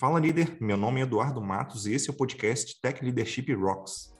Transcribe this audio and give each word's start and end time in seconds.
Fala 0.00 0.18
líder, 0.18 0.56
meu 0.58 0.78
nome 0.78 0.98
é 0.98 1.02
Eduardo 1.02 1.42
Matos 1.42 1.84
e 1.84 1.92
esse 1.92 2.08
é 2.08 2.10
o 2.10 2.16
podcast 2.16 2.80
Tech 2.80 3.04
Leadership 3.04 3.52
Rocks. 3.52 4.16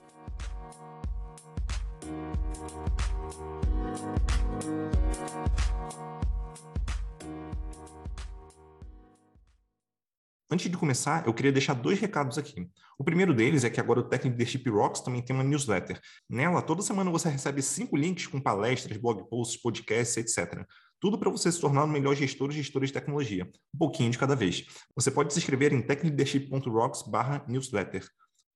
Antes 10.50 10.70
de 10.70 10.76
começar, 10.76 11.26
eu 11.26 11.32
queria 11.32 11.50
deixar 11.50 11.72
dois 11.72 11.98
recados 11.98 12.36
aqui. 12.36 12.68
O 12.98 13.02
primeiro 13.02 13.32
deles 13.32 13.64
é 13.64 13.70
que 13.70 13.80
agora 13.80 14.00
o 14.00 14.02
Tech 14.02 14.28
Leadership 14.28 14.68
Rocks 14.68 15.00
também 15.00 15.22
tem 15.22 15.34
uma 15.34 15.42
newsletter. 15.42 15.98
Nela, 16.28 16.60
toda 16.60 16.82
semana 16.82 17.10
você 17.10 17.30
recebe 17.30 17.62
cinco 17.62 17.96
links 17.96 18.26
com 18.26 18.38
palestras, 18.38 18.98
blog 18.98 19.26
posts, 19.30 19.58
podcasts, 19.62 20.18
etc. 20.18 20.66
Tudo 21.00 21.18
para 21.18 21.30
você 21.30 21.50
se 21.50 21.58
tornar 21.58 21.84
o 21.84 21.88
melhor 21.88 22.14
gestor 22.14 22.48
ou 22.48 22.52
gestora 22.52 22.86
de 22.86 22.92
tecnologia, 22.92 23.50
um 23.74 23.78
pouquinho 23.78 24.10
de 24.10 24.18
cada 24.18 24.36
vez. 24.36 24.66
Você 24.94 25.10
pode 25.10 25.32
se 25.32 25.38
inscrever 25.38 25.72
em 25.72 25.80
techleadership.rocks/newsletter. 25.80 28.06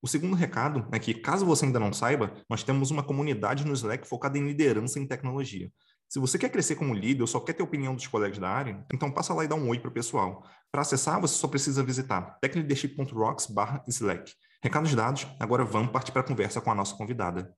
O 0.02 0.06
segundo 0.06 0.36
recado 0.36 0.86
é 0.92 0.98
que, 0.98 1.14
caso 1.14 1.46
você 1.46 1.64
ainda 1.64 1.80
não 1.80 1.90
saiba, 1.90 2.34
nós 2.50 2.62
temos 2.62 2.90
uma 2.90 3.02
comunidade 3.02 3.66
no 3.66 3.72
Slack 3.72 4.06
focada 4.06 4.36
em 4.36 4.46
liderança 4.46 5.00
em 5.00 5.06
tecnologia. 5.06 5.72
Se 6.06 6.20
você 6.20 6.38
quer 6.38 6.50
crescer 6.50 6.74
como 6.74 6.92
líder 6.92 7.22
ou 7.22 7.26
só 7.26 7.40
quer 7.40 7.54
ter 7.54 7.62
opinião 7.62 7.94
dos 7.94 8.06
colegas 8.06 8.38
da 8.38 8.50
área, 8.50 8.84
então 8.92 9.10
passa 9.10 9.32
lá 9.32 9.42
e 9.42 9.48
dá 9.48 9.54
um 9.54 9.70
oi 9.70 9.78
para 9.78 9.88
o 9.88 9.94
pessoal. 9.94 10.46
Para 10.70 10.82
acessar, 10.82 11.18
você 11.18 11.34
só 11.34 11.48
precisa 11.48 11.82
visitar 11.82 12.36
techleadership.rocks/slack. 12.42 14.34
Recados 14.62 14.94
dados, 14.94 15.26
agora 15.40 15.64
vamos 15.64 15.90
partir 15.90 16.12
para 16.12 16.20
a 16.20 16.26
conversa 16.26 16.60
com 16.60 16.70
a 16.70 16.74
nossa 16.74 16.94
convidada. 16.94 17.56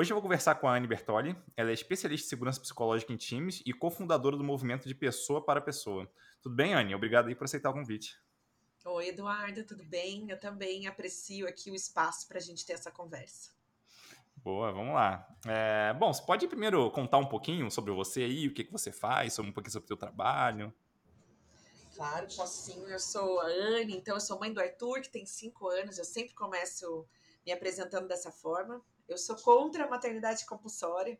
Hoje 0.00 0.12
eu 0.12 0.14
vou 0.14 0.22
conversar 0.22 0.54
com 0.54 0.66
a 0.66 0.74
Anne 0.74 0.86
Bertoli. 0.86 1.36
Ela 1.54 1.68
é 1.68 1.74
especialista 1.74 2.24
em 2.24 2.28
segurança 2.30 2.58
psicológica 2.58 3.12
em 3.12 3.18
times 3.18 3.62
e 3.66 3.72
cofundadora 3.74 4.34
do 4.34 4.42
movimento 4.42 4.88
de 4.88 4.94
pessoa 4.94 5.44
para 5.44 5.60
pessoa. 5.60 6.10
Tudo 6.40 6.56
bem, 6.56 6.72
Anne? 6.72 6.94
Obrigado 6.94 7.28
aí 7.28 7.34
por 7.34 7.44
aceitar 7.44 7.68
o 7.68 7.74
convite. 7.74 8.18
Oi, 8.82 9.08
Eduardo, 9.08 9.62
tudo 9.62 9.84
bem? 9.84 10.30
Eu 10.30 10.40
também 10.40 10.86
aprecio 10.86 11.46
aqui 11.46 11.70
o 11.70 11.74
espaço 11.74 12.26
para 12.26 12.38
a 12.38 12.40
gente 12.40 12.64
ter 12.64 12.72
essa 12.72 12.90
conversa. 12.90 13.50
Boa, 14.36 14.72
vamos 14.72 14.94
lá. 14.94 15.28
É, 15.46 15.92
bom, 15.92 16.10
você 16.10 16.24
pode 16.24 16.48
primeiro 16.48 16.90
contar 16.92 17.18
um 17.18 17.26
pouquinho 17.26 17.70
sobre 17.70 17.92
você 17.92 18.22
aí, 18.22 18.48
o 18.48 18.54
que, 18.54 18.64
que 18.64 18.72
você 18.72 18.90
faz, 18.90 19.38
um 19.38 19.52
pouquinho 19.52 19.72
sobre 19.72 19.84
o 19.84 19.88
seu 19.88 19.98
trabalho? 19.98 20.72
Claro, 21.94 22.26
posso 22.34 22.72
sim. 22.72 22.82
Eu 22.88 22.98
sou 22.98 23.38
a 23.38 23.44
Anne, 23.48 23.98
então 23.98 24.14
eu 24.14 24.20
sou 24.20 24.40
mãe 24.40 24.50
do 24.50 24.60
Arthur, 24.60 25.02
que 25.02 25.10
tem 25.10 25.26
cinco 25.26 25.68
anos. 25.68 25.98
Eu 25.98 26.06
sempre 26.06 26.32
começo 26.32 27.06
me 27.44 27.52
apresentando 27.52 28.08
dessa 28.08 28.32
forma. 28.32 28.82
Eu 29.10 29.18
sou 29.18 29.36
contra 29.36 29.84
a 29.84 29.88
maternidade 29.88 30.46
compulsória, 30.46 31.18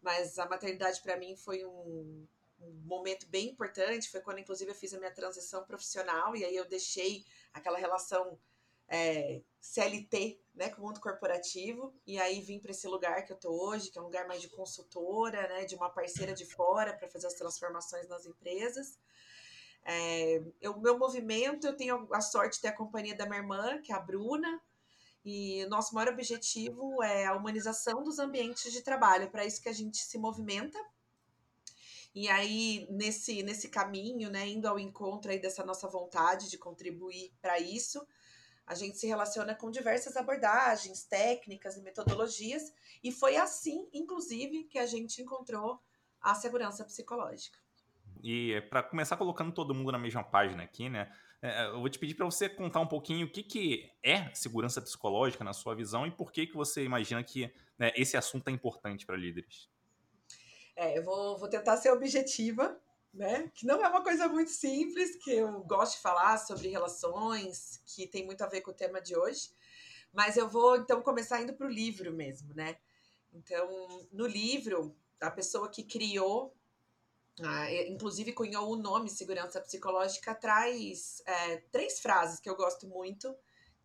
mas 0.00 0.38
a 0.38 0.46
maternidade 0.46 1.00
para 1.02 1.16
mim 1.16 1.36
foi 1.36 1.64
um, 1.64 2.26
um, 2.60 2.82
momento 2.84 3.26
bem 3.28 3.50
importante. 3.50 4.10
Foi 4.10 4.20
quando, 4.20 4.38
inclusive, 4.38 4.70
eu 4.70 4.74
fiz 4.74 4.94
a 4.94 4.98
minha 4.98 5.12
transição 5.12 5.64
profissional 5.64 6.36
e 6.36 6.44
aí 6.44 6.54
eu 6.54 6.68
deixei 6.68 7.24
aquela 7.52 7.78
relação 7.78 8.38
é, 8.88 9.40
CLT, 9.60 10.40
né, 10.54 10.68
com 10.68 10.82
o 10.82 10.86
mundo 10.86 11.00
corporativo, 11.00 11.92
e 12.06 12.20
aí 12.20 12.40
vim 12.40 12.60
para 12.60 12.70
esse 12.70 12.86
lugar 12.86 13.24
que 13.24 13.32
eu 13.32 13.36
tô 13.36 13.50
hoje, 13.50 13.90
que 13.90 13.98
é 13.98 14.00
um 14.00 14.04
lugar 14.04 14.28
mais 14.28 14.40
de 14.40 14.48
consultora, 14.48 15.48
né, 15.48 15.64
de 15.64 15.74
uma 15.74 15.90
parceira 15.90 16.34
de 16.34 16.44
fora 16.44 16.96
para 16.96 17.08
fazer 17.08 17.26
as 17.26 17.34
transformações 17.34 18.06
nas 18.08 18.26
empresas. 18.26 18.98
É, 19.84 20.40
o 20.68 20.80
meu 20.80 20.98
movimento, 20.98 21.66
eu 21.66 21.76
tenho 21.76 22.08
a 22.12 22.20
sorte 22.20 22.56
de 22.56 22.62
ter 22.62 22.68
a 22.68 22.76
companhia 22.76 23.16
da 23.16 23.26
minha 23.26 23.38
irmã, 23.38 23.80
que 23.82 23.92
é 23.92 23.94
a 23.94 24.00
Bruna, 24.00 24.62
e 25.24 25.64
nosso 25.66 25.94
maior 25.94 26.12
objetivo 26.12 27.02
é 27.02 27.26
a 27.26 27.34
humanização 27.34 28.02
dos 28.02 28.18
ambientes 28.18 28.70
de 28.72 28.82
trabalho, 28.82 29.30
para 29.30 29.44
isso 29.44 29.62
que 29.62 29.68
a 29.68 29.72
gente 29.72 29.96
se 29.96 30.18
movimenta. 30.18 30.78
E 32.14 32.28
aí, 32.28 32.86
nesse, 32.90 33.42
nesse 33.42 33.68
caminho, 33.68 34.30
né, 34.30 34.46
indo 34.46 34.68
ao 34.68 34.78
encontro 34.78 35.30
aí 35.30 35.38
dessa 35.38 35.64
nossa 35.64 35.88
vontade 35.88 36.50
de 36.50 36.58
contribuir 36.58 37.32
para 37.40 37.58
isso, 37.58 38.06
a 38.66 38.74
gente 38.74 38.98
se 38.98 39.06
relaciona 39.06 39.54
com 39.54 39.70
diversas 39.70 40.16
abordagens, 40.16 41.04
técnicas 41.04 41.76
e 41.76 41.82
metodologias, 41.82 42.72
e 43.02 43.10
foi 43.10 43.36
assim, 43.36 43.88
inclusive, 43.92 44.64
que 44.64 44.78
a 44.78 44.86
gente 44.86 45.20
encontrou 45.20 45.80
a 46.20 46.34
segurança 46.34 46.84
psicológica. 46.84 47.58
E 48.22 48.60
para 48.70 48.82
começar 48.82 49.16
colocando 49.16 49.52
todo 49.52 49.74
mundo 49.74 49.92
na 49.92 49.98
mesma 49.98 50.24
página 50.24 50.62
aqui, 50.62 50.88
né? 50.88 51.12
É, 51.44 51.66
eu 51.66 51.78
vou 51.78 51.90
te 51.90 51.98
pedir 51.98 52.14
para 52.14 52.24
você 52.24 52.48
contar 52.48 52.80
um 52.80 52.86
pouquinho 52.86 53.26
o 53.26 53.30
que, 53.30 53.42
que 53.42 53.92
é 54.02 54.32
segurança 54.32 54.80
psicológica 54.80 55.44
na 55.44 55.52
sua 55.52 55.74
visão 55.74 56.06
e 56.06 56.10
por 56.10 56.32
que, 56.32 56.46
que 56.46 56.54
você 56.54 56.82
imagina 56.82 57.22
que 57.22 57.52
né, 57.78 57.92
esse 57.96 58.16
assunto 58.16 58.48
é 58.48 58.50
importante 58.50 59.04
para 59.04 59.14
líderes. 59.14 59.68
É, 60.74 60.96
eu 60.96 61.04
vou, 61.04 61.36
vou 61.36 61.46
tentar 61.46 61.76
ser 61.76 61.90
objetiva, 61.90 62.80
né? 63.12 63.50
Que 63.54 63.66
não 63.66 63.84
é 63.84 63.86
uma 63.86 64.02
coisa 64.02 64.26
muito 64.26 64.52
simples, 64.52 65.22
que 65.22 65.32
eu 65.32 65.62
gosto 65.64 65.96
de 65.96 66.02
falar 66.02 66.38
sobre 66.38 66.68
relações, 66.68 67.82
que 67.84 68.06
tem 68.06 68.24
muito 68.24 68.40
a 68.40 68.48
ver 68.48 68.62
com 68.62 68.70
o 68.70 68.74
tema 68.74 68.98
de 69.02 69.14
hoje. 69.14 69.50
Mas 70.14 70.38
eu 70.38 70.48
vou 70.48 70.76
então 70.76 71.02
começar 71.02 71.42
indo 71.42 71.52
para 71.52 71.66
o 71.66 71.70
livro 71.70 72.10
mesmo, 72.10 72.54
né? 72.54 72.78
Então, 73.34 74.08
no 74.10 74.26
livro, 74.26 74.96
a 75.20 75.30
pessoa 75.30 75.68
que 75.68 75.82
criou 75.82 76.56
ah, 77.42 77.72
inclusive 77.88 78.32
cunhou 78.32 78.70
o 78.70 78.76
nome 78.76 79.10
segurança 79.10 79.60
psicológica, 79.60 80.34
traz 80.34 81.20
é, 81.26 81.56
três 81.72 81.98
frases 81.98 82.38
que 82.38 82.48
eu 82.48 82.56
gosto 82.56 82.86
muito 82.86 83.34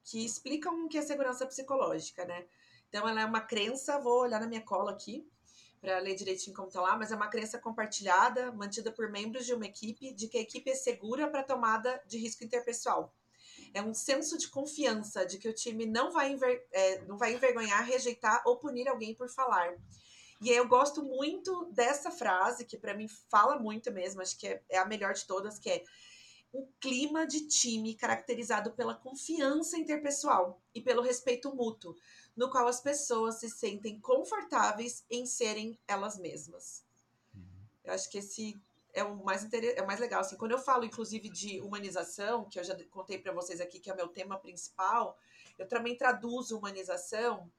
que 0.04 0.24
explicam 0.24 0.86
o 0.86 0.90
que 0.90 0.98
é 0.98 1.02
segurança 1.02 1.46
psicológica, 1.46 2.26
né? 2.26 2.46
Então, 2.90 3.08
ela 3.08 3.22
é 3.22 3.26
uma 3.26 3.42
crença, 3.42 4.00
vou 4.00 4.22
olhar 4.22 4.40
na 4.40 4.48
minha 4.48 4.62
cola 4.62 4.92
aqui 4.92 5.28
para 5.80 6.00
ler 6.00 6.16
direitinho 6.16 6.56
como 6.56 6.68
está 6.68 6.82
lá, 6.82 6.98
mas 6.98 7.12
é 7.12 7.16
uma 7.16 7.30
crença 7.30 7.58
compartilhada, 7.58 8.52
mantida 8.52 8.92
por 8.92 9.10
membros 9.10 9.46
de 9.46 9.54
uma 9.54 9.66
equipe, 9.66 10.12
de 10.14 10.28
que 10.28 10.38
a 10.38 10.42
equipe 10.42 10.70
é 10.70 10.76
segura 10.76 11.30
para 11.30 11.44
tomada 11.44 12.02
de 12.06 12.18
risco 12.18 12.44
interpessoal. 12.44 13.14
É 13.74 13.82
um 13.82 13.94
senso 13.94 14.38
de 14.38 14.48
confiança 14.50 15.26
de 15.26 15.38
que 15.38 15.48
o 15.48 15.54
time 15.54 15.86
não 15.86 16.12
vai, 16.12 16.32
enver 16.32 16.68
é, 16.72 17.02
não 17.06 17.18
vai 17.18 17.34
envergonhar, 17.34 17.86
rejeitar 17.86 18.42
ou 18.46 18.58
punir 18.58 18.88
alguém 18.88 19.14
por 19.14 19.30
falar 19.30 19.78
e 20.42 20.50
eu 20.50 20.68
gosto 20.68 21.04
muito 21.04 21.66
dessa 21.72 22.12
frase, 22.12 22.66
que 22.66 22.78
para 22.78 22.94
mim 22.94 23.08
fala 23.08 23.60
muito 23.60 23.92
mesmo, 23.92 24.22
acho 24.22 24.38
que 24.38 24.48
é, 24.48 24.64
é 24.70 24.78
a 24.78 24.86
melhor 24.86 25.14
de 25.14 25.26
todas, 25.26 25.60
que 25.60 25.70
é 25.70 25.84
um 26.54 26.68
clima 26.80 27.28
de 27.28 27.48
time 27.48 27.94
caracterizado 27.94 28.72
pela 28.72 28.96
confiança 28.96 29.78
interpessoal 29.78 30.62
e 30.74 30.82
pelo 30.82 31.02
respeito 31.02 31.54
mútuo, 31.54 31.96
no 32.36 32.50
qual 32.50 32.68
as 32.68 32.82
pessoas 32.82 33.36
se 33.36 33.50
sentem 33.50 34.00
confortáveis 34.00 35.06
em 35.10 35.26
serem 35.26 35.78
elas 35.88 36.18
mesmas. 36.18 36.84
Uhum. 37.36 37.44
Eu 37.84 37.94
acho 37.94 38.10
que 38.10 38.18
esse 38.18 38.60
é 38.94 39.04
o 39.04 39.16
mais 39.24 39.48
é 39.54 39.82
o 39.82 39.86
mais 39.86 40.00
legal 40.00 40.22
assim. 40.22 40.38
Quando 40.38 40.54
eu 40.54 40.58
falo 40.58 40.86
inclusive 40.86 41.30
de 41.30 41.62
humanização, 41.62 42.46
que 42.46 42.60
eu 42.60 42.64
já 42.64 42.76
contei 42.86 43.20
para 43.20 43.34
vocês 43.34 43.62
aqui 43.62 43.80
que 43.80 43.90
é 43.90 43.94
o 43.94 43.98
meu 43.98 44.08
tema 44.08 44.40
principal, 44.40 45.18
eu 45.58 45.68
também 45.68 45.96
traduzo 45.96 46.58
humanização 46.58 47.52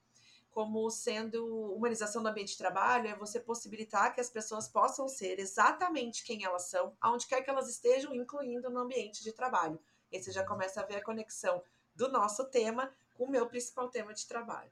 como 0.50 0.91
sendo 0.91 1.72
humanização 1.75 2.22
do 2.22 2.28
ambiente 2.28 2.53
de 2.53 2.59
trabalho 2.59 3.09
é 3.09 3.16
você 3.16 3.38
possibilitar 3.38 4.12
que 4.12 4.21
as 4.21 4.28
pessoas 4.28 4.69
possam 4.69 5.09
ser 5.09 5.38
exatamente 5.38 6.25
quem 6.25 6.44
elas 6.44 6.69
são, 6.69 6.93
aonde 7.00 7.27
quer 7.27 7.43
que 7.43 7.50
elas 7.50 7.69
estejam, 7.69 8.15
incluindo 8.15 8.69
no 8.69 8.81
ambiente 8.81 9.22
de 9.22 9.33
trabalho. 9.33 9.81
E 10.10 10.21
você 10.21 10.33
já 10.33 10.44
começa 10.44 10.81
a 10.81 10.87
ver 10.87 10.97
a 10.97 11.05
conexão 11.05 11.62
do 11.94 12.10
nosso 12.10 12.44
tema 12.50 12.93
com 13.15 13.25
o 13.25 13.31
meu 13.31 13.47
principal 13.47 13.89
tema 13.89 14.12
de 14.12 14.27
trabalho. 14.27 14.71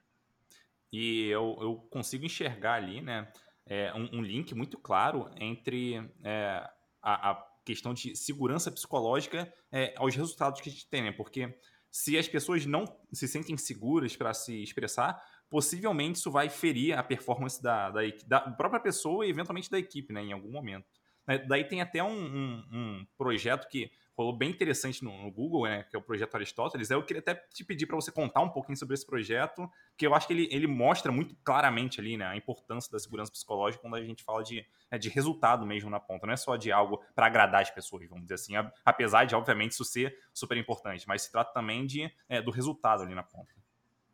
E 0.93 1.28
eu, 1.28 1.56
eu 1.61 1.77
consigo 1.91 2.25
enxergar 2.25 2.75
ali, 2.75 3.00
né, 3.00 3.31
é, 3.67 3.93
um, 3.94 4.19
um, 4.19 4.22
link 4.22 4.55
muito 4.55 4.78
claro 4.78 5.31
entre 5.37 5.97
é, 6.25 6.69
a, 7.03 7.31
a, 7.31 7.49
questão 7.65 7.93
de 7.93 8.17
segurança 8.17 8.72
psicológica 8.72 9.53
é, 9.71 9.94
aos 9.99 10.17
resultados 10.17 10.62
que 10.62 10.71
a 10.71 10.72
gente 10.72 10.88
tem, 10.88 11.03
né? 11.03 11.12
Porque 11.12 11.55
se 11.91 12.17
as 12.17 12.27
pessoas 12.27 12.65
não 12.65 12.84
se 13.12 13.28
sentem 13.28 13.56
seguras 13.59 14.17
para 14.17 14.33
se 14.33 14.62
expressar, 14.62 15.22
possivelmente 15.51 16.19
isso 16.19 16.31
vai 16.31 16.49
ferir 16.49 16.97
a 16.97 17.03
performance 17.03 17.63
da, 17.63 17.91
da, 17.91 18.01
da 18.27 18.41
própria 18.41 18.81
pessoa 18.81 19.27
e 19.27 19.31
eventualmente 19.31 19.71
da 19.71 19.79
equipe, 19.79 20.13
né, 20.13 20.23
em 20.23 20.33
algum 20.33 20.51
momento. 20.51 20.87
Né, 21.27 21.39
daí 21.39 21.65
tem 21.65 21.81
até 21.81 22.03
um, 22.03 22.11
um, 22.11 22.65
um, 22.73 23.07
projeto 23.17 23.69
que 23.69 23.91
rolou 24.17 24.37
bem 24.37 24.51
interessante 24.51 25.05
no, 25.05 25.23
no, 25.23 25.31
Google, 25.31 25.65
né, 25.65 25.85
que 25.85 25.95
é 25.95 25.99
o 25.99 26.03
projeto 26.03 26.35
Aristóteles. 26.35 26.91
Eu 26.91 27.05
queria 27.05 27.21
até 27.21 27.35
te 27.35 27.65
pedir 27.65 27.87
para 27.87 27.95
você 27.95 28.11
contar 28.11 28.41
um 28.41 28.49
pouquinho 28.49 28.77
sobre 28.77 28.95
esse 28.95 29.06
projeto, 29.06 29.71
que 29.97 30.06
eu 30.06 30.15
acho 30.15 30.27
que 30.27 30.33
ele, 30.33 30.49
ele 30.50 30.67
mostra 30.67 31.12
muito 31.12 31.37
claramente 31.45 32.01
ali 32.01 32.17
né, 32.17 32.27
a 32.27 32.37
importância 32.37 32.91
da 32.91 32.99
segurança 32.99 33.31
psicológica 33.31 33.81
quando 33.81 33.94
a 33.94 34.03
gente 34.03 34.25
fala 34.25 34.43
de, 34.43 34.67
né, 34.91 34.99
de 34.99 35.09
resultado 35.09 35.65
mesmo 35.65 35.89
na 35.89 36.01
ponta. 36.01 36.27
Não 36.27 36.35
é 36.35 36.37
só 36.37 36.56
de 36.56 36.73
algo 36.73 37.01
para 37.15 37.27
agradar 37.27 37.62
as 37.62 37.71
pessoas, 37.71 38.09
vamos 38.09 38.25
dizer 38.25 38.35
assim. 38.35 38.55
Apesar 38.85 39.25
de, 39.25 39.37
obviamente, 39.37 39.73
isso 39.73 39.85
ser 39.85 40.19
super 40.35 40.56
importante, 40.56 41.06
mas 41.06 41.23
se 41.23 41.31
trata 41.31 41.53
também 41.53 41.87
de, 41.87 42.11
é, 42.29 42.43
do 42.43 42.51
resultado 42.51 43.05
ali 43.05 43.15
na 43.15 43.23
ponta. 43.23 43.55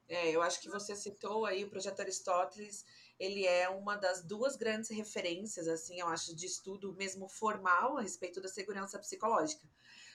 É, 0.09 0.31
eu 0.31 0.43
acho 0.43 0.61
que 0.61 0.69
você 0.69 0.95
citou 0.95 1.47
aí 1.47 1.65
o 1.65 1.71
projeto 1.71 2.01
Aristóteles, 2.01 2.85
ele 3.19 3.47
é 3.47 3.69
uma 3.69 3.97
das 3.97 4.23
duas 4.23 4.57
grandes 4.57 4.91
referências, 4.91 5.67
assim, 5.69 6.01
eu 6.01 6.09
acho, 6.09 6.35
de 6.35 6.47
estudo 6.47 6.95
mesmo 6.95 7.29
formal 7.29 7.97
a 7.97 8.03
respeito 8.03 8.41
da 8.41 8.49
segurança 8.49 8.99
psicológica. 8.99 9.67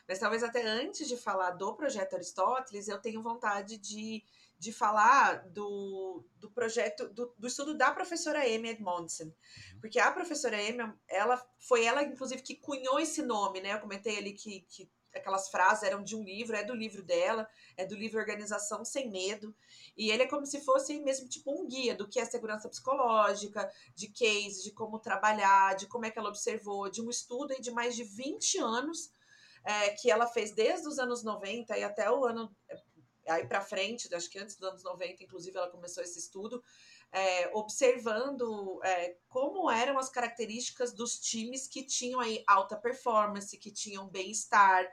Mas 0.07 0.19
talvez 0.19 0.43
até 0.43 0.65
antes 0.65 1.07
de 1.07 1.15
falar 1.15 1.51
do 1.51 1.75
projeto 1.75 2.15
Aristóteles, 2.15 2.87
eu 2.87 2.99
tenho 2.99 3.21
vontade 3.21 3.77
de, 3.77 4.23
de 4.57 4.73
falar 4.73 5.47
do, 5.49 6.25
do 6.37 6.49
projeto, 6.49 7.07
do, 7.09 7.33
do 7.37 7.47
estudo 7.47 7.75
da 7.75 7.91
professora 7.91 8.39
Amy 8.39 8.69
Edmondson. 8.69 9.25
Uhum. 9.25 9.79
Porque 9.79 9.99
a 9.99 10.11
professora 10.11 10.57
Amy, 10.57 10.93
ela 11.07 11.37
foi 11.59 11.85
ela, 11.85 12.01
inclusive, 12.01 12.41
que 12.41 12.55
cunhou 12.55 12.99
esse 12.99 13.21
nome, 13.21 13.61
né? 13.61 13.73
Eu 13.73 13.79
comentei 13.79 14.17
ali 14.17 14.33
que, 14.33 14.61
que 14.61 14.89
aquelas 15.13 15.49
frases 15.49 15.83
eram 15.83 16.03
de 16.03 16.15
um 16.15 16.23
livro, 16.23 16.55
é 16.55 16.63
do 16.63 16.73
livro 16.73 17.03
dela, 17.03 17.47
é 17.75 17.85
do 17.85 17.95
livro 17.95 18.19
Organização 18.19 18.83
Sem 18.85 19.09
Medo. 19.09 19.55
E 19.97 20.11
ele 20.11 20.23
é 20.23 20.27
como 20.27 20.45
se 20.45 20.61
fosse 20.61 20.99
mesmo 21.01 21.27
tipo 21.27 21.51
um 21.51 21.67
guia 21.67 21.95
do 21.95 22.07
que 22.07 22.19
é 22.19 22.25
segurança 22.25 22.69
psicológica, 22.69 23.69
de 23.95 24.07
case, 24.09 24.63
de 24.63 24.71
como 24.71 24.99
trabalhar, 24.99 25.75
de 25.75 25.87
como 25.87 26.05
é 26.05 26.11
que 26.11 26.19
ela 26.19 26.29
observou, 26.29 26.89
de 26.89 27.01
um 27.01 27.09
estudo 27.09 27.59
de 27.59 27.71
mais 27.71 27.95
de 27.95 28.03
20 28.03 28.59
anos 28.59 29.11
é, 29.63 29.89
que 29.91 30.09
ela 30.09 30.27
fez 30.27 30.51
desde 30.51 30.87
os 30.87 30.99
anos 30.99 31.23
90 31.23 31.77
e 31.77 31.83
até 31.83 32.09
o 32.09 32.25
ano 32.25 32.55
é, 32.69 32.77
aí 33.29 33.47
para 33.47 33.61
frente, 33.61 34.13
acho 34.13 34.29
que 34.29 34.39
antes 34.39 34.55
dos 34.55 34.67
anos 34.67 34.83
90, 34.83 35.23
inclusive, 35.23 35.57
ela 35.57 35.69
começou 35.69 36.03
esse 36.03 36.19
estudo, 36.19 36.63
é, 37.11 37.49
observando 37.53 38.79
é, 38.83 39.15
como 39.27 39.69
eram 39.69 39.97
as 39.97 40.09
características 40.09 40.93
dos 40.93 41.19
times 41.19 41.67
que 41.67 41.83
tinham 41.83 42.19
aí 42.19 42.43
alta 42.47 42.77
performance, 42.77 43.57
que 43.57 43.71
tinham 43.71 44.07
bem-estar, 44.07 44.87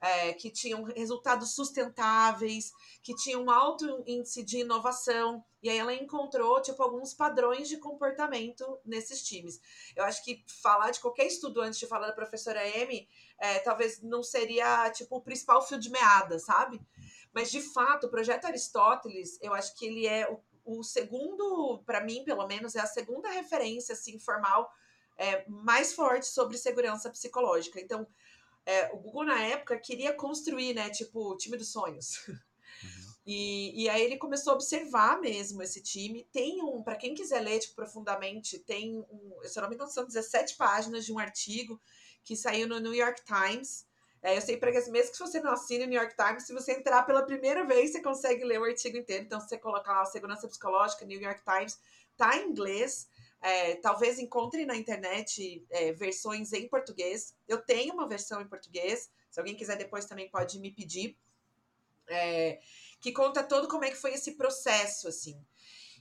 é, 0.00 0.32
que 0.32 0.50
tinham 0.50 0.84
resultados 0.84 1.54
sustentáveis, 1.54 2.72
que 3.02 3.14
tinham 3.14 3.42
um 3.42 3.50
alto 3.50 4.02
índice 4.06 4.42
de 4.42 4.60
inovação. 4.60 5.44
E 5.62 5.68
aí 5.68 5.76
ela 5.76 5.92
encontrou, 5.92 6.62
tipo, 6.62 6.80
alguns 6.82 7.12
padrões 7.12 7.68
de 7.68 7.78
comportamento 7.78 8.78
nesses 8.84 9.22
times. 9.22 9.60
Eu 9.96 10.04
acho 10.04 10.24
que 10.24 10.44
falar 10.62 10.92
de 10.92 11.00
qualquer 11.00 11.26
estudo 11.26 11.60
antes 11.60 11.78
de 11.78 11.86
falar 11.86 12.06
da 12.06 12.12
professora 12.12 12.66
M, 12.78 13.08
é, 13.40 13.58
talvez 13.58 14.00
não 14.00 14.22
seria, 14.22 14.88
tipo, 14.90 15.16
o 15.16 15.20
principal 15.20 15.60
fio 15.66 15.78
de 15.78 15.90
meada, 15.90 16.38
sabe? 16.38 16.80
Mas, 17.34 17.50
de 17.50 17.60
fato, 17.60 18.06
o 18.06 18.10
projeto 18.10 18.46
Aristóteles, 18.46 19.38
eu 19.42 19.52
acho 19.52 19.76
que 19.76 19.84
ele 19.84 20.06
é 20.06 20.30
o 20.30 20.40
o 20.68 20.82
segundo, 20.82 21.82
para 21.86 22.04
mim, 22.04 22.22
pelo 22.24 22.46
menos, 22.46 22.76
é 22.76 22.80
a 22.80 22.86
segunda 22.86 23.30
referência 23.30 23.94
assim, 23.94 24.18
formal 24.18 24.70
é, 25.16 25.48
mais 25.48 25.94
forte 25.94 26.26
sobre 26.26 26.58
segurança 26.58 27.08
psicológica. 27.08 27.80
Então, 27.80 28.06
é, 28.66 28.92
o 28.92 28.98
Google, 28.98 29.24
na 29.24 29.42
época, 29.42 29.78
queria 29.78 30.12
construir, 30.12 30.74
né, 30.74 30.90
tipo, 30.90 31.32
o 31.32 31.36
time 31.36 31.56
dos 31.56 31.72
sonhos. 31.72 32.26
Uhum. 32.28 32.38
E, 33.30 33.82
e 33.82 33.90
aí 33.90 34.00
ele 34.00 34.16
começou 34.16 34.54
a 34.54 34.56
observar 34.56 35.20
mesmo 35.20 35.62
esse 35.62 35.82
time. 35.82 36.26
Tem 36.32 36.62
um, 36.62 36.82
para 36.82 36.96
quem 36.96 37.12
quiser 37.12 37.40
ler 37.40 37.58
tipo, 37.58 37.74
profundamente, 37.74 38.58
tem 38.58 39.04
um, 39.10 39.38
se 39.44 39.58
eu 39.58 39.60
não 39.60 39.68
me 39.68 39.74
engano, 39.74 39.90
são 39.90 40.06
17 40.06 40.56
páginas 40.56 41.04
de 41.04 41.12
um 41.12 41.18
artigo 41.18 41.78
que 42.24 42.34
saiu 42.34 42.66
no 42.66 42.78
New 42.78 42.94
York 42.94 43.22
Times, 43.26 43.86
é, 44.22 44.36
eu 44.36 44.40
sei 44.40 44.56
para 44.56 44.72
que 44.72 44.90
mesmo 44.90 45.12
que 45.12 45.18
você 45.18 45.40
não 45.40 45.52
assine 45.52 45.84
o 45.84 45.86
New 45.86 46.00
York 46.00 46.16
Times, 46.16 46.44
se 46.44 46.52
você 46.52 46.72
entrar 46.72 47.04
pela 47.04 47.22
primeira 47.22 47.64
vez, 47.64 47.92
você 47.92 48.02
consegue 48.02 48.44
ler 48.44 48.60
o 48.60 48.64
artigo 48.64 48.96
inteiro. 48.96 49.24
Então, 49.24 49.40
se 49.40 49.48
você 49.48 49.58
colocar 49.58 49.92
lá 49.92 50.04
segurança 50.04 50.48
psicológica, 50.48 51.06
New 51.06 51.20
York 51.20 51.42
Times, 51.44 51.78
tá 52.16 52.36
em 52.36 52.48
inglês. 52.48 53.08
É, 53.40 53.76
talvez 53.76 54.18
encontre 54.18 54.66
na 54.66 54.76
internet 54.76 55.64
é, 55.70 55.92
versões 55.92 56.52
em 56.52 56.68
português. 56.68 57.36
Eu 57.46 57.58
tenho 57.58 57.94
uma 57.94 58.08
versão 58.08 58.40
em 58.40 58.48
português. 58.48 59.08
Se 59.30 59.38
alguém 59.38 59.54
quiser 59.54 59.76
depois 59.76 60.06
também 60.06 60.28
pode 60.28 60.58
me 60.58 60.72
pedir. 60.72 61.16
É, 62.08 62.58
que 63.00 63.12
conta 63.12 63.44
todo 63.44 63.68
como 63.68 63.84
é 63.84 63.90
que 63.90 63.96
foi 63.96 64.14
esse 64.14 64.32
processo, 64.32 65.06
assim. 65.06 65.40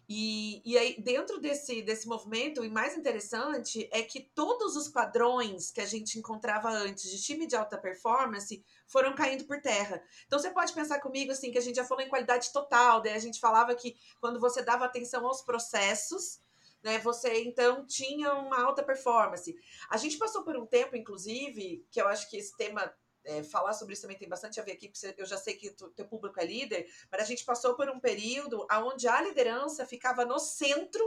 E, 0.10 0.62
e 0.64 0.78
aí, 0.78 1.02
dentro 1.02 1.38
desse, 1.40 1.82
desse 1.82 2.08
movimento, 2.08 2.62
o 2.62 2.72
mais 2.72 2.96
interessante 2.96 3.90
é 3.92 4.02
que 4.02 4.22
todos 4.34 4.78
os 4.78 4.88
padrões 4.88 5.70
que 5.70 5.82
a 5.82 5.86
gente 5.86 6.18
encontrava 6.18 6.70
antes 6.70 7.12
de 7.12 7.22
time 7.22 7.46
de 7.46 7.58
alta 7.58 7.78
performance 7.78 8.64
foram 8.88 9.14
caindo 9.14 9.44
por 9.44 9.62
terra. 9.62 10.02
Então, 10.26 10.40
você 10.40 10.50
pode 10.50 10.72
pensar 10.72 11.02
comigo, 11.02 11.34
assim, 11.34 11.52
que 11.52 11.58
a 11.58 11.62
gente 11.62 11.76
já 11.76 11.84
falou 11.84 12.04
em 12.04 12.10
qualidade 12.10 12.54
total, 12.54 13.02
daí 13.02 13.14
a 13.14 13.20
gente 13.20 13.40
falava 13.40 13.76
que 13.76 13.98
quando 14.22 14.40
você 14.40 14.62
dava 14.62 14.86
atenção 14.86 15.26
aos 15.28 15.42
processos, 15.42 16.40
né, 16.82 17.00
você 17.00 17.44
então 17.44 17.86
tinha 17.86 18.34
uma 18.34 18.64
alta 18.64 18.84
performance. 18.84 19.54
A 19.90 19.98
gente 19.98 20.18
passou 20.18 20.44
por 20.44 20.56
um 20.56 20.66
tempo, 20.66 20.96
inclusive, 20.96 21.86
que 21.92 22.02
eu 22.02 22.08
acho 22.08 22.30
que 22.30 22.38
esse 22.38 22.56
tema 22.56 22.94
é, 23.28 23.44
falar 23.44 23.74
sobre 23.74 23.94
isso 23.94 24.02
também 24.02 24.18
tem 24.18 24.28
bastante 24.28 24.60
a 24.60 24.64
ver 24.64 24.72
aqui, 24.72 24.90
porque 24.90 25.22
eu 25.22 25.26
já 25.26 25.38
sei 25.38 25.56
que 25.56 25.70
o 25.70 25.90
teu 25.90 26.08
público 26.08 26.40
é 26.40 26.46
líder, 26.46 26.90
mas 27.12 27.22
a 27.22 27.26
gente 27.26 27.44
passou 27.44 27.76
por 27.76 27.90
um 27.90 28.00
período 28.00 28.66
onde 28.72 29.08
a 29.08 29.22
liderança 29.22 29.86
ficava 29.86 30.26
no 30.26 30.40
centro 30.40 31.04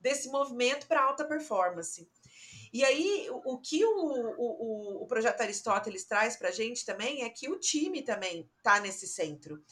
desse 0.00 0.28
movimento 0.28 0.86
para 0.86 1.02
alta 1.02 1.24
performance. 1.24 2.08
E 2.72 2.84
aí, 2.84 3.28
o, 3.30 3.58
que 3.58 3.84
o, 3.84 3.90
o, 3.90 5.02
o, 5.02 5.06
projeto 5.06 5.40
Aristóteles 5.40 6.04
traz 6.04 6.36
para 6.36 6.48
a 6.48 6.52
gente 6.52 6.84
também 6.84 7.24
é 7.24 7.30
que 7.30 7.48
o 7.48 7.58
time 7.58 8.02
também 8.02 8.48
está 8.58 8.78
nesse 8.78 9.06
centro. 9.06 9.62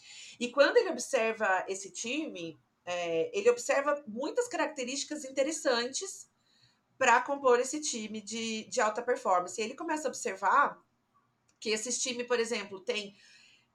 E 0.40 0.50
quando 0.50 0.78
ele 0.78 0.90
observa 0.90 1.64
esse 1.68 1.90
time, 1.90 2.58
é, 2.84 3.30
ele 3.38 3.50
observa 3.50 4.02
muitas 4.06 4.48
características 4.48 5.24
interessantes 5.24 6.26
para 6.96 7.20
compor 7.20 7.60
esse 7.60 7.80
time 7.80 8.22
de, 8.22 8.64
de 8.64 8.80
alta 8.80 9.02
performance. 9.02 9.60
E 9.60 9.64
ele 9.64 9.74
começa 9.74 10.08
a 10.08 10.10
observar 10.10 10.82
que 11.60 11.70
esses 11.70 11.98
times, 11.98 12.26
por 12.26 12.38
exemplo, 12.38 12.80
tem 12.80 13.14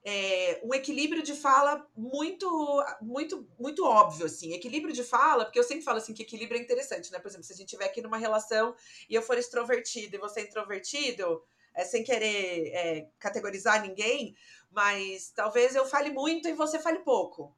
é, 0.04 0.60
um 0.64 0.74
equilíbrio 0.74 1.22
de 1.22 1.34
fala 1.34 1.86
muito, 1.96 2.84
muito, 3.00 3.48
muito 3.58 3.84
óbvio, 3.84 4.26
assim. 4.26 4.52
Equilíbrio 4.52 4.92
de 4.92 5.04
fala, 5.04 5.44
porque 5.44 5.58
eu 5.58 5.64
sempre 5.64 5.84
falo 5.84 5.98
assim 5.98 6.12
que 6.12 6.22
equilíbrio 6.22 6.58
é 6.58 6.62
interessante, 6.62 7.12
né? 7.12 7.18
Por 7.18 7.28
exemplo, 7.28 7.44
se 7.44 7.52
a 7.52 7.56
gente 7.56 7.66
estiver 7.66 7.86
aqui 7.86 8.02
numa 8.02 8.16
relação 8.16 8.74
e 9.08 9.14
eu 9.14 9.22
for 9.22 9.38
extrovertido 9.38 10.16
e 10.16 10.18
você 10.18 10.40
é 10.40 10.44
introvertido, 10.44 11.42
é, 11.74 11.84
sem 11.84 12.02
querer 12.02 12.68
é, 12.74 13.08
categorizar 13.18 13.82
ninguém, 13.82 14.36
mas 14.70 15.30
talvez 15.30 15.74
eu 15.74 15.86
fale 15.86 16.10
muito 16.10 16.48
e 16.48 16.52
você 16.52 16.78
fale 16.78 16.98
pouco. 17.00 17.54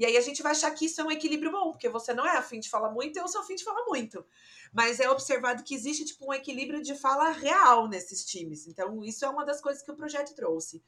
E 0.00 0.06
aí 0.06 0.16
a 0.16 0.20
gente 0.22 0.42
vai 0.42 0.52
achar 0.52 0.70
que 0.70 0.86
isso 0.86 0.98
é 0.98 1.04
um 1.04 1.10
equilíbrio 1.10 1.52
bom, 1.52 1.72
porque 1.72 1.86
você 1.86 2.14
não 2.14 2.26
é 2.26 2.38
afim 2.38 2.58
de 2.58 2.70
falar 2.70 2.90
muito 2.90 3.18
eu 3.18 3.28
sou 3.28 3.42
afim 3.42 3.54
de 3.54 3.62
falar 3.62 3.84
muito. 3.84 4.24
Mas 4.72 4.98
é 4.98 5.10
observado 5.10 5.62
que 5.62 5.74
existe 5.74 6.06
tipo 6.06 6.24
um 6.24 6.32
equilíbrio 6.32 6.80
de 6.80 6.94
fala 6.94 7.28
real 7.28 7.86
nesses 7.86 8.24
times. 8.24 8.66
Então, 8.66 9.04
isso 9.04 9.26
é 9.26 9.28
uma 9.28 9.44
das 9.44 9.60
coisas 9.60 9.82
que 9.82 9.90
o 9.90 9.94
projeto 9.94 10.34
trouxe. 10.34 10.82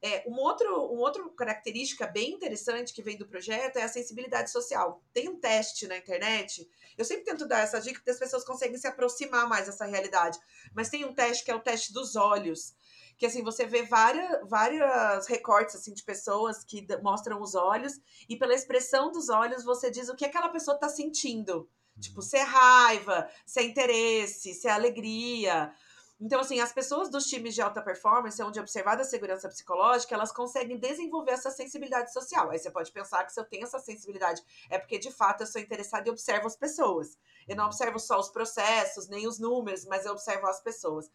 É, 0.00 0.22
um 0.28 0.38
outro, 0.38 0.68
uma 0.86 1.00
outra 1.00 1.28
característica 1.30 2.06
bem 2.06 2.30
interessante 2.30 2.94
que 2.94 3.02
vem 3.02 3.18
do 3.18 3.26
projeto 3.26 3.76
é 3.76 3.82
a 3.82 3.88
sensibilidade 3.88 4.52
social. 4.52 5.02
Tem 5.12 5.28
um 5.28 5.40
teste 5.40 5.88
na 5.88 5.96
internet, 5.96 6.70
eu 6.96 7.04
sempre 7.04 7.24
tento 7.24 7.48
dar 7.48 7.58
essa 7.58 7.80
dica 7.80 7.98
porque 7.98 8.10
as 8.10 8.20
pessoas 8.20 8.44
conseguem 8.44 8.78
se 8.78 8.86
aproximar 8.86 9.48
mais 9.48 9.66
dessa 9.66 9.84
realidade, 9.84 10.38
mas 10.72 10.88
tem 10.88 11.04
um 11.04 11.12
teste 11.12 11.44
que 11.44 11.50
é 11.50 11.56
o 11.56 11.60
teste 11.60 11.92
dos 11.92 12.14
olhos 12.14 12.72
que 13.16 13.26
assim 13.26 13.42
você 13.42 13.64
vê 13.64 13.82
várias, 13.82 14.48
várias 14.48 15.26
recortes 15.26 15.76
assim 15.76 15.92
de 15.92 16.02
pessoas 16.02 16.64
que 16.64 16.86
mostram 17.02 17.40
os 17.40 17.54
olhos 17.54 18.00
e 18.28 18.36
pela 18.36 18.54
expressão 18.54 19.10
dos 19.10 19.28
olhos 19.28 19.64
você 19.64 19.90
diz 19.90 20.08
o 20.08 20.16
que 20.16 20.24
aquela 20.24 20.48
pessoa 20.48 20.74
está 20.74 20.88
sentindo. 20.88 21.68
Tipo, 22.00 22.16
uhum. 22.16 22.22
se 22.22 22.36
é 22.36 22.42
raiva, 22.42 23.28
se 23.46 23.60
é 23.60 23.64
interesse, 23.64 24.52
se 24.54 24.66
é 24.66 24.72
alegria. 24.72 25.72
Então, 26.20 26.40
assim, 26.40 26.60
as 26.60 26.72
pessoas 26.72 27.10
dos 27.10 27.26
times 27.26 27.54
de 27.54 27.60
alta 27.60 27.82
performance, 27.82 28.40
onde 28.42 28.58
é 28.58 28.62
observada 28.62 29.02
a 29.02 29.04
segurança 29.04 29.48
psicológica, 29.48 30.14
elas 30.14 30.30
conseguem 30.30 30.78
desenvolver 30.78 31.32
essa 31.32 31.50
sensibilidade 31.50 32.12
social. 32.12 32.50
Aí 32.50 32.58
você 32.58 32.70
pode 32.70 32.92
pensar 32.92 33.24
que 33.24 33.32
se 33.32 33.40
eu 33.40 33.44
tenho 33.44 33.64
essa 33.64 33.80
sensibilidade, 33.80 34.40
é 34.70 34.78
porque 34.78 34.98
de 34.98 35.10
fato 35.10 35.42
eu 35.42 35.46
sou 35.46 35.60
interessada 35.60 36.08
e 36.08 36.12
observo 36.12 36.46
as 36.46 36.56
pessoas. 36.56 37.18
Eu 37.48 37.56
não 37.56 37.66
observo 37.66 37.98
só 37.98 38.18
os 38.18 38.30
processos, 38.30 39.08
nem 39.08 39.26
os 39.26 39.38
números, 39.38 39.84
mas 39.84 40.06
eu 40.06 40.12
observo 40.12 40.46
as 40.46 40.60
pessoas 40.60 41.10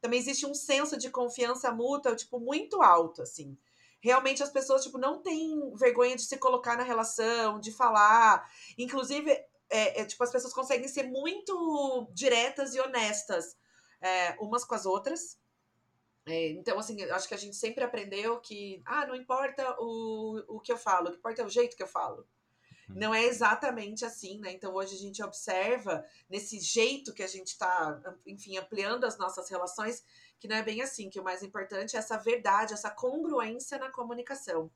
também 0.00 0.18
existe 0.18 0.46
um 0.46 0.54
senso 0.54 0.96
de 0.96 1.10
confiança 1.10 1.70
mútua, 1.70 2.16
tipo, 2.16 2.40
muito 2.40 2.82
alto, 2.82 3.22
assim. 3.22 3.56
Realmente 4.00 4.42
as 4.42 4.50
pessoas, 4.50 4.82
tipo, 4.82 4.98
não 4.98 5.22
têm 5.22 5.74
vergonha 5.74 6.16
de 6.16 6.22
se 6.22 6.38
colocar 6.38 6.76
na 6.76 6.82
relação, 6.82 7.60
de 7.60 7.70
falar. 7.70 8.50
Inclusive, 8.78 9.30
é, 9.70 10.00
é, 10.00 10.04
tipo, 10.04 10.24
as 10.24 10.32
pessoas 10.32 10.54
conseguem 10.54 10.88
ser 10.88 11.04
muito 11.04 12.08
diretas 12.12 12.74
e 12.74 12.80
honestas 12.80 13.56
é, 14.00 14.36
umas 14.40 14.64
com 14.64 14.74
as 14.74 14.86
outras. 14.86 15.38
É, 16.26 16.48
então, 16.50 16.78
assim, 16.78 17.02
acho 17.02 17.28
que 17.28 17.34
a 17.34 17.38
gente 17.38 17.56
sempre 17.56 17.84
aprendeu 17.84 18.40
que, 18.40 18.82
ah, 18.86 19.06
não 19.06 19.14
importa 19.14 19.76
o, 19.78 20.56
o 20.56 20.60
que 20.60 20.72
eu 20.72 20.76
falo, 20.76 21.08
o 21.08 21.12
que 21.12 21.18
importa 21.18 21.42
é 21.42 21.44
o 21.44 21.50
jeito 21.50 21.76
que 21.76 21.82
eu 21.82 21.86
falo. 21.86 22.26
Não 22.94 23.14
é 23.14 23.24
exatamente 23.24 24.04
assim, 24.04 24.38
né? 24.38 24.52
Então 24.52 24.74
hoje 24.74 24.94
a 24.94 24.98
gente 24.98 25.22
observa 25.22 26.04
nesse 26.28 26.58
jeito 26.58 27.14
que 27.14 27.22
a 27.22 27.26
gente 27.26 27.48
está, 27.48 28.00
enfim, 28.26 28.56
ampliando 28.58 29.04
as 29.04 29.16
nossas 29.18 29.48
relações, 29.48 30.04
que 30.38 30.48
não 30.48 30.56
é 30.56 30.62
bem 30.62 30.82
assim, 30.82 31.10
que 31.10 31.20
o 31.20 31.24
mais 31.24 31.42
importante 31.42 31.96
é 31.96 31.98
essa 31.98 32.16
verdade, 32.16 32.72
essa 32.72 32.90
congruência 32.90 33.78
na 33.78 33.90
comunicação. 33.90 34.70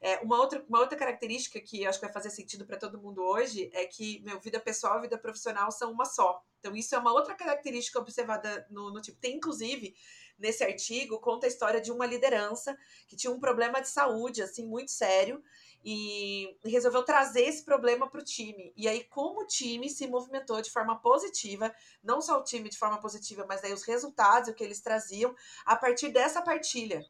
É, 0.00 0.18
uma, 0.18 0.36
outra, 0.36 0.64
uma 0.68 0.80
outra 0.80 0.98
característica 0.98 1.60
que 1.60 1.86
acho 1.86 2.00
que 2.00 2.06
vai 2.06 2.12
fazer 2.12 2.30
sentido 2.30 2.66
para 2.66 2.76
todo 2.76 3.00
mundo 3.00 3.22
hoje 3.22 3.70
é 3.72 3.84
que 3.84 4.20
meu, 4.24 4.40
vida 4.40 4.58
pessoal 4.58 4.98
e 4.98 5.02
vida 5.02 5.16
profissional 5.16 5.70
são 5.70 5.92
uma 5.92 6.04
só. 6.04 6.42
Então, 6.58 6.74
isso 6.74 6.94
é 6.94 6.98
uma 6.98 7.12
outra 7.12 7.34
característica 7.34 7.98
observada 7.98 8.66
no, 8.70 8.92
no 8.92 9.00
tipo. 9.00 9.18
Tem, 9.20 9.36
inclusive, 9.36 9.94
nesse 10.38 10.64
artigo, 10.64 11.20
conta 11.20 11.46
a 11.46 11.48
história 11.48 11.80
de 11.80 11.92
uma 11.92 12.06
liderança 12.06 12.76
que 13.06 13.16
tinha 13.16 13.32
um 13.32 13.40
problema 13.40 13.80
de 13.80 13.88
saúde, 13.88 14.42
assim, 14.42 14.66
muito 14.66 14.90
sério, 14.90 15.42
e 15.84 16.56
resolveu 16.64 17.02
trazer 17.02 17.42
esse 17.42 17.64
problema 17.64 18.08
para 18.08 18.20
o 18.20 18.24
time. 18.24 18.72
E 18.76 18.86
aí, 18.86 19.04
como 19.04 19.42
o 19.42 19.46
time 19.46 19.90
se 19.90 20.06
movimentou 20.06 20.60
de 20.62 20.70
forma 20.70 21.00
positiva, 21.00 21.74
não 22.02 22.20
só 22.20 22.38
o 22.38 22.44
time 22.44 22.68
de 22.68 22.78
forma 22.78 23.00
positiva, 23.00 23.44
mas 23.48 23.64
aí 23.64 23.72
os 23.72 23.82
resultados, 23.82 24.48
o 24.48 24.54
que 24.54 24.62
eles 24.62 24.80
traziam, 24.80 25.34
a 25.64 25.74
partir 25.74 26.10
dessa 26.10 26.40
partilha. 26.40 27.04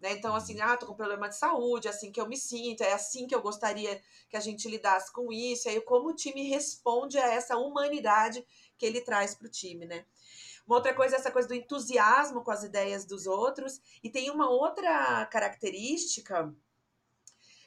Né? 0.00 0.12
Então, 0.12 0.34
assim, 0.34 0.60
ah, 0.60 0.76
tô 0.76 0.86
com 0.86 0.94
problema 0.94 1.28
de 1.28 1.36
saúde, 1.36 1.88
é 1.88 1.90
assim 1.90 2.12
que 2.12 2.20
eu 2.20 2.28
me 2.28 2.36
sinto, 2.36 2.82
é 2.82 2.92
assim 2.92 3.26
que 3.26 3.34
eu 3.34 3.42
gostaria 3.42 4.00
que 4.30 4.36
a 4.36 4.40
gente 4.40 4.68
lidasse 4.68 5.12
com 5.12 5.32
isso. 5.32 5.68
E 5.68 5.72
aí, 5.72 5.80
como 5.80 6.10
o 6.10 6.14
time 6.14 6.48
responde 6.48 7.18
a 7.18 7.32
essa 7.32 7.56
humanidade 7.56 8.44
que 8.78 8.86
ele 8.86 9.00
traz 9.00 9.34
para 9.34 9.48
o 9.48 9.50
time, 9.50 9.86
né? 9.86 10.06
Uma 10.68 10.76
outra 10.76 10.92
coisa 10.92 11.16
é 11.16 11.18
essa 11.18 11.30
coisa 11.30 11.48
do 11.48 11.54
entusiasmo 11.54 12.44
com 12.44 12.50
as 12.50 12.62
ideias 12.62 13.06
dos 13.06 13.26
outros. 13.26 13.80
E 14.04 14.10
tem 14.10 14.30
uma 14.30 14.50
outra 14.50 15.24
característica 15.24 16.54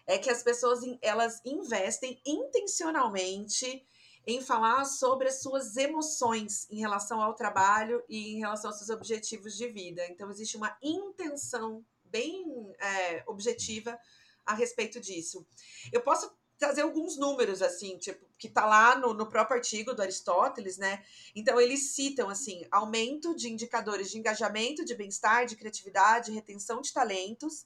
é 0.06 0.20
que 0.20 0.30
as 0.30 0.44
pessoas 0.44 0.82
elas 1.02 1.42
investem 1.44 2.22
intencionalmente 2.24 3.84
em 4.28 4.40
falar 4.40 4.86
sobre 4.86 5.28
as 5.30 5.42
suas 5.42 5.78
emoções 5.78 6.70
em 6.70 6.80
relação 6.80 7.20
ao 7.20 7.34
trabalho 7.34 8.04
e 8.08 8.36
em 8.36 8.40
relação 8.40 8.70
aos 8.70 8.78
seus 8.78 8.92
objetivos 8.92 9.58
de 9.58 9.68
vida. 9.68 10.06
Então, 10.08 10.30
existe 10.30 10.56
uma 10.56 10.78
intenção 10.80 11.84
bem 12.04 12.72
é, 12.80 13.24
objetiva 13.26 13.98
a 14.46 14.54
respeito 14.54 15.00
disso. 15.00 15.44
Eu 15.92 16.02
posso 16.02 16.32
trazer 16.62 16.82
alguns 16.82 17.18
números, 17.18 17.60
assim, 17.64 17.98
tipo, 17.98 18.24
que 18.38 18.48
tá 18.48 18.68
lá 18.68 18.96
no, 18.96 19.16
no 19.16 19.26
próprio 19.26 19.58
artigo 19.58 19.96
do 19.96 20.02
Aristóteles, 20.04 20.78
né? 20.78 21.04
Então, 21.36 21.60
eles 21.60 21.96
citam, 21.96 22.30
assim, 22.30 22.64
aumento 22.70 23.36
de 23.36 23.50
indicadores 23.50 24.12
de 24.12 24.20
engajamento, 24.20 24.86
de 24.86 24.94
bem-estar, 24.94 25.48
de 25.48 25.56
criatividade, 25.56 26.32
retenção 26.32 26.80
de 26.80 26.94
talentos. 26.94 27.66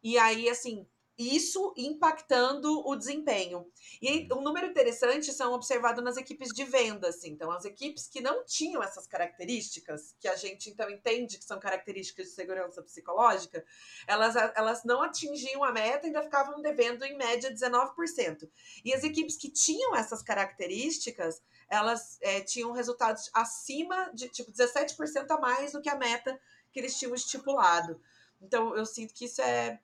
E 0.00 0.16
aí, 0.16 0.48
assim, 0.48 0.86
isso 1.20 1.74
impactando 1.76 2.80
o 2.88 2.96
desempenho. 2.96 3.70
E 4.00 4.26
um 4.32 4.40
número 4.40 4.66
interessante 4.66 5.32
são 5.32 5.52
observados 5.52 6.02
nas 6.02 6.16
equipes 6.16 6.48
de 6.48 6.64
vendas. 6.64 7.16
Assim. 7.16 7.30
Então, 7.30 7.50
as 7.50 7.66
equipes 7.66 8.08
que 8.08 8.22
não 8.22 8.44
tinham 8.44 8.82
essas 8.82 9.06
características, 9.06 10.14
que 10.18 10.26
a 10.26 10.34
gente 10.34 10.70
então 10.70 10.88
entende 10.88 11.36
que 11.36 11.44
são 11.44 11.60
características 11.60 12.28
de 12.28 12.32
segurança 12.32 12.82
psicológica, 12.82 13.62
elas, 14.06 14.34
elas 14.56 14.82
não 14.84 15.02
atingiam 15.02 15.62
a 15.62 15.70
meta 15.70 16.06
e 16.06 16.08
ainda 16.08 16.22
ficavam 16.22 16.62
devendo, 16.62 17.04
em 17.04 17.16
média, 17.16 17.52
19%. 17.52 18.48
E 18.82 18.94
as 18.94 19.04
equipes 19.04 19.36
que 19.36 19.50
tinham 19.50 19.94
essas 19.94 20.22
características, 20.22 21.42
elas 21.68 22.18
é, 22.22 22.40
tinham 22.40 22.72
resultados 22.72 23.30
acima 23.34 24.10
de 24.14 24.28
tipo 24.28 24.50
17% 24.50 25.30
a 25.30 25.38
mais 25.38 25.72
do 25.72 25.82
que 25.82 25.90
a 25.90 25.96
meta 25.96 26.40
que 26.72 26.80
eles 26.80 26.98
tinham 26.98 27.14
estipulado. 27.14 28.00
Então, 28.40 28.74
eu 28.74 28.86
sinto 28.86 29.12
que 29.12 29.26
isso 29.26 29.42
é 29.42 29.78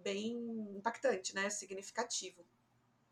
bem 0.00 0.32
impactante, 0.76 1.34
né? 1.34 1.50
Significativo. 1.50 2.44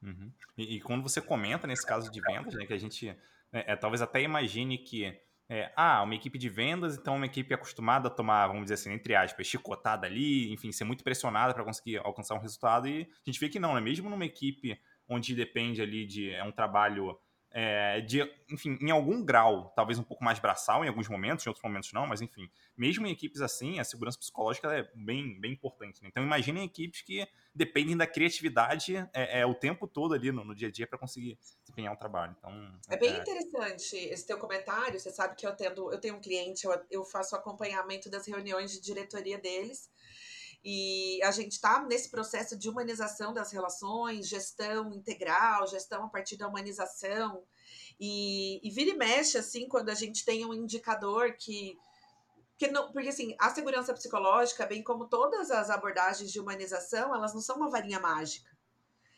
Uhum. 0.03 0.33
E, 0.57 0.77
e, 0.77 0.81
quando 0.81 1.03
você 1.03 1.21
comenta 1.21 1.67
nesse 1.67 1.87
caso 1.87 2.11
de 2.11 2.21
vendas, 2.21 2.55
né, 2.55 2.65
que 2.65 2.73
a 2.73 2.79
gente 2.79 3.15
é, 3.53 3.73
é, 3.73 3.77
talvez 3.77 4.01
até 4.01 4.23
imagine 4.23 4.79
que 4.79 5.05
é, 5.49 5.73
ah, 5.77 6.03
uma 6.03 6.15
equipe 6.15 6.39
de 6.39 6.49
vendas, 6.49 6.97
então 6.97 7.17
uma 7.17 7.27
equipe 7.27 7.53
acostumada 7.53 8.07
a 8.07 8.11
tomar, 8.11 8.47
vamos 8.47 8.63
dizer 8.63 8.75
assim, 8.75 8.93
entre 8.93 9.17
aspas, 9.17 9.47
chicotada 9.47 10.07
ali, 10.07 10.53
enfim, 10.53 10.71
ser 10.71 10.85
muito 10.85 11.03
pressionada 11.03 11.53
para 11.53 11.65
conseguir 11.65 11.99
alcançar 11.99 12.37
um 12.37 12.41
resultado, 12.41 12.87
e 12.87 13.03
a 13.03 13.31
gente 13.31 13.41
vê 13.41 13.49
que 13.49 13.59
não, 13.59 13.75
né? 13.75 13.81
Mesmo 13.81 14.09
numa 14.09 14.25
equipe 14.25 14.81
onde 15.09 15.35
depende 15.35 15.83
ali 15.83 16.07
de 16.07 16.31
é 16.31 16.45
um 16.45 16.53
trabalho 16.53 17.19
é, 17.53 18.01
de, 18.01 18.23
enfim, 18.51 18.79
em 18.81 18.91
algum 18.91 19.25
grau, 19.25 19.73
talvez 19.75 19.99
um 19.99 20.03
pouco 20.03 20.23
mais 20.23 20.39
braçal 20.39 20.85
em 20.85 20.89
alguns 20.89 21.09
momentos, 21.09 21.45
em 21.45 21.49
outros 21.49 21.65
momentos 21.65 21.93
não, 21.93 22.07
mas 22.07 22.21
enfim, 22.21 22.49
mesmo 22.77 23.07
em 23.07 23.11
equipes 23.11 23.41
assim, 23.41 23.81
a 23.81 23.85
segurança 23.85 24.19
psicológica 24.19 24.73
é 24.73 24.89
bem, 24.95 25.41
bem 25.41 25.53
importante. 25.53 26.03
Né? 26.03 26.09
Então, 26.09 26.23
imaginem 26.23 26.65
equipes 26.65 27.03
que 27.03 27.27
dependem 27.55 27.97
da 27.97 28.07
criatividade 28.07 28.97
é, 29.13 29.41
é 29.41 29.47
o 29.47 29.55
tempo 29.55 29.89
todo 29.89 30.15
ali 30.15 30.31
no, 30.31 30.45
no 30.45 30.55
dia 30.55 30.69
a 30.69 30.71
dia 30.71 30.87
para 30.87 30.99
conseguir 30.99 31.39
desempenhar 31.63 31.93
um 31.93 31.97
trabalho. 31.97 32.37
Então, 32.39 32.81
é 32.89 32.97
bem 32.97 33.15
é 33.15 33.19
interessante 33.19 33.97
esse 33.97 34.27
teu 34.27 34.39
comentário. 34.39 34.99
Você 34.99 35.11
sabe 35.11 35.35
que 35.35 35.47
eu, 35.47 35.55
tendo, 35.55 35.93
eu 35.93 36.01
tenho 36.01 36.17
um 36.17 36.21
cliente, 36.21 36.67
eu, 36.67 36.81
eu 36.91 37.05
faço 37.05 37.35
acompanhamento 37.35 38.09
das 38.09 38.27
reuniões 38.27 38.71
de 38.71 38.81
diretoria 38.81 39.39
deles. 39.39 39.91
E 40.63 41.23
a 41.23 41.31
gente 41.31 41.53
está 41.53 41.83
nesse 41.83 42.11
processo 42.11 42.57
de 42.57 42.69
humanização 42.69 43.33
das 43.33 43.51
relações, 43.51 44.29
gestão 44.29 44.93
integral, 44.93 45.67
gestão 45.67 46.05
a 46.05 46.09
partir 46.09 46.37
da 46.37 46.49
humanização. 46.49 47.43
E, 47.99 48.61
e 48.67 48.71
vira 48.71 48.91
e 48.91 48.97
mexe, 48.97 49.39
assim, 49.39 49.69
quando 49.69 49.89
a 49.89 49.95
gente 49.95 50.25
tem 50.25 50.45
um 50.45 50.53
indicador 50.53 51.35
que. 51.37 51.79
que 52.59 52.69
não, 52.69 52.93
porque, 52.93 53.09
assim, 53.09 53.35
a 53.39 53.49
segurança 53.51 53.95
psicológica, 53.95 54.67
bem 54.67 54.83
como 54.83 55.09
todas 55.09 55.51
as 55.51 55.71
abordagens 55.71 56.31
de 56.31 56.39
humanização, 56.39 57.15
elas 57.15 57.33
não 57.33 57.41
são 57.41 57.57
uma 57.57 57.71
varinha 57.71 57.99
mágica. 57.99 58.51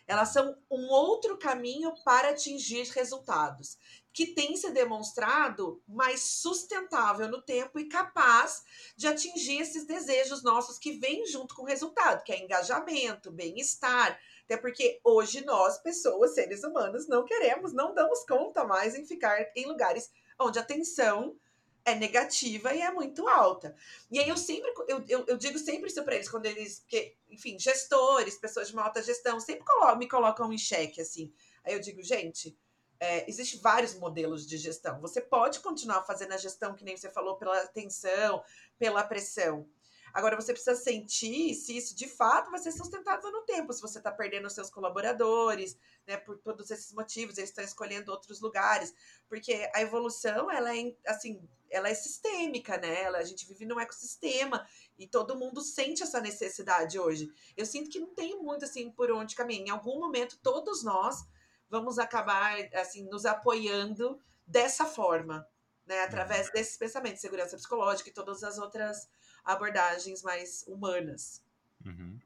Elas 0.06 0.28
são 0.28 0.56
um 0.70 0.88
outro 0.88 1.38
caminho 1.38 1.92
para 2.04 2.30
atingir 2.30 2.88
resultados, 2.88 3.78
que 4.12 4.26
tem 4.26 4.56
se 4.56 4.70
demonstrado 4.70 5.82
mais 5.88 6.20
sustentável 6.20 7.28
no 7.28 7.40
tempo 7.40 7.78
e 7.78 7.88
capaz 7.88 8.62
de 8.96 9.06
atingir 9.06 9.60
esses 9.60 9.86
desejos 9.86 10.42
nossos 10.42 10.78
que 10.78 10.98
vêm 10.98 11.26
junto 11.26 11.54
com 11.54 11.62
o 11.62 11.66
resultado, 11.66 12.22
que 12.22 12.32
é 12.32 12.42
engajamento, 12.42 13.30
bem-estar. 13.30 14.20
Até 14.44 14.56
porque 14.56 15.00
hoje 15.02 15.44
nós, 15.44 15.78
pessoas, 15.78 16.34
seres 16.34 16.62
humanos, 16.62 17.08
não 17.08 17.24
queremos, 17.24 17.72
não 17.72 17.94
damos 17.94 18.24
conta 18.26 18.64
mais 18.64 18.94
em 18.94 19.06
ficar 19.06 19.50
em 19.56 19.66
lugares 19.66 20.10
onde 20.38 20.58
a 20.58 20.64
tensão 20.64 21.36
é 21.84 21.94
negativa 21.94 22.74
e 22.74 22.80
é 22.80 22.92
muito 22.92 23.26
alta. 23.26 23.74
E 24.10 24.18
aí 24.18 24.28
eu 24.28 24.36
sempre, 24.36 24.70
eu, 24.88 25.04
eu, 25.08 25.24
eu 25.26 25.36
digo 25.36 25.58
sempre 25.58 25.88
isso 25.88 26.02
para 26.04 26.14
eles, 26.14 26.28
quando 26.28 26.46
eles, 26.46 26.80
porque, 26.80 27.16
enfim, 27.28 27.58
gestores, 27.58 28.36
pessoas 28.36 28.68
de 28.68 28.74
uma 28.74 28.84
alta 28.84 29.02
gestão, 29.02 29.40
sempre 29.40 29.64
me 29.98 30.08
colocam 30.08 30.52
em 30.52 30.58
xeque, 30.58 31.00
assim. 31.00 31.32
Aí 31.64 31.72
eu 31.72 31.80
digo, 31.80 32.02
gente, 32.02 32.56
é, 33.02 33.28
Existem 33.28 33.58
vários 33.60 33.94
modelos 33.94 34.46
de 34.46 34.56
gestão. 34.56 35.00
Você 35.00 35.20
pode 35.20 35.58
continuar 35.58 36.04
fazendo 36.04 36.34
a 36.34 36.36
gestão, 36.36 36.72
que 36.72 36.84
nem 36.84 36.96
você 36.96 37.10
falou, 37.10 37.36
pela 37.36 37.60
atenção, 37.60 38.44
pela 38.78 39.02
pressão. 39.02 39.68
Agora, 40.14 40.36
você 40.36 40.52
precisa 40.52 40.76
sentir 40.76 41.52
se 41.54 41.76
isso 41.76 41.96
de 41.96 42.06
fato 42.06 42.52
vai 42.52 42.60
ser 42.60 42.70
sustentado 42.70 43.28
no 43.32 43.42
tempo, 43.42 43.72
se 43.72 43.80
você 43.80 43.98
está 43.98 44.12
perdendo 44.12 44.46
os 44.46 44.52
seus 44.52 44.70
colaboradores, 44.70 45.76
né, 46.06 46.16
por 46.16 46.38
todos 46.38 46.70
esses 46.70 46.92
motivos, 46.92 47.38
eles 47.38 47.50
estão 47.50 47.64
escolhendo 47.64 48.12
outros 48.12 48.40
lugares, 48.40 48.94
porque 49.28 49.68
a 49.74 49.80
evolução, 49.80 50.48
ela 50.48 50.76
é, 50.76 50.94
assim, 51.06 51.42
ela 51.70 51.88
é 51.88 51.94
sistêmica, 51.94 52.76
né, 52.76 53.02
ela, 53.02 53.18
a 53.18 53.24
gente 53.24 53.48
vive 53.48 53.64
num 53.64 53.80
ecossistema 53.80 54.64
e 54.96 55.08
todo 55.08 55.38
mundo 55.38 55.60
sente 55.60 56.04
essa 56.04 56.20
necessidade 56.20 57.00
hoje. 57.00 57.28
Eu 57.56 57.66
sinto 57.66 57.90
que 57.90 57.98
não 57.98 58.14
tem 58.14 58.40
muito, 58.40 58.64
assim, 58.64 58.92
por 58.92 59.10
onde 59.10 59.34
caminhar. 59.34 59.66
Em 59.66 59.70
algum 59.70 59.98
momento, 59.98 60.38
todos 60.40 60.84
nós 60.84 61.26
vamos 61.72 61.98
acabar, 61.98 62.54
assim, 62.74 63.08
nos 63.08 63.24
apoiando 63.24 64.20
dessa 64.46 64.84
forma, 64.84 65.44
né, 65.86 66.02
através 66.02 66.48
uhum. 66.48 66.52
desses 66.52 66.76
pensamentos, 66.76 67.22
segurança 67.22 67.56
psicológica 67.56 68.10
e 68.10 68.12
todas 68.12 68.44
as 68.44 68.58
outras 68.58 69.08
abordagens 69.42 70.22
mais 70.22 70.64
humanas. 70.68 71.42
Uhum. 71.84 72.20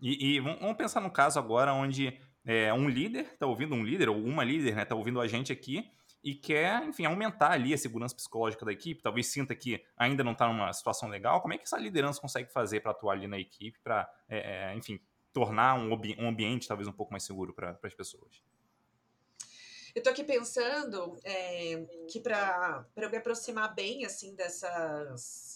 E, 0.00 0.36
e, 0.36 0.40
vamos 0.40 0.76
pensar 0.76 1.00
no 1.00 1.10
caso 1.10 1.40
agora 1.40 1.74
onde 1.74 2.18
é, 2.44 2.72
um 2.72 2.88
líder 2.88 3.24
está 3.32 3.46
ouvindo, 3.46 3.74
um 3.74 3.82
líder 3.82 4.08
ou 4.08 4.16
uma 4.16 4.44
líder 4.44 4.68
está 4.68 4.76
né, 4.76 4.84
tá 4.84 4.94
ouvindo 4.94 5.20
a 5.20 5.26
gente 5.26 5.52
aqui 5.52 5.90
e 6.22 6.34
quer, 6.34 6.84
enfim, 6.84 7.04
aumentar 7.04 7.50
ali 7.50 7.74
a 7.74 7.78
segurança 7.78 8.14
psicológica 8.14 8.64
da 8.64 8.72
equipe, 8.72 9.02
talvez 9.02 9.26
sinta 9.26 9.56
que 9.56 9.84
ainda 9.96 10.22
não 10.22 10.32
está 10.32 10.46
numa 10.46 10.72
situação 10.72 11.08
legal. 11.08 11.40
Como 11.40 11.52
é 11.52 11.58
que 11.58 11.64
essa 11.64 11.78
liderança 11.78 12.20
consegue 12.20 12.52
fazer 12.52 12.80
para 12.80 12.92
atuar 12.92 13.14
ali 13.14 13.26
na 13.26 13.38
equipe, 13.38 13.78
para, 13.82 14.08
é, 14.28 14.70
é, 14.70 14.76
enfim, 14.76 15.00
tornar 15.32 15.74
um, 15.74 15.92
um, 15.92 16.28
ambiente 16.28 16.68
talvez 16.68 16.86
um 16.86 16.92
pouco 16.92 17.12
mais 17.12 17.24
seguro 17.24 17.52
para 17.52 17.78
as 17.82 17.94
pessoas? 17.94 18.40
Eu 19.94 20.00
estou 20.00 20.12
aqui 20.12 20.24
pensando 20.24 21.16
é, 21.22 21.84
que 22.10 22.18
para 22.18 22.84
eu 22.96 23.10
me 23.10 23.16
aproximar 23.16 23.72
bem 23.74 24.04
assim 24.04 24.34
dessas 24.34 25.53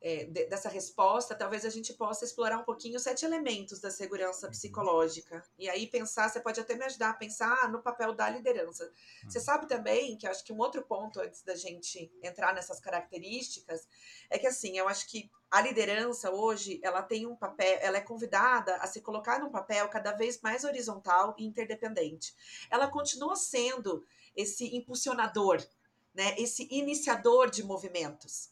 é, 0.00 0.24
de, 0.24 0.46
dessa 0.46 0.68
resposta, 0.68 1.34
talvez 1.34 1.64
a 1.64 1.70
gente 1.70 1.92
possa 1.92 2.24
explorar 2.24 2.58
um 2.58 2.64
pouquinho 2.64 2.96
os 2.96 3.02
sete 3.02 3.24
elementos 3.24 3.80
da 3.80 3.90
segurança 3.90 4.46
uhum. 4.46 4.52
psicológica. 4.52 5.42
E 5.58 5.68
aí 5.68 5.86
pensar, 5.86 6.28
você 6.28 6.40
pode 6.40 6.60
até 6.60 6.74
me 6.76 6.84
ajudar 6.84 7.10
a 7.10 7.14
pensar 7.14 7.70
no 7.70 7.82
papel 7.82 8.14
da 8.14 8.28
liderança. 8.30 8.90
Você 9.26 9.38
uhum. 9.38 9.44
sabe 9.44 9.66
também 9.66 10.16
que 10.16 10.26
eu 10.26 10.30
acho 10.30 10.44
que 10.44 10.52
um 10.52 10.58
outro 10.58 10.82
ponto 10.82 11.20
antes 11.20 11.42
da 11.42 11.56
gente 11.56 12.12
entrar 12.22 12.54
nessas 12.54 12.78
características 12.78 13.88
é 14.30 14.38
que 14.38 14.46
assim, 14.46 14.78
eu 14.78 14.88
acho 14.88 15.08
que 15.08 15.30
a 15.50 15.60
liderança 15.60 16.30
hoje, 16.30 16.78
ela 16.82 17.02
tem 17.02 17.26
um 17.26 17.34
papel, 17.34 17.78
ela 17.80 17.96
é 17.96 18.02
convidada 18.02 18.76
a 18.76 18.86
se 18.86 19.00
colocar 19.00 19.40
num 19.40 19.50
papel 19.50 19.88
cada 19.88 20.12
vez 20.12 20.40
mais 20.42 20.62
horizontal 20.62 21.34
e 21.38 21.44
interdependente. 21.44 22.34
Ela 22.70 22.86
continua 22.86 23.34
sendo 23.34 24.04
esse 24.36 24.76
impulsionador, 24.76 25.66
né, 26.14 26.34
esse 26.38 26.68
iniciador 26.70 27.50
de 27.50 27.64
movimentos 27.64 28.50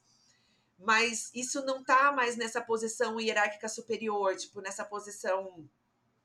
mas 0.79 1.31
isso 1.35 1.65
não 1.65 1.81
está 1.81 2.13
mais 2.13 2.37
nessa 2.37 2.61
posição 2.61 3.21
hierárquica 3.21 3.69
superior, 3.69 4.37
tipo, 4.37 4.61
nessa 4.61 4.85
posição 4.85 5.69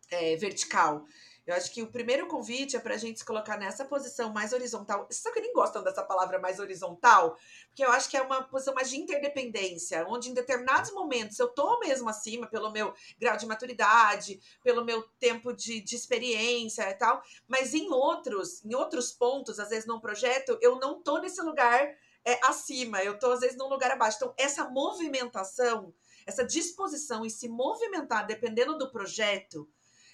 é, 0.10 0.36
vertical. 0.36 1.06
Eu 1.46 1.56
acho 1.56 1.74
que 1.74 1.82
o 1.82 1.88
primeiro 1.88 2.28
convite 2.28 2.76
é 2.76 2.80
para 2.80 2.94
a 2.94 2.98
gente 2.98 3.20
se 3.20 3.26
colocar 3.26 3.58
nessa 3.58 3.84
posição 3.84 4.32
mais 4.32 4.54
horizontal. 4.54 5.08
Você 5.10 5.22
sabe 5.22 5.36
que 5.36 5.42
nem 5.42 5.54
gostam 5.54 5.82
dessa 5.84 6.04
palavra 6.04 6.38
mais 6.38 6.60
horizontal? 6.60 7.36
Porque 7.68 7.84
eu 7.84 7.92
acho 7.92 8.10
que 8.10 8.16
é 8.16 8.22
uma 8.22 8.44
posição 8.44 8.76
mais 8.76 8.90
de 8.92 8.98
interdependência, 8.98 10.06
onde 10.08 10.30
em 10.30 10.36
determinados 10.36 10.92
momentos 10.92 11.40
eu 11.40 11.48
estou 11.48 11.80
mesmo 11.80 12.08
acima 12.08 12.46
pelo 12.46 12.72
meu 12.72 12.94
grau 13.20 13.36
de 13.38 13.48
maturidade, 13.48 14.40
pelo 14.64 14.86
meu 14.86 15.02
tempo 15.20 15.52
de, 15.52 15.82
de 15.82 15.96
experiência 15.96 16.88
e 16.90 16.94
tal, 16.94 17.24
mas 17.48 17.74
em 17.74 17.90
outros, 17.90 18.64
em 18.64 18.76
outros 18.76 19.12
pontos, 19.12 19.60
às 19.60 19.70
vezes 19.70 19.88
num 19.88 20.00
projeto, 20.00 20.60
eu 20.62 20.80
não 20.80 21.00
estou 21.00 21.20
nesse 21.20 21.42
lugar 21.42 21.92
é, 22.26 22.40
acima, 22.46 23.04
eu 23.04 23.14
estou 23.14 23.32
às 23.32 23.40
vezes 23.40 23.58
num 23.58 23.68
lugar 23.68 23.92
abaixo. 23.92 24.18
Então, 24.18 24.34
essa 24.38 24.70
movimentação, 24.70 25.94
essa 26.26 26.44
disposição 26.44 27.26
em 27.26 27.30
se 27.30 27.50
movimentar, 27.50 28.26
dependendo 28.26 28.78
do 28.78 28.92
projeto, 28.92 29.68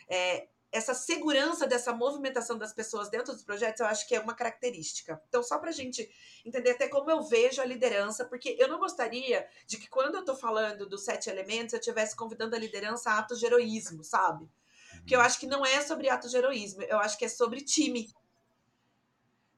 é, 0.10 0.48
essa 0.72 0.94
segurança 0.94 1.66
dessa 1.66 1.94
movimentação 1.94 2.58
das 2.58 2.74
pessoas 2.74 3.10
dentro 3.10 3.34
dos 3.34 3.44
projetos, 3.44 3.80
eu 3.80 3.88
acho 3.88 4.08
que 4.08 4.16
é 4.16 4.20
uma 4.20 4.36
característica. 4.36 5.22
Então, 5.28 5.42
só 5.42 5.58
para 5.58 5.70
a 5.70 5.74
gente 5.74 6.10
entender 6.46 6.72
até 6.72 6.88
como 6.88 7.10
eu 7.10 7.22
vejo 7.24 7.62
a 7.62 7.66
liderança, 7.66 8.26
porque 8.26 8.56
eu 8.60 8.68
não 8.68 8.80
gostaria 8.80 9.48
de 9.66 9.78
que 9.78 9.90
quando 9.90 10.16
eu 10.16 10.22
estou 10.22 10.36
falando 10.36 10.88
dos 10.88 11.04
sete 11.06 11.30
elementos, 11.30 11.74
eu 11.74 11.80
estivesse 11.80 12.16
convidando 12.16 12.56
a 12.56 12.60
liderança 12.60 13.12
a 13.12 13.20
atos 13.20 13.40
de 13.40 13.46
heroísmo, 13.46 14.04
sabe? 14.04 14.50
Porque 14.98 15.16
eu 15.16 15.22
acho 15.22 15.40
que 15.40 15.48
não 15.48 15.66
é 15.66 15.82
sobre 15.82 16.10
atos 16.10 16.32
de 16.32 16.38
heroísmo, 16.38 16.84
eu 16.84 17.00
acho 17.00 17.18
que 17.18 17.26
é 17.26 17.30
sobre 17.30 17.62
time. 17.62 18.14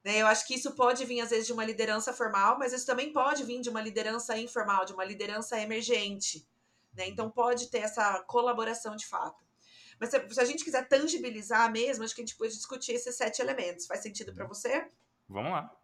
Né? 0.04 0.18
Eu 0.18 0.26
acho 0.26 0.46
que 0.46 0.54
isso 0.54 0.72
pode 0.74 1.04
vir, 1.04 1.20
às 1.20 1.30
vezes, 1.30 1.46
de 1.46 1.52
uma 1.52 1.64
liderança 1.64 2.12
formal, 2.12 2.58
mas 2.58 2.72
isso 2.72 2.86
também 2.86 3.12
pode 3.12 3.44
vir 3.44 3.60
de 3.60 3.68
uma 3.68 3.80
liderança 3.80 4.36
informal, 4.38 4.84
de 4.84 4.92
uma 4.92 5.04
liderança 5.04 5.60
emergente. 5.60 6.46
Né? 6.94 7.08
Então, 7.08 7.30
pode 7.30 7.70
ter 7.70 7.78
essa 7.78 8.22
colaboração 8.24 8.96
de 8.96 9.06
fato. 9.06 9.44
Mas 9.98 10.10
se, 10.10 10.28
se 10.30 10.40
a 10.40 10.44
gente 10.44 10.64
quiser 10.64 10.88
tangibilizar 10.88 11.70
mesmo, 11.70 12.04
acho 12.04 12.14
que 12.14 12.22
a 12.22 12.24
gente 12.24 12.36
pode 12.36 12.54
discutir 12.54 12.92
esses 12.92 13.14
sete 13.14 13.42
elementos. 13.42 13.86
Faz 13.86 14.00
sentido 14.00 14.32
para 14.32 14.46
você? 14.46 14.88
Vamos 15.28 15.52
lá. 15.52 15.79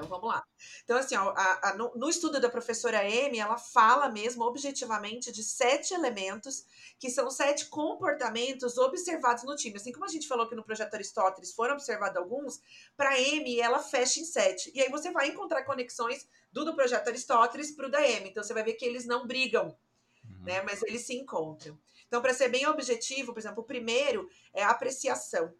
Então 0.00 0.08
vamos 0.08 0.28
lá. 0.28 0.42
Então, 0.82 0.96
assim, 0.96 1.14
a, 1.14 1.60
a, 1.62 1.74
no, 1.76 1.92
no, 1.94 2.08
estudo 2.08 2.40
da 2.40 2.48
professora 2.48 3.00
Amy, 3.00 3.38
ela 3.38 3.58
fala 3.58 4.08
mesmo 4.08 4.44
objetivamente 4.44 5.30
de 5.30 5.44
sete 5.44 5.92
elementos, 5.92 6.64
que 6.98 7.10
são 7.10 7.30
sete 7.30 7.66
comportamentos 7.66 8.78
observados 8.78 9.44
no 9.44 9.54
time. 9.56 9.76
Assim 9.76 9.92
como 9.92 10.06
a 10.06 10.08
gente 10.08 10.26
falou 10.26 10.48
que 10.48 10.54
no 10.54 10.64
projeto 10.64 10.94
Aristóteles 10.94 11.52
foram 11.52 11.74
observados 11.74 12.16
alguns, 12.16 12.60
para 12.96 13.14
Amy 13.14 13.60
ela 13.60 13.78
fecha 13.80 14.20
em 14.20 14.24
sete. 14.24 14.72
E 14.74 14.80
aí 14.80 14.90
você 14.90 15.10
vai 15.10 15.28
encontrar 15.28 15.64
conexões 15.64 16.26
do, 16.50 16.64
do 16.64 16.74
projeto 16.74 17.08
Aristóteles 17.08 17.72
para 17.72 17.86
o 17.86 17.90
da 17.90 17.98
Amy. 17.98 18.30
Então 18.30 18.42
você 18.42 18.54
vai 18.54 18.64
ver 18.64 18.74
que 18.74 18.84
eles 18.86 19.04
não 19.04 19.26
brigam, 19.26 19.76
uhum. 20.24 20.44
né? 20.44 20.62
Mas 20.62 20.82
eles 20.82 21.06
se 21.06 21.14
encontram. 21.14 21.78
Então, 22.06 22.22
para 22.22 22.32
ser 22.32 22.48
bem 22.48 22.66
objetivo, 22.66 23.32
por 23.34 23.38
exemplo, 23.38 23.62
o 23.62 23.66
primeiro 23.66 24.28
é 24.52 24.64
a 24.64 24.70
apreciação. 24.70 25.52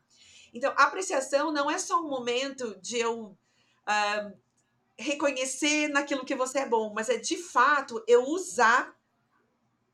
Então, 0.52 0.72
a 0.76 0.84
apreciação 0.84 1.52
não 1.52 1.70
é 1.70 1.78
só 1.78 2.00
um 2.00 2.08
momento 2.08 2.76
de 2.80 2.98
eu 2.98 3.38
uh, 3.90 4.32
reconhecer 4.98 5.88
naquilo 5.88 6.24
que 6.24 6.34
você 6.34 6.60
é 6.60 6.66
bom, 6.66 6.92
mas 6.94 7.08
é 7.08 7.16
de 7.16 7.36
fato 7.36 8.02
eu 8.06 8.24
usar 8.24 8.94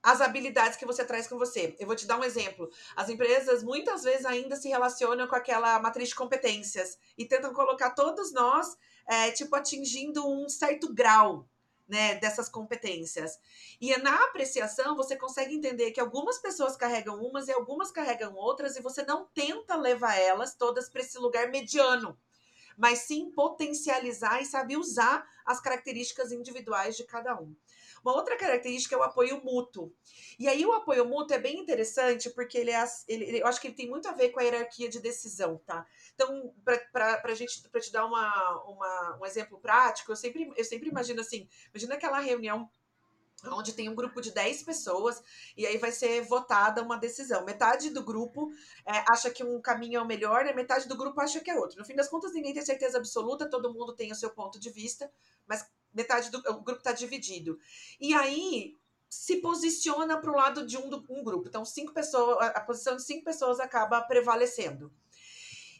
as 0.03 0.21
habilidades 0.21 0.77
que 0.77 0.87
você 0.87 1.05
traz 1.05 1.27
com 1.27 1.37
você. 1.37 1.75
Eu 1.81 1.87
vou 1.89 1.97
te 1.97 2.07
dar 2.07 2.17
um 2.17 2.23
exemplo. 2.23 2.71
As 2.95 3.09
empresas 3.09 3.65
muitas 3.65 4.05
vezes 4.05 4.25
ainda 4.25 4.55
se 4.55 4.69
relacionam 4.69 5.27
com 5.27 5.35
aquela 5.35 5.81
matriz 5.81 6.11
de 6.11 6.15
competências 6.15 6.97
e 7.19 7.25
tentam 7.25 7.53
colocar 7.53 7.91
todos 7.91 8.33
nós, 8.33 8.77
é, 9.05 9.33
tipo, 9.33 9.57
atingindo 9.57 10.25
um 10.25 10.49
certo 10.49 10.95
grau 10.95 11.49
né, 11.89 12.15
dessas 12.17 12.49
competências. 12.49 13.39
E 13.81 13.97
na 13.99 14.15
apreciação 14.27 14.97
você 14.97 15.17
consegue 15.17 15.55
entender 15.55 15.91
que 15.91 16.01
algumas 16.01 16.39
pessoas 16.39 16.77
carregam 16.77 17.21
umas 17.21 17.49
e 17.49 17.53
algumas 17.53 17.91
carregam 17.91 18.35
outras, 18.35 18.77
e 18.77 18.83
você 18.83 19.03
não 19.03 19.27
tenta 19.35 19.75
levar 19.77 20.17
elas 20.17 20.55
todas 20.55 20.89
para 20.89 21.01
esse 21.01 21.19
lugar 21.19 21.51
mediano, 21.51 22.17
mas 22.77 23.01
sim 23.01 23.31
potencializar 23.31 24.41
e 24.41 24.45
saber 24.45 24.77
usar 24.77 25.27
as 25.45 25.61
características 25.61 26.33
individuais 26.33 26.97
de 26.97 27.05
cada 27.05 27.41
um. 27.41 27.55
Uma 28.03 28.15
outra 28.15 28.37
característica 28.37 28.95
é 28.95 28.99
o 28.99 29.03
apoio 29.03 29.43
mútuo. 29.43 29.93
E 30.39 30.47
aí 30.47 30.65
o 30.65 30.73
apoio 30.73 31.05
mútuo 31.05 31.35
é 31.35 31.41
bem 31.41 31.59
interessante 31.59 32.31
porque 32.31 32.57
ele 32.57 32.71
é, 32.71 32.85
ele, 33.09 33.41
eu 33.41 33.47
acho 33.47 33.61
que 33.61 33.67
ele 33.67 33.75
tem 33.75 33.89
muito 33.89 34.07
a 34.09 34.13
ver 34.13 34.31
com 34.31 34.39
a 34.39 34.43
hierarquia 34.43 34.89
de 34.89 35.01
decisão, 35.01 35.61
tá? 35.67 35.85
Então, 36.15 36.55
para 36.93 37.35
gente, 37.35 37.69
para 37.69 37.81
te 37.81 37.91
dar 37.91 38.05
uma, 38.05 38.63
uma, 38.65 39.19
um 39.21 39.27
exemplo 39.27 39.59
prático, 39.59 40.13
eu 40.13 40.17
sempre, 40.17 40.53
eu 40.57 40.65
sempre 40.65 40.89
imagino 40.89 41.21
assim, 41.21 41.49
imagina 41.73 41.95
aquela 41.95 42.21
reunião 42.21 42.71
onde 43.45 43.73
tem 43.73 43.89
um 43.89 43.95
grupo 43.95 44.21
de 44.21 44.31
10 44.33 44.63
pessoas 44.63 45.23
e 45.57 45.67
aí 45.67 45.77
vai 45.79 45.93
ser 45.93 46.23
votada 46.23 46.83
uma 46.83 46.97
decisão. 46.97 47.45
Metade 47.45 47.91
do 47.91 48.03
grupo 48.03 48.51
é, 48.85 49.05
acha 49.11 49.31
que 49.31 49.45
um 49.45 49.61
caminho 49.61 49.99
é 49.99 50.03
o 50.03 50.07
melhor 50.07 50.47
e 50.47 50.55
metade 50.55 50.89
do 50.89 50.97
grupo 50.97 51.21
acha 51.21 51.41
que 51.41 51.51
é 51.51 51.59
outro. 51.59 51.79
No 51.79 51.85
fim 51.85 51.95
das 51.95 52.09
contas, 52.09 52.33
ninguém 52.33 52.55
tem 52.55 52.65
certeza 52.65 52.99
absoluta, 52.99 53.49
todo 53.49 53.73
mundo 53.73 53.95
tem 53.95 54.11
o 54.11 54.17
seu 54.17 54.31
ponto 54.31 54.59
de 54.59 54.71
vista, 54.71 55.11
mas 55.47 55.67
metade 55.93 56.31
do 56.31 56.41
grupo 56.43 56.79
está 56.79 56.93
dividido. 56.93 57.59
E 58.01 58.15
aí 58.15 58.77
se 59.09 59.37
posiciona 59.37 60.21
para 60.21 60.31
o 60.31 60.35
lado 60.35 60.67
de 60.67 60.77
um, 60.77 60.89
do, 60.89 61.05
um 61.09 61.23
grupo. 61.23 61.49
Então, 61.49 61.65
cinco 61.65 61.93
pessoas, 61.93 62.39
a 62.55 62.61
posição 62.61 62.97
de 62.97 63.03
cinco 63.03 63.25
pessoas 63.25 63.61
acaba 63.61 64.01
prevalecendo. 64.03 64.93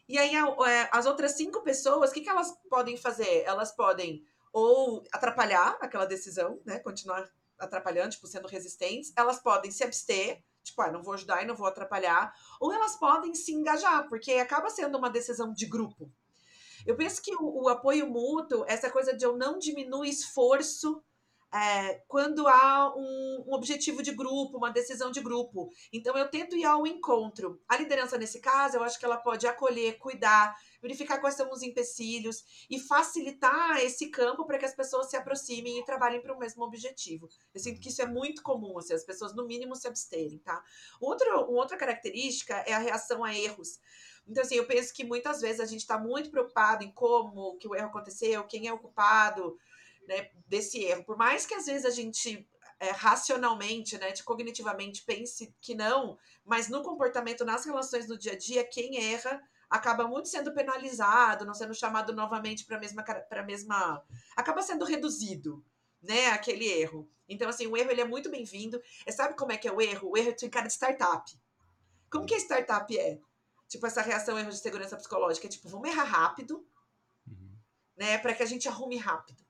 E 0.09 0.17
aí, 0.19 0.35
é, 0.35 0.89
as 0.93 1.07
outras 1.07 1.33
cinco 1.33 1.63
pessoas, 1.63 2.11
o 2.11 2.15
que, 2.15 2.21
que 2.21 2.29
elas 2.29 2.57
podem 2.71 2.97
fazer? 2.97 3.43
Elas 3.45 3.73
podem 3.73 4.25
ou 4.53 5.05
atrapalhar 5.13 5.77
aquela 5.81 6.07
decisão, 6.07 6.61
né? 6.65 6.79
Continuar 6.79 7.29
atrapalhando, 7.59 8.11
tipo, 8.11 8.27
sendo 8.27 8.49
resistentes. 8.49 9.13
Elas 9.17 9.41
podem 9.41 9.71
se 9.71 9.85
abster, 9.85 10.43
tipo, 10.63 10.83
ah, 10.83 10.91
não 10.91 11.03
vou 11.03 11.15
ajudar 11.15 11.43
e 11.43 11.47
não 11.47 11.55
vou 11.55 11.67
atrapalhar. 11.67 12.33
Ou 12.61 12.73
elas 12.73 12.97
podem 12.97 13.35
se 13.35 13.53
engajar, 13.53 14.09
porque 14.09 14.33
acaba 14.35 14.71
sendo 14.71 14.99
uma 14.99 15.11
decisão 15.11 15.53
de 15.53 15.67
grupo. 15.67 16.11
Eu 16.87 16.97
penso 16.97 17.21
que 17.21 17.35
o, 17.35 17.65
o 17.65 17.69
apoio 17.69 18.09
mútuo, 18.09 18.65
essa 18.69 18.91
coisa 18.91 19.17
de 19.17 19.25
eu 19.25 19.37
não 19.37 19.59
diminuir 19.59 20.09
esforço 20.09 21.03
é, 21.53 22.03
quando 22.09 22.47
há 22.47 22.95
um, 22.97 23.45
um, 23.47 23.55
objetivo 23.55 24.03
de 24.03 24.13
grupo, 24.13 24.59
uma 24.59 24.71
decisão 24.71 25.11
de 25.11 25.21
grupo. 25.21 25.71
Então, 25.93 26.17
eu 26.17 26.29
tento 26.29 26.57
ir 26.57 26.65
ao 26.65 26.87
encontro. 26.87 27.61
A 27.69 27.77
liderança, 27.77 28.19
nesse 28.19 28.41
caso, 28.41 28.77
eu 28.77 28.83
acho 28.83 28.99
que 28.99 29.05
ela 29.05 29.17
pode 29.17 29.47
acolher, 29.47 29.99
cuidar, 29.99 30.55
verificar 30.83 31.19
quais 31.19 31.35
são 31.35 31.51
os 31.51 31.63
empecilhos 31.63 32.67
e 32.69 32.79
facilitar 32.79 33.79
esse 33.79 34.11
campo 34.11 34.45
para 34.45 34.59
que 34.59 34.65
as 34.65 34.75
pessoas 34.75 35.09
se 35.09 35.17
aproximem 35.17 35.79
e 35.79 35.85
trabalhem 35.85 36.21
para 36.21 36.35
o 36.35 36.39
mesmo 36.39 36.65
objetivo. 36.65 37.29
Eu 37.55 37.61
sinto 37.61 37.81
que 37.81 37.89
isso 37.89 38.03
é 38.03 38.07
muito 38.07 38.43
comum, 38.43 38.79
assim, 38.79 38.95
as 38.95 39.05
pessoas, 39.05 39.35
no 39.35 39.47
mínimo, 39.47 39.77
se 39.77 39.87
absterem, 39.87 40.39
tá? 40.39 40.63
Outro, 41.01 41.27
uma 41.45 41.61
outra 41.61 41.77
característica 41.77 42.55
é 42.67 42.75
a 42.75 42.79
reação 42.79 43.25
a 43.25 43.35
erros. 43.35 43.79
Então, 44.29 44.43
assim, 44.43 44.57
eu 44.57 44.67
penso 44.67 44.93
que 44.93 45.05
muitas 45.05 45.41
vezes 45.41 45.61
a 45.61 45.67
gente 45.67 45.81
está 45.81 45.97
muito 45.97 46.31
preocupado 46.31 46.83
em 46.83 46.91
como 46.91 47.57
que 47.59 47.69
o 47.69 47.75
erro 47.75 47.87
aconteceu, 47.87 48.45
quem 48.45 48.67
é 48.67 48.73
o 48.73 48.79
culpado 48.79 49.57
né, 50.07 50.31
desse 50.47 50.83
erro. 50.85 51.05
Por 51.05 51.17
mais 51.17 51.47
que 51.47 51.55
às 51.55 51.67
vezes 51.67 51.85
a 51.85 51.91
gente 51.91 52.49
é, 52.79 52.91
racionalmente, 52.91 53.99
né, 53.99 54.13
de 54.13 54.23
cognitivamente 54.23 55.03
pense 55.05 55.55
que 55.61 55.75
não, 55.75 56.19
mas 56.45 56.69
no 56.69 56.83
comportamento, 56.83 57.45
nas 57.45 57.65
relações 57.65 58.07
do 58.07 58.19
dia 58.19 58.33
a 58.33 58.39
dia, 58.39 58.65
quem 58.65 59.13
erra 59.13 59.43
acaba 59.69 60.07
muito 60.07 60.29
sendo 60.29 60.53
penalizado, 60.53 61.45
não 61.45 61.55
sendo 61.55 61.75
chamado 61.75 62.15
novamente 62.15 62.65
para 62.65 62.77
a 62.77 62.81
mesma 62.81 63.03
para 63.03 63.43
mesma 63.43 64.03
acaba 64.37 64.63
sendo 64.63 64.85
reduzido, 64.85 65.65
né, 66.01 66.29
aquele 66.29 66.69
erro. 66.69 67.09
Então 67.29 67.49
assim, 67.49 67.67
o 67.67 67.77
erro 67.77 67.91
ele 67.91 68.01
é 68.01 68.07
muito 68.07 68.31
bem-vindo. 68.31 68.81
E 69.07 69.13
sabe 69.13 69.37
como 69.37 69.53
é 69.53 69.57
que 69.57 69.67
é 69.67 69.73
o 69.73 69.81
erro? 69.81 70.11
O 70.11 70.17
erro 70.17 70.35
tem 70.35 70.49
cara 70.49 70.67
de 70.67 70.73
startup. 70.73 71.33
Como 72.11 72.27
que 72.27 72.35
a 72.35 72.39
startup 72.39 72.97
é? 72.97 73.19
Tipo, 73.69 73.87
essa 73.87 74.01
reação 74.01 74.39
erro 74.39 74.51
de 74.51 74.59
segurança 74.59 74.97
psicológica, 74.97 75.47
é 75.47 75.51
tipo, 75.51 75.69
vamos 75.69 75.89
errar 75.89 76.05
rápido, 76.05 76.65
uhum. 77.27 77.59
né, 77.97 78.19
para 78.19 78.33
que 78.33 78.43
a 78.43 78.47
gente 78.47 78.69
arrume 78.69 78.97
rápido. 78.97 79.46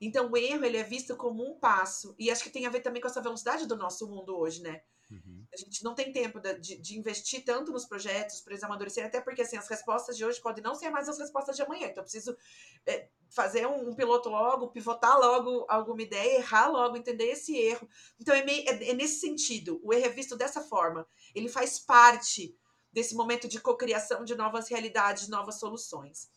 Então, 0.00 0.30
o 0.30 0.36
erro, 0.36 0.64
ele 0.64 0.76
é 0.76 0.82
visto 0.82 1.16
como 1.16 1.44
um 1.44 1.58
passo, 1.58 2.14
e 2.18 2.30
acho 2.30 2.42
que 2.42 2.50
tem 2.50 2.66
a 2.66 2.70
ver 2.70 2.80
também 2.80 3.00
com 3.00 3.08
essa 3.08 3.22
velocidade 3.22 3.66
do 3.66 3.76
nosso 3.76 4.06
mundo 4.08 4.36
hoje, 4.36 4.62
né? 4.62 4.82
Uhum. 5.10 5.46
A 5.52 5.56
gente 5.56 5.84
não 5.84 5.94
tem 5.94 6.12
tempo 6.12 6.40
de, 6.40 6.76
de, 6.78 6.98
investir 6.98 7.44
tanto 7.44 7.70
nos 7.70 7.84
projetos 7.84 8.40
para 8.40 8.52
eles 8.52 8.64
amadurecerem, 8.64 9.08
até 9.08 9.20
porque 9.20 9.42
assim, 9.42 9.56
as 9.56 9.68
respostas 9.68 10.16
de 10.16 10.24
hoje 10.24 10.40
podem 10.40 10.62
não 10.62 10.74
ser 10.74 10.90
mais 10.90 11.08
as 11.08 11.18
respostas 11.18 11.54
de 11.54 11.62
amanhã. 11.62 11.86
Então, 11.86 12.00
eu 12.00 12.04
preciso 12.04 12.36
é, 12.84 13.08
fazer 13.30 13.66
um, 13.66 13.90
um, 13.90 13.94
piloto 13.94 14.28
logo, 14.28 14.68
pivotar 14.68 15.18
logo 15.18 15.64
alguma 15.68 16.02
ideia, 16.02 16.38
errar 16.38 16.68
logo, 16.68 16.96
entender 16.96 17.26
esse 17.26 17.56
erro. 17.56 17.88
Então, 18.20 18.34
é, 18.34 18.44
meio, 18.44 18.68
é, 18.68 18.90
é 18.90 18.94
nesse 18.94 19.20
sentido. 19.20 19.80
O 19.82 19.92
erro 19.92 20.06
é 20.06 20.10
visto 20.10 20.36
dessa 20.36 20.60
forma. 20.60 21.06
Ele 21.34 21.48
faz 21.48 21.78
parte 21.78 22.56
desse 22.92 23.14
momento 23.14 23.46
de 23.46 23.60
cocriação 23.60 24.24
de 24.24 24.34
novas 24.34 24.68
realidades, 24.68 25.28
novas 25.28 25.60
soluções. 25.60 26.30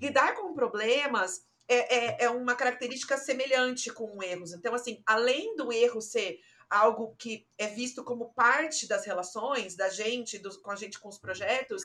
Lidar 0.00 0.34
com 0.34 0.54
problemas 0.54 1.46
é, 1.68 1.96
é, 1.96 2.24
é 2.24 2.30
uma 2.30 2.54
característica 2.54 3.16
semelhante 3.16 3.90
com 3.90 4.22
erros. 4.22 4.52
Então, 4.52 4.74
assim, 4.74 5.02
além 5.06 5.56
do 5.56 5.72
erro 5.72 6.00
ser 6.00 6.38
algo 6.68 7.14
que 7.16 7.46
é 7.56 7.68
visto 7.68 8.04
como 8.04 8.32
parte 8.34 8.88
das 8.88 9.04
relações 9.04 9.76
da 9.76 9.88
gente, 9.88 10.40
com 10.62 10.70
a 10.70 10.76
gente 10.76 10.98
com 10.98 11.08
os 11.08 11.18
projetos, 11.18 11.82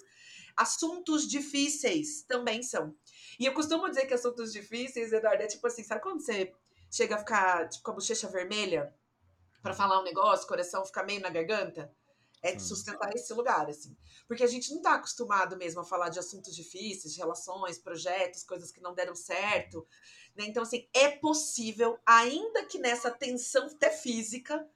assuntos 0.56 1.28
difíceis 1.28 2.24
também 2.24 2.63
são. 2.63 2.96
E 3.39 3.46
eu 3.46 3.54
costumo 3.54 3.89
dizer 3.89 4.06
que 4.06 4.13
assuntos 4.13 4.52
difíceis, 4.52 5.13
Eduardo, 5.13 5.44
é 5.44 5.48
tipo 5.48 5.65
assim, 5.67 5.84
sabe 5.84 6.02
quando 6.02 6.22
você 6.22 6.52
chega 6.91 7.15
a 7.15 7.20
ficar 7.20 7.70
tipo, 7.70 7.84
com 7.84 7.91
a 7.91 7.96
bochecha 7.96 8.28
vermelha 8.28 8.94
para 9.62 9.74
falar 9.74 10.00
um 10.00 10.04
negócio, 10.04 10.46
o 10.46 10.48
coração 10.48 10.86
fica 10.86 11.04
meio 11.04 11.22
na 11.22 11.30
garganta? 11.30 11.91
É 12.41 12.56
hum. 12.56 12.60
sustentar 12.60 13.13
esse 13.15 13.34
lugar, 13.34 13.69
assim. 13.69 13.95
Porque 14.27 14.43
a 14.43 14.47
gente 14.47 14.69
não 14.71 14.77
está 14.77 14.95
acostumado 14.95 15.58
mesmo 15.58 15.82
a 15.82 15.86
falar 15.86 16.10
de 16.10 16.19
assuntos 16.19 16.56
difíceis, 16.56 17.13
de 17.13 17.19
relações, 17.19 17.77
projetos, 17.77 18.43
coisas 18.43 18.71
que 18.71 18.82
não 18.82 18.93
deram 18.93 19.15
certo. 19.15 19.88
Né? 20.36 20.45
Então, 20.45 20.63
assim, 20.63 20.88
é 20.93 21.10
possível, 21.10 21.99
ainda 22.06 22.65
que 22.65 22.80
nessa 22.80 23.12
tensão 23.12 23.67
até 23.67 23.89
física, 23.89 24.67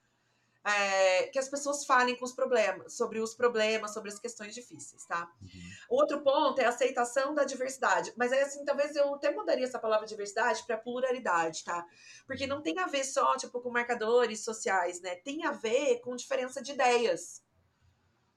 é, 0.67 1.27
que 1.27 1.37
as 1.37 1.47
pessoas 1.47 1.85
falem 1.85 2.15
com 2.15 2.25
os 2.25 2.33
problemas, 2.33 2.93
sobre 2.93 3.19
os 3.19 3.35
problemas, 3.35 3.93
sobre 3.93 4.09
as 4.09 4.17
questões 4.17 4.55
difíceis, 4.55 5.05
tá? 5.05 5.31
Uhum. 5.39 5.49
Outro 5.89 6.21
ponto 6.23 6.59
é 6.59 6.65
a 6.65 6.69
aceitação 6.69 7.35
da 7.35 7.43
diversidade. 7.43 8.11
Mas 8.17 8.31
aí, 8.31 8.41
assim, 8.41 8.65
talvez 8.65 8.95
eu 8.95 9.13
até 9.13 9.29
mudaria 9.29 9.63
essa 9.63 9.77
palavra 9.77 10.07
diversidade 10.07 10.63
para 10.65 10.75
pluralidade, 10.75 11.63
tá? 11.63 11.85
Porque 12.25 12.47
não 12.47 12.63
tem 12.63 12.79
a 12.79 12.87
ver 12.87 13.03
só, 13.03 13.37
tipo, 13.37 13.61
com 13.61 13.69
marcadores 13.69 14.43
sociais, 14.43 14.99
né? 15.01 15.15
Tem 15.17 15.45
a 15.45 15.51
ver 15.51 15.99
com 15.99 16.15
diferença 16.15 16.63
de 16.63 16.71
ideias 16.71 17.44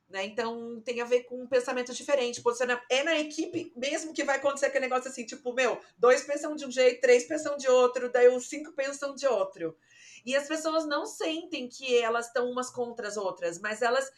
Né? 0.08 0.24
Então 0.24 0.80
tem 0.84 1.00
a 1.00 1.04
ver 1.04 1.24
com 1.24 1.42
um 1.42 1.46
pensamento 1.46 1.92
diferente. 1.92 2.42
É 2.88 3.02
na 3.02 3.18
equipe 3.18 3.72
mesmo 3.76 4.14
que 4.14 4.24
vai 4.24 4.36
acontecer 4.36 4.66
aquele 4.66 4.86
negócio 4.86 5.10
assim, 5.10 5.26
tipo, 5.26 5.52
meu, 5.52 5.78
dois 5.98 6.22
pensam 6.22 6.56
de 6.56 6.64
um 6.64 6.70
jeito, 6.70 7.00
três 7.00 7.24
pensam 7.24 7.56
de 7.56 7.68
outro, 7.68 8.10
daí 8.10 8.28
os 8.28 8.48
cinco 8.48 8.72
pensam 8.72 9.14
de 9.14 9.26
outro. 9.26 9.76
E 10.24 10.34
as 10.34 10.48
pessoas 10.48 10.86
não 10.86 11.06
sentem 11.06 11.68
que 11.68 11.96
elas 11.98 12.26
estão 12.26 12.50
umas 12.50 12.70
contra 12.70 13.06
as 13.06 13.16
outras, 13.16 13.58
mas 13.58 13.82
elas 13.82 14.10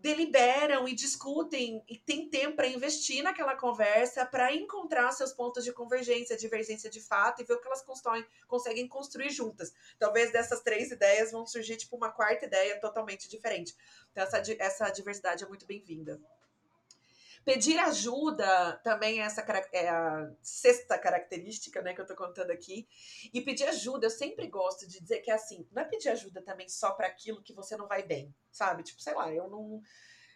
deliberam 0.00 0.88
e 0.88 0.94
discutem 0.94 1.82
e 1.88 1.96
tem 1.96 2.28
tempo 2.28 2.56
para 2.56 2.66
investir 2.66 3.22
naquela 3.22 3.54
conversa 3.54 4.26
para 4.26 4.52
encontrar 4.52 5.12
seus 5.12 5.32
pontos 5.32 5.64
de 5.64 5.72
convergência, 5.72 6.36
divergência 6.36 6.90
de 6.90 7.00
fato 7.00 7.40
e 7.40 7.44
ver 7.44 7.54
o 7.54 7.60
que 7.60 7.66
elas 7.66 7.82
constroem, 7.82 8.24
conseguem 8.46 8.88
construir 8.88 9.30
juntas. 9.30 9.72
Talvez 9.98 10.32
dessas 10.32 10.60
três 10.62 10.90
ideias 10.90 11.30
vão 11.30 11.46
surgir 11.46 11.76
tipo 11.76 11.96
uma 11.96 12.10
quarta 12.10 12.46
ideia 12.46 12.80
totalmente 12.80 13.28
diferente. 13.28 13.76
Então 14.10 14.24
essa, 14.24 14.42
essa 14.58 14.90
diversidade 14.90 15.44
é 15.44 15.48
muito 15.48 15.66
bem-vinda. 15.66 16.20
Pedir 17.44 17.78
ajuda 17.78 18.80
também 18.82 19.20
é, 19.20 19.24
essa, 19.24 19.42
é 19.72 19.88
a 19.88 20.30
sexta 20.42 20.98
característica 20.98 21.82
né, 21.82 21.92
que 21.92 22.00
eu 22.00 22.04
estou 22.04 22.16
contando 22.16 22.50
aqui. 22.50 22.88
E 23.32 23.40
pedir 23.40 23.64
ajuda, 23.64 24.06
eu 24.06 24.10
sempre 24.10 24.46
gosto 24.46 24.86
de 24.86 25.00
dizer 25.00 25.20
que 25.20 25.30
é 25.30 25.34
assim, 25.34 25.66
não 25.70 25.82
é 25.82 25.84
pedir 25.84 26.08
ajuda 26.08 26.40
também 26.40 26.68
só 26.68 26.92
para 26.92 27.06
aquilo 27.06 27.42
que 27.42 27.52
você 27.52 27.76
não 27.76 27.86
vai 27.86 28.02
bem, 28.02 28.34
sabe? 28.50 28.82
Tipo, 28.82 29.02
sei 29.02 29.14
lá, 29.14 29.32
eu 29.32 29.48
não 29.48 29.82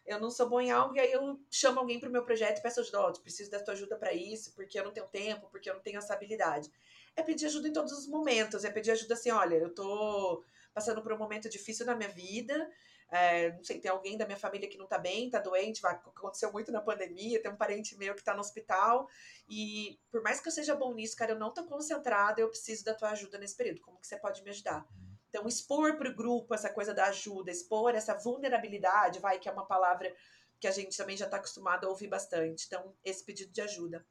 eu 0.08 0.18
não 0.18 0.30
sou 0.30 0.48
bom 0.48 0.58
em 0.58 0.70
algo 0.70 0.96
e 0.96 1.00
aí 1.00 1.12
eu 1.12 1.38
chamo 1.50 1.78
alguém 1.78 2.00
para 2.00 2.08
o 2.08 2.12
meu 2.12 2.24
projeto 2.24 2.58
e 2.58 2.62
peço 2.62 2.80
ajuda, 2.80 3.08
oh, 3.08 3.12
preciso 3.20 3.50
da 3.50 3.62
tua 3.62 3.74
ajuda 3.74 3.94
para 3.94 4.14
isso, 4.14 4.54
porque 4.54 4.80
eu 4.80 4.84
não 4.84 4.90
tenho 4.90 5.06
tempo, 5.06 5.48
porque 5.50 5.68
eu 5.68 5.74
não 5.74 5.82
tenho 5.82 5.98
essa 5.98 6.14
habilidade. 6.14 6.70
É 7.14 7.22
pedir 7.22 7.44
ajuda 7.44 7.68
em 7.68 7.72
todos 7.74 7.92
os 7.92 8.06
momentos, 8.08 8.64
é 8.64 8.70
pedir 8.70 8.92
ajuda 8.92 9.12
assim, 9.12 9.30
olha, 9.30 9.56
eu 9.56 9.74
tô 9.74 10.42
passando 10.72 11.02
por 11.02 11.12
um 11.12 11.18
momento 11.18 11.48
difícil 11.48 11.84
na 11.84 11.94
minha 11.94 12.08
vida, 12.08 12.70
é, 13.10 13.52
não 13.52 13.64
sei, 13.64 13.80
tem 13.80 13.90
alguém 13.90 14.16
da 14.16 14.26
minha 14.26 14.36
família 14.36 14.68
que 14.68 14.76
não 14.76 14.86
tá 14.86 14.98
bem, 14.98 15.30
tá 15.30 15.38
doente, 15.38 15.80
vai, 15.80 15.94
aconteceu 15.94 16.52
muito 16.52 16.70
na 16.70 16.80
pandemia, 16.80 17.40
tem 17.42 17.50
um 17.50 17.56
parente 17.56 17.96
meu 17.96 18.14
que 18.14 18.22
tá 18.22 18.34
no 18.34 18.40
hospital, 18.40 19.08
e 19.48 19.98
por 20.10 20.22
mais 20.22 20.40
que 20.40 20.48
eu 20.48 20.52
seja 20.52 20.74
bom 20.74 20.92
nisso, 20.94 21.16
cara, 21.16 21.32
eu 21.32 21.38
não 21.38 21.52
tô 21.52 21.64
concentrada, 21.64 22.40
eu 22.40 22.48
preciso 22.48 22.84
da 22.84 22.94
tua 22.94 23.10
ajuda 23.10 23.38
nesse 23.38 23.56
período, 23.56 23.80
como 23.80 23.98
que 23.98 24.06
você 24.06 24.18
pode 24.18 24.42
me 24.42 24.50
ajudar? 24.50 24.86
Então, 25.28 25.46
expor 25.46 25.96
para 25.96 26.08
o 26.08 26.14
grupo 26.14 26.54
essa 26.54 26.70
coisa 26.70 26.94
da 26.94 27.06
ajuda, 27.06 27.50
expor 27.50 27.94
essa 27.94 28.14
vulnerabilidade, 28.14 29.20
vai, 29.20 29.38
que 29.38 29.48
é 29.48 29.52
uma 29.52 29.66
palavra 29.66 30.14
que 30.58 30.66
a 30.66 30.70
gente 30.70 30.96
também 30.96 31.16
já 31.16 31.26
está 31.26 31.36
acostumado 31.36 31.86
a 31.86 31.90
ouvir 31.90 32.08
bastante. 32.08 32.64
Então, 32.66 32.94
esse 33.04 33.24
pedido 33.24 33.52
de 33.52 33.60
ajuda. 33.60 34.04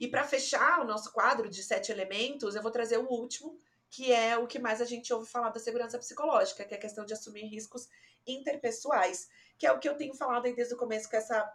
E 0.00 0.08
para 0.08 0.24
fechar 0.24 0.80
o 0.80 0.84
nosso 0.84 1.12
quadro 1.12 1.48
de 1.48 1.62
sete 1.62 1.92
elementos, 1.92 2.56
eu 2.56 2.62
vou 2.62 2.72
trazer 2.72 2.98
o 2.98 3.08
último, 3.08 3.56
que 3.88 4.12
é 4.12 4.36
o 4.36 4.46
que 4.46 4.58
mais 4.58 4.80
a 4.80 4.84
gente 4.84 5.12
ouve 5.12 5.28
falar 5.28 5.50
da 5.50 5.60
segurança 5.60 5.98
psicológica, 5.98 6.64
que 6.64 6.74
é 6.74 6.76
a 6.76 6.80
questão 6.80 7.04
de 7.04 7.12
assumir 7.12 7.44
riscos 7.44 7.88
interpessoais, 8.26 9.28
que 9.58 9.66
é 9.66 9.72
o 9.72 9.78
que 9.78 9.88
eu 9.88 9.96
tenho 9.96 10.14
falado 10.14 10.46
aí 10.46 10.54
desde 10.54 10.74
o 10.74 10.78
começo 10.78 11.08
com 11.08 11.16
essa, 11.16 11.52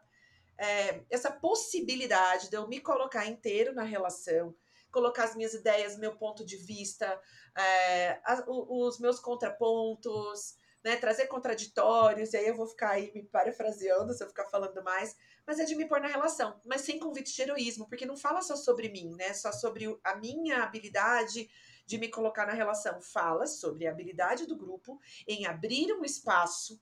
é, 0.58 1.02
essa 1.10 1.32
possibilidade 1.32 2.50
de 2.50 2.56
eu 2.56 2.68
me 2.68 2.80
colocar 2.80 3.26
inteiro 3.26 3.74
na 3.74 3.84
relação, 3.84 4.56
colocar 4.92 5.26
as 5.26 5.36
minhas 5.36 5.54
ideias, 5.54 5.98
meu 5.98 6.16
ponto 6.16 6.46
de 6.46 6.58
vista, 6.58 7.20
é, 7.58 8.20
os 8.48 9.00
meus 9.00 9.20
contrapontos, 9.20 10.56
né, 10.84 10.96
trazer 10.96 11.28
contraditórios, 11.28 12.34
e 12.34 12.38
aí 12.38 12.48
eu 12.48 12.56
vou 12.56 12.68
ficar 12.68 12.92
aí 12.92 13.12
me 13.14 13.24
parafraseando 13.24 14.14
se 14.14 14.24
eu 14.24 14.28
ficar 14.28 14.46
falando 14.46 14.82
mais, 14.84 15.16
mas 15.46 15.60
é 15.60 15.66
de 15.66 15.76
me 15.76 15.86
pôr 15.86 16.00
na 16.00 16.08
relação, 16.08 16.60
mas 16.66 16.82
sem 16.82 17.00
convite 17.00 17.36
de 17.36 17.42
heroísmo, 17.42 17.88
porque 17.88 18.06
não 18.06 18.16
fala 18.16 18.42
só 18.42 18.56
sobre 18.56 18.90
mim, 18.90 19.14
né, 19.16 19.34
só 19.34 19.52
sobre 19.52 20.00
a 20.04 20.16
minha 20.16 20.64
habilidade 20.64 21.50
de 21.88 21.98
me 21.98 22.10
colocar 22.10 22.46
na 22.46 22.54
relação. 22.54 23.02
Fala 23.02 23.48
sobre 23.48 23.88
a 23.88 23.92
habilidade 23.92 24.46
do 24.46 24.58
grupo 24.58 25.00
em 25.26 25.48
abrir 25.48 25.92
um 25.94 26.04
espaço 26.04 26.80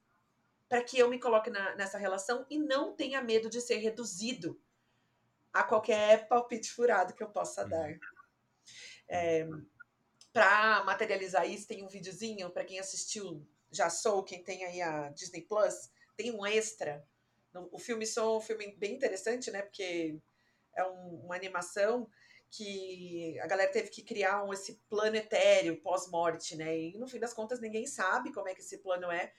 para 0.68 0.84
que 0.84 0.98
eu 0.98 1.08
me 1.08 1.20
coloque 1.20 1.52
na, 1.52 1.76
nessa 1.76 2.00
relação 2.00 2.46
e 2.50 2.58
não 2.58 2.96
tenha 2.96 3.22
medo 3.22 3.50
de 3.50 3.62
ser 3.62 3.78
reduzido 3.78 4.60
a 5.54 5.64
qualquer 5.64 6.28
palpite 6.28 6.72
furado 6.72 7.14
que 7.14 7.24
eu 7.24 7.30
possa 7.30 7.64
uhum. 7.64 7.70
dar. 7.70 8.00
É, 9.08 9.48
para 10.34 10.84
materializar 10.84 11.48
isso, 11.48 11.68
tem 11.68 11.84
um 11.84 11.88
videozinho 11.88 12.50
para 12.50 12.66
quem 12.66 12.80
assistiu 12.80 13.48
Já 13.72 13.90
Sou, 13.92 14.24
quem 14.24 14.44
tem 14.44 14.66
aí 14.66 14.82
a 14.82 15.10
Disney 15.10 15.44
Plus, 15.44 15.92
tem 16.18 16.32
um 16.32 16.46
extra. 16.46 17.08
O 17.72 17.78
filme 17.78 18.06
Sou 18.08 18.36
é 18.36 18.38
um 18.40 18.42
filme 18.42 18.76
bem 18.76 18.96
interessante, 18.96 19.52
né? 19.52 19.62
Porque 19.62 20.20
é 20.76 20.84
um, 20.84 21.22
uma 21.26 21.36
animação 21.36 22.10
que 22.56 23.40
a 23.40 23.48
galera 23.48 23.72
teve 23.72 23.90
que 23.90 24.02
criar 24.02 24.44
um, 24.44 24.54
esse 24.54 24.82
plano 24.90 25.16
etéreo 25.16 25.82
pós-morte, 25.82 26.56
né? 26.56 26.78
E 26.78 26.98
no 26.98 27.08
fim 27.08 27.20
das 27.20 27.34
contas 27.34 27.60
ninguém 27.60 27.86
sabe 27.86 28.34
como 28.34 28.48
é 28.48 28.54
que 28.54 28.62
esse 28.62 28.78
plano 28.78 29.12
é. 29.12 29.34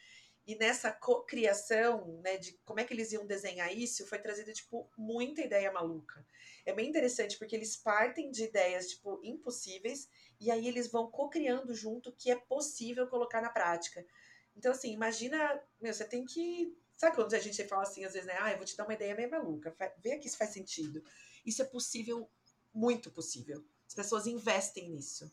E 0.47 0.55
nessa 0.55 0.97
criação, 1.27 2.21
né, 2.23 2.37
de 2.37 2.53
como 2.65 2.79
é 2.79 2.85
que 2.85 2.95
eles 2.95 3.11
iam 3.11 3.27
desenhar 3.27 3.77
isso, 3.77 4.07
foi 4.07 4.19
trazida 4.19 4.53
tipo 4.53 4.89
muita 4.97 5.41
ideia 5.41 5.73
maluca. 5.73 6.25
É 6.65 6.73
bem 6.73 6.89
interessante 6.89 7.37
porque 7.37 7.57
eles 7.57 7.77
partem 7.77 8.31
de 8.31 8.45
ideias 8.45 8.89
tipo 8.89 9.21
impossíveis 9.25 10.09
e 10.39 10.51
aí 10.51 10.69
eles 10.69 10.89
vão 10.89 11.11
co-criando 11.11 11.75
junto 11.75 12.11
o 12.11 12.13
que 12.13 12.31
é 12.31 12.37
possível 12.37 13.09
colocar 13.09 13.41
na 13.41 13.51
prática. 13.51 14.07
Então 14.55 14.71
assim, 14.71 14.93
imagina, 14.93 15.61
meu, 15.81 15.93
você 15.93 16.05
tem 16.05 16.25
que 16.25 16.77
Sabe 16.97 17.15
quando 17.15 17.35
a 17.35 17.39
gente 17.39 17.63
fala 17.65 17.83
assim, 17.83 18.05
às 18.05 18.15
vezes, 18.15 18.27
né? 18.27 18.35
Ah, 18.41 18.53
eu 18.53 18.57
vou 18.57 18.65
te 18.65 18.75
dar 18.75 18.85
uma 18.85 18.95
ideia 18.95 19.15
meio 19.15 19.31
maluca, 19.31 19.77
vê 19.99 20.13
aqui 20.13 20.29
se 20.31 20.37
faz 20.37 20.51
sentido. 20.51 21.03
Isso 21.45 21.61
é 21.61 21.65
possível 21.67 22.31
muito 22.77 23.11
possível. 23.11 23.65
As 23.87 23.95
pessoas 23.95 24.27
investem 24.27 24.91
nisso. 24.91 25.31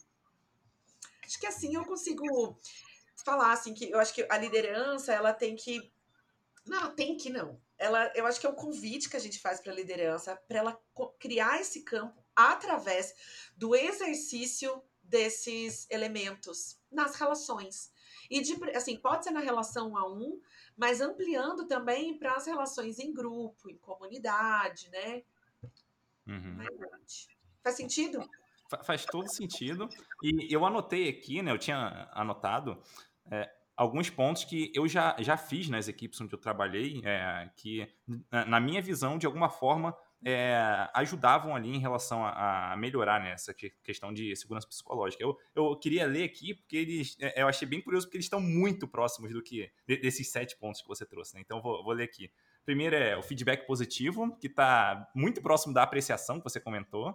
Acho 1.25 1.39
que 1.39 1.45
assim 1.45 1.75
eu 1.75 1.83
consigo 1.85 2.57
falar 3.23 3.51
assim 3.51 3.73
que 3.73 3.91
eu 3.91 3.99
acho 3.99 4.13
que 4.13 4.25
a 4.29 4.37
liderança 4.37 5.13
ela 5.13 5.33
tem 5.33 5.55
que 5.55 5.91
não 6.65 6.95
tem 6.95 7.17
que 7.17 7.29
não. 7.29 7.61
Ela, 7.77 8.11
eu 8.15 8.25
acho 8.25 8.39
que 8.39 8.47
é 8.47 8.49
o 8.49 8.55
convite 8.55 9.09
que 9.09 9.17
a 9.17 9.19
gente 9.19 9.39
faz 9.39 9.59
para 9.59 9.73
a 9.73 9.75
liderança 9.75 10.35
para 10.47 10.59
ela 10.59 10.81
criar 11.19 11.59
esse 11.59 11.81
campo 11.81 12.23
através 12.33 13.13
do 13.57 13.75
exercício 13.75 14.81
desses 15.03 15.85
elementos 15.89 16.79
nas 16.89 17.15
relações. 17.15 17.91
E 18.29 18.41
de, 18.41 18.53
assim, 18.71 18.95
pode 18.95 19.25
ser 19.25 19.31
na 19.31 19.41
relação 19.41 19.91
um 19.91 19.97
a 19.97 20.09
um, 20.09 20.39
mas 20.77 21.01
ampliando 21.01 21.67
também 21.67 22.17
para 22.17 22.35
as 22.35 22.45
relações 22.45 22.97
em 22.99 23.13
grupo, 23.13 23.69
em 23.69 23.77
comunidade, 23.77 24.89
né? 24.89 25.23
Uhum. 26.25 26.57
Faz 27.63 27.75
sentido? 27.77 28.29
Faz 28.83 29.05
todo 29.05 29.27
sentido. 29.27 29.87
E 30.21 30.53
eu 30.53 30.65
anotei 30.65 31.09
aqui, 31.09 31.41
né? 31.41 31.51
Eu 31.51 31.57
tinha 31.57 32.09
anotado 32.11 32.81
é, 33.31 33.49
alguns 33.75 34.09
pontos 34.09 34.43
que 34.43 34.71
eu 34.73 34.87
já, 34.87 35.15
já 35.19 35.37
fiz 35.37 35.69
nas 35.69 35.87
equipes 35.87 36.19
onde 36.21 36.33
eu 36.33 36.39
trabalhei, 36.39 37.01
é, 37.03 37.49
que, 37.55 37.87
na 38.31 38.59
minha 38.59 38.81
visão, 38.81 39.17
de 39.17 39.25
alguma 39.25 39.49
forma, 39.49 39.95
é, 40.25 40.89
ajudavam 40.93 41.55
ali 41.55 41.75
em 41.75 41.79
relação 41.79 42.23
a, 42.25 42.71
a, 42.71 42.77
melhorar 42.77 43.21
né, 43.21 43.31
essa 43.31 43.53
questão 43.53 44.13
de 44.13 44.35
segurança 44.35 44.67
psicológica. 44.67 45.21
Eu, 45.21 45.37
eu 45.53 45.75
queria 45.77 46.05
ler 46.05 46.23
aqui 46.23 46.53
porque 46.53 46.77
eles, 46.77 47.17
é, 47.19 47.41
eu 47.41 47.47
achei 47.47 47.67
bem 47.67 47.81
curioso 47.81 48.07
porque 48.07 48.17
eles 48.17 48.25
estão 48.25 48.39
muito 48.39 48.87
próximos 48.87 49.33
do 49.33 49.43
que 49.43 49.69
desses 49.85 50.31
sete 50.31 50.57
pontos 50.57 50.81
que 50.81 50.87
você 50.87 51.05
trouxe. 51.05 51.35
Né? 51.35 51.41
Então 51.41 51.61
vou, 51.61 51.83
vou 51.83 51.93
ler 51.93 52.05
aqui. 52.05 52.31
Primeiro 52.65 52.95
é 52.95 53.17
o 53.17 53.21
feedback 53.21 53.67
positivo, 53.67 54.37
que 54.37 54.47
está 54.47 55.09
muito 55.13 55.41
próximo 55.41 55.73
da 55.73 55.83
apreciação 55.83 56.37
que 56.37 56.43
você 56.45 56.59
comentou. 56.59 57.13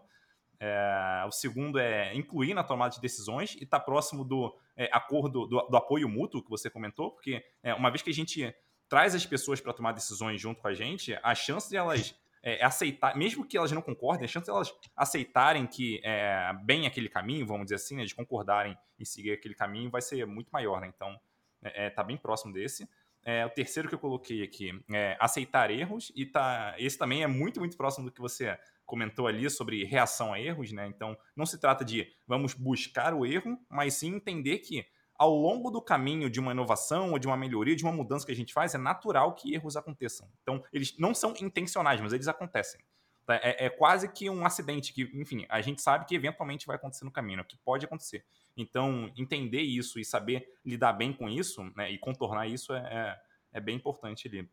É, 0.60 1.24
o 1.26 1.30
segundo 1.30 1.78
é 1.78 2.14
incluir 2.14 2.52
na 2.52 2.64
tomada 2.64 2.94
de 2.94 3.00
decisões 3.00 3.54
e 3.54 3.64
está 3.64 3.78
próximo 3.78 4.24
do 4.24 4.56
é, 4.76 4.88
acordo, 4.92 5.46
do, 5.46 5.62
do, 5.62 5.76
apoio 5.76 6.08
mútuo 6.08 6.42
que 6.42 6.50
você 6.50 6.68
comentou, 6.68 7.12
porque 7.12 7.44
é, 7.62 7.72
uma 7.74 7.90
vez 7.90 8.02
que 8.02 8.10
a 8.10 8.14
gente 8.14 8.52
traz 8.88 9.14
as 9.14 9.24
pessoas 9.24 9.60
para 9.60 9.72
tomar 9.72 9.92
decisões 9.92 10.40
junto 10.40 10.60
com 10.60 10.68
a 10.68 10.74
gente, 10.74 11.16
a 11.22 11.34
chance 11.34 11.68
de 11.68 11.76
elas 11.76 12.14
é, 12.42 12.64
aceitar, 12.64 13.16
mesmo 13.16 13.46
que 13.46 13.56
elas 13.56 13.70
não 13.70 13.82
concordem, 13.82 14.24
a 14.24 14.28
chance 14.28 14.46
de 14.46 14.50
elas 14.50 14.74
aceitarem 14.96 15.66
que 15.66 16.00
é 16.02 16.52
bem 16.64 16.86
aquele 16.86 17.08
caminho, 17.08 17.46
vamos 17.46 17.66
dizer 17.66 17.76
assim, 17.76 17.96
né, 17.96 18.04
de 18.04 18.14
concordarem 18.14 18.76
em 18.98 19.04
seguir 19.04 19.32
aquele 19.32 19.54
caminho, 19.54 19.90
vai 19.90 20.02
ser 20.02 20.26
muito 20.26 20.48
maior, 20.50 20.80
né? 20.80 20.90
Então, 20.94 21.18
é, 21.62 21.86
é 21.86 21.90
tá 21.90 22.02
bem 22.02 22.16
próximo 22.16 22.52
desse. 22.52 22.88
É, 23.24 23.44
o 23.44 23.50
terceiro 23.50 23.88
que 23.88 23.94
eu 23.94 23.98
coloquei 23.98 24.42
aqui 24.42 24.72
é 24.90 25.16
aceitar 25.20 25.70
erros, 25.70 26.10
e 26.14 26.24
tá, 26.24 26.74
esse 26.78 26.96
também 26.96 27.22
é 27.22 27.26
muito, 27.26 27.60
muito 27.60 27.76
próximo 27.76 28.06
do 28.06 28.12
que 28.12 28.20
você 28.20 28.58
comentou 28.86 29.26
ali 29.26 29.48
sobre 29.50 29.84
reação 29.84 30.32
a 30.32 30.40
erros, 30.40 30.72
né? 30.72 30.86
Então, 30.86 31.16
não 31.36 31.44
se 31.44 31.58
trata 31.58 31.84
de 31.84 32.10
vamos 32.26 32.54
buscar 32.54 33.12
o 33.12 33.26
erro, 33.26 33.58
mas 33.68 33.94
sim 33.94 34.14
entender 34.14 34.58
que 34.58 34.86
ao 35.14 35.34
longo 35.34 35.70
do 35.70 35.82
caminho 35.82 36.30
de 36.30 36.38
uma 36.38 36.52
inovação 36.52 37.10
ou 37.10 37.18
de 37.18 37.26
uma 37.26 37.36
melhoria, 37.36 37.74
de 37.74 37.82
uma 37.82 37.92
mudança 37.92 38.24
que 38.24 38.32
a 38.32 38.36
gente 38.36 38.54
faz, 38.54 38.74
é 38.74 38.78
natural 38.78 39.34
que 39.34 39.52
erros 39.52 39.76
aconteçam. 39.76 40.26
Então, 40.42 40.64
eles 40.72 40.96
não 40.96 41.12
são 41.12 41.34
intencionais, 41.40 42.00
mas 42.00 42.12
eles 42.12 42.28
acontecem. 42.28 42.80
Tá? 43.26 43.34
É, 43.42 43.66
é, 43.66 43.68
quase 43.68 44.08
que 44.10 44.30
um 44.30 44.46
acidente 44.46 44.92
que, 44.92 45.02
enfim, 45.12 45.44
a 45.50 45.60
gente 45.60 45.82
sabe 45.82 46.06
que 46.06 46.14
eventualmente 46.14 46.66
vai 46.66 46.76
acontecer 46.76 47.04
no 47.04 47.10
caminho, 47.10 47.44
que 47.44 47.58
pode 47.58 47.84
acontecer. 47.84 48.24
Então, 48.58 49.10
entender 49.16 49.62
isso 49.62 50.00
e 50.00 50.04
saber 50.04 50.46
lidar 50.64 50.92
bem 50.92 51.12
com 51.12 51.28
isso 51.28 51.62
né, 51.76 51.90
e 51.90 51.96
contornar 51.96 52.48
isso 52.48 52.74
é, 52.74 52.78
é, 52.78 53.58
é 53.58 53.60
bem 53.60 53.76
importante 53.76 54.26
ali. 54.26 54.50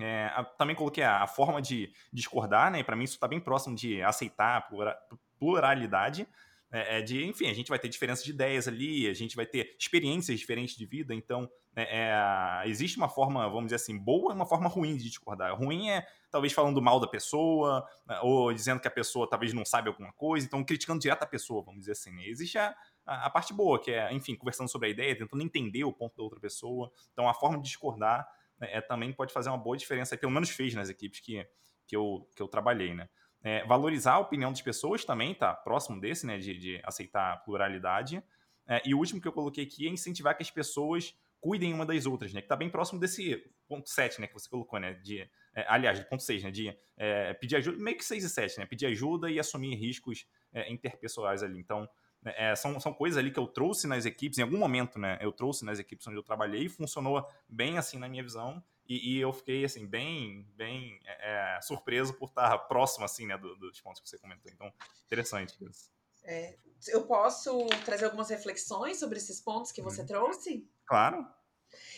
É, 0.00 0.30
também 0.56 0.74
coloquei 0.74 1.04
a, 1.04 1.22
a, 1.22 1.26
forma 1.26 1.60
de 1.60 1.92
discordar, 2.10 2.70
né? 2.70 2.82
Para 2.82 2.96
mim 2.96 3.04
isso 3.04 3.14
está 3.14 3.28
bem 3.28 3.38
próximo 3.38 3.76
de 3.76 4.02
aceitar 4.02 4.56
a 4.56 4.96
pluralidade. 5.38 6.26
É, 6.72 6.98
é, 6.98 7.02
de, 7.02 7.26
enfim, 7.26 7.48
a 7.48 7.52
gente 7.52 7.68
vai 7.68 7.78
ter 7.78 7.90
diferenças 7.90 8.24
de 8.24 8.30
ideias 8.30 8.66
ali, 8.66 9.06
a 9.06 9.12
gente 9.12 9.36
vai 9.36 9.44
ter 9.44 9.76
experiências 9.78 10.40
diferentes 10.40 10.74
de 10.74 10.86
vida, 10.86 11.14
então 11.14 11.46
é, 11.76 12.62
é, 12.62 12.68
existe 12.68 12.96
uma 12.96 13.10
forma, 13.10 13.46
vamos 13.46 13.64
dizer 13.64 13.76
assim, 13.76 13.98
boa 13.98 14.32
e 14.32 14.34
uma 14.34 14.46
forma 14.46 14.68
ruim 14.68 14.96
de 14.96 15.04
discordar. 15.04 15.54
Ruim 15.54 15.90
é 15.90 16.06
talvez 16.30 16.54
falando 16.54 16.80
mal 16.80 16.98
da 16.98 17.06
pessoa, 17.06 17.86
né, 18.06 18.18
ou 18.22 18.54
dizendo 18.54 18.80
que 18.80 18.88
a 18.88 18.90
pessoa 18.90 19.28
talvez 19.28 19.52
não 19.52 19.66
sabe 19.66 19.88
alguma 19.88 20.14
coisa, 20.14 20.46
então 20.46 20.64
criticando 20.64 21.00
direto 21.00 21.22
a 21.22 21.26
pessoa, 21.26 21.62
vamos 21.62 21.80
dizer 21.80 21.92
assim. 21.92 22.10
Né? 22.10 22.26
Existe 22.26 22.56
a, 22.56 22.74
a, 23.06 23.30
parte 23.30 23.52
boa, 23.52 23.80
que 23.80 23.90
é, 23.90 24.12
enfim, 24.12 24.34
conversando 24.36 24.68
sobre 24.68 24.88
a 24.88 24.90
ideia, 24.90 25.16
tentando 25.16 25.42
entender 25.42 25.84
o 25.84 25.92
ponto 25.92 26.16
da 26.16 26.22
outra 26.22 26.40
pessoa. 26.40 26.90
Então 27.12 27.28
a 27.28 27.34
forma 27.34 27.58
de 27.58 27.64
discordar 27.64 28.26
né, 28.58 28.68
é, 28.72 28.80
também 28.80 29.12
pode 29.12 29.32
fazer 29.32 29.48
uma 29.48 29.58
boa 29.58 29.76
diferença, 29.76 30.16
pelo 30.16 30.32
menos 30.32 30.50
fez 30.50 30.74
nas 30.74 30.88
equipes 30.88 31.20
que, 31.20 31.46
que, 31.86 31.96
eu, 31.96 32.28
que 32.34 32.42
eu 32.42 32.48
trabalhei, 32.48 32.94
né? 32.94 33.08
É, 33.44 33.64
valorizar 33.66 34.12
a 34.12 34.18
opinião 34.20 34.52
das 34.52 34.62
pessoas 34.62 35.04
também, 35.04 35.34
tá 35.34 35.52
próximo 35.52 36.00
desse, 36.00 36.24
né, 36.24 36.38
de, 36.38 36.56
de 36.56 36.80
aceitar 36.84 37.32
a 37.32 37.36
pluralidade. 37.38 38.22
É, 38.68 38.80
e 38.84 38.94
o 38.94 38.98
último 38.98 39.20
que 39.20 39.26
eu 39.26 39.32
coloquei 39.32 39.64
aqui 39.64 39.88
é 39.88 39.90
incentivar 39.90 40.36
que 40.36 40.42
as 40.44 40.50
pessoas 40.50 41.12
cuidem 41.42 41.74
uma 41.74 41.84
das 41.84 42.06
outras, 42.06 42.32
né? 42.32 42.40
Que 42.40 42.44
está 42.44 42.54
bem 42.54 42.70
próximo 42.70 43.00
desse 43.00 43.44
ponto 43.68 43.90
7, 43.90 44.20
né? 44.20 44.28
Que 44.28 44.34
você 44.34 44.48
colocou, 44.48 44.78
né? 44.78 44.94
De, 44.94 45.28
é, 45.54 45.66
aliás, 45.68 45.98
do 45.98 46.06
ponto 46.06 46.22
6, 46.22 46.44
né? 46.44 46.50
De 46.52 46.78
é, 46.96 47.34
pedir 47.34 47.56
ajuda, 47.56 47.82
meio 47.82 47.96
que 47.96 48.04
6 48.04 48.22
e 48.22 48.30
7, 48.30 48.58
né? 48.60 48.66
Pedir 48.66 48.86
ajuda 48.86 49.28
e 49.28 49.40
assumir 49.40 49.74
riscos 49.74 50.24
é, 50.52 50.72
interpessoais 50.72 51.42
ali. 51.42 51.58
Então, 51.58 51.88
é, 52.24 52.54
são, 52.54 52.78
são 52.78 52.92
coisas 52.92 53.18
ali 53.18 53.30
que 53.30 53.38
eu 53.38 53.46
trouxe 53.46 53.86
nas 53.86 54.04
equipes, 54.04 54.38
em 54.38 54.42
algum 54.42 54.58
momento, 54.58 54.98
né? 54.98 55.18
Eu 55.20 55.32
trouxe 55.32 55.64
nas 55.64 55.78
equipes 55.78 56.06
onde 56.06 56.16
eu 56.16 56.22
trabalhei 56.22 56.64
e 56.64 56.68
funcionou 56.68 57.26
bem 57.48 57.78
assim 57.78 57.98
na 57.98 58.08
minha 58.08 58.22
visão. 58.22 58.62
E, 58.88 59.14
e 59.14 59.20
eu 59.20 59.32
fiquei, 59.32 59.64
assim, 59.64 59.86
bem, 59.86 60.46
bem 60.54 61.00
é, 61.04 61.56
é, 61.56 61.60
surpreso 61.60 62.14
por 62.14 62.28
estar 62.28 62.58
próximo, 62.58 63.04
assim, 63.04 63.26
né? 63.26 63.38
Do, 63.38 63.56
dos 63.56 63.80
pontos 63.80 64.00
que 64.00 64.08
você 64.08 64.18
comentou. 64.18 64.50
Então, 64.52 64.72
interessante 65.06 65.56
isso. 65.64 65.90
É, 66.24 66.56
eu 66.88 67.06
posso 67.06 67.66
trazer 67.84 68.04
algumas 68.04 68.28
reflexões 68.30 68.98
sobre 68.98 69.18
esses 69.18 69.40
pontos 69.40 69.72
que 69.72 69.82
você 69.82 70.02
hum. 70.02 70.06
trouxe? 70.06 70.68
Claro. 70.86 71.26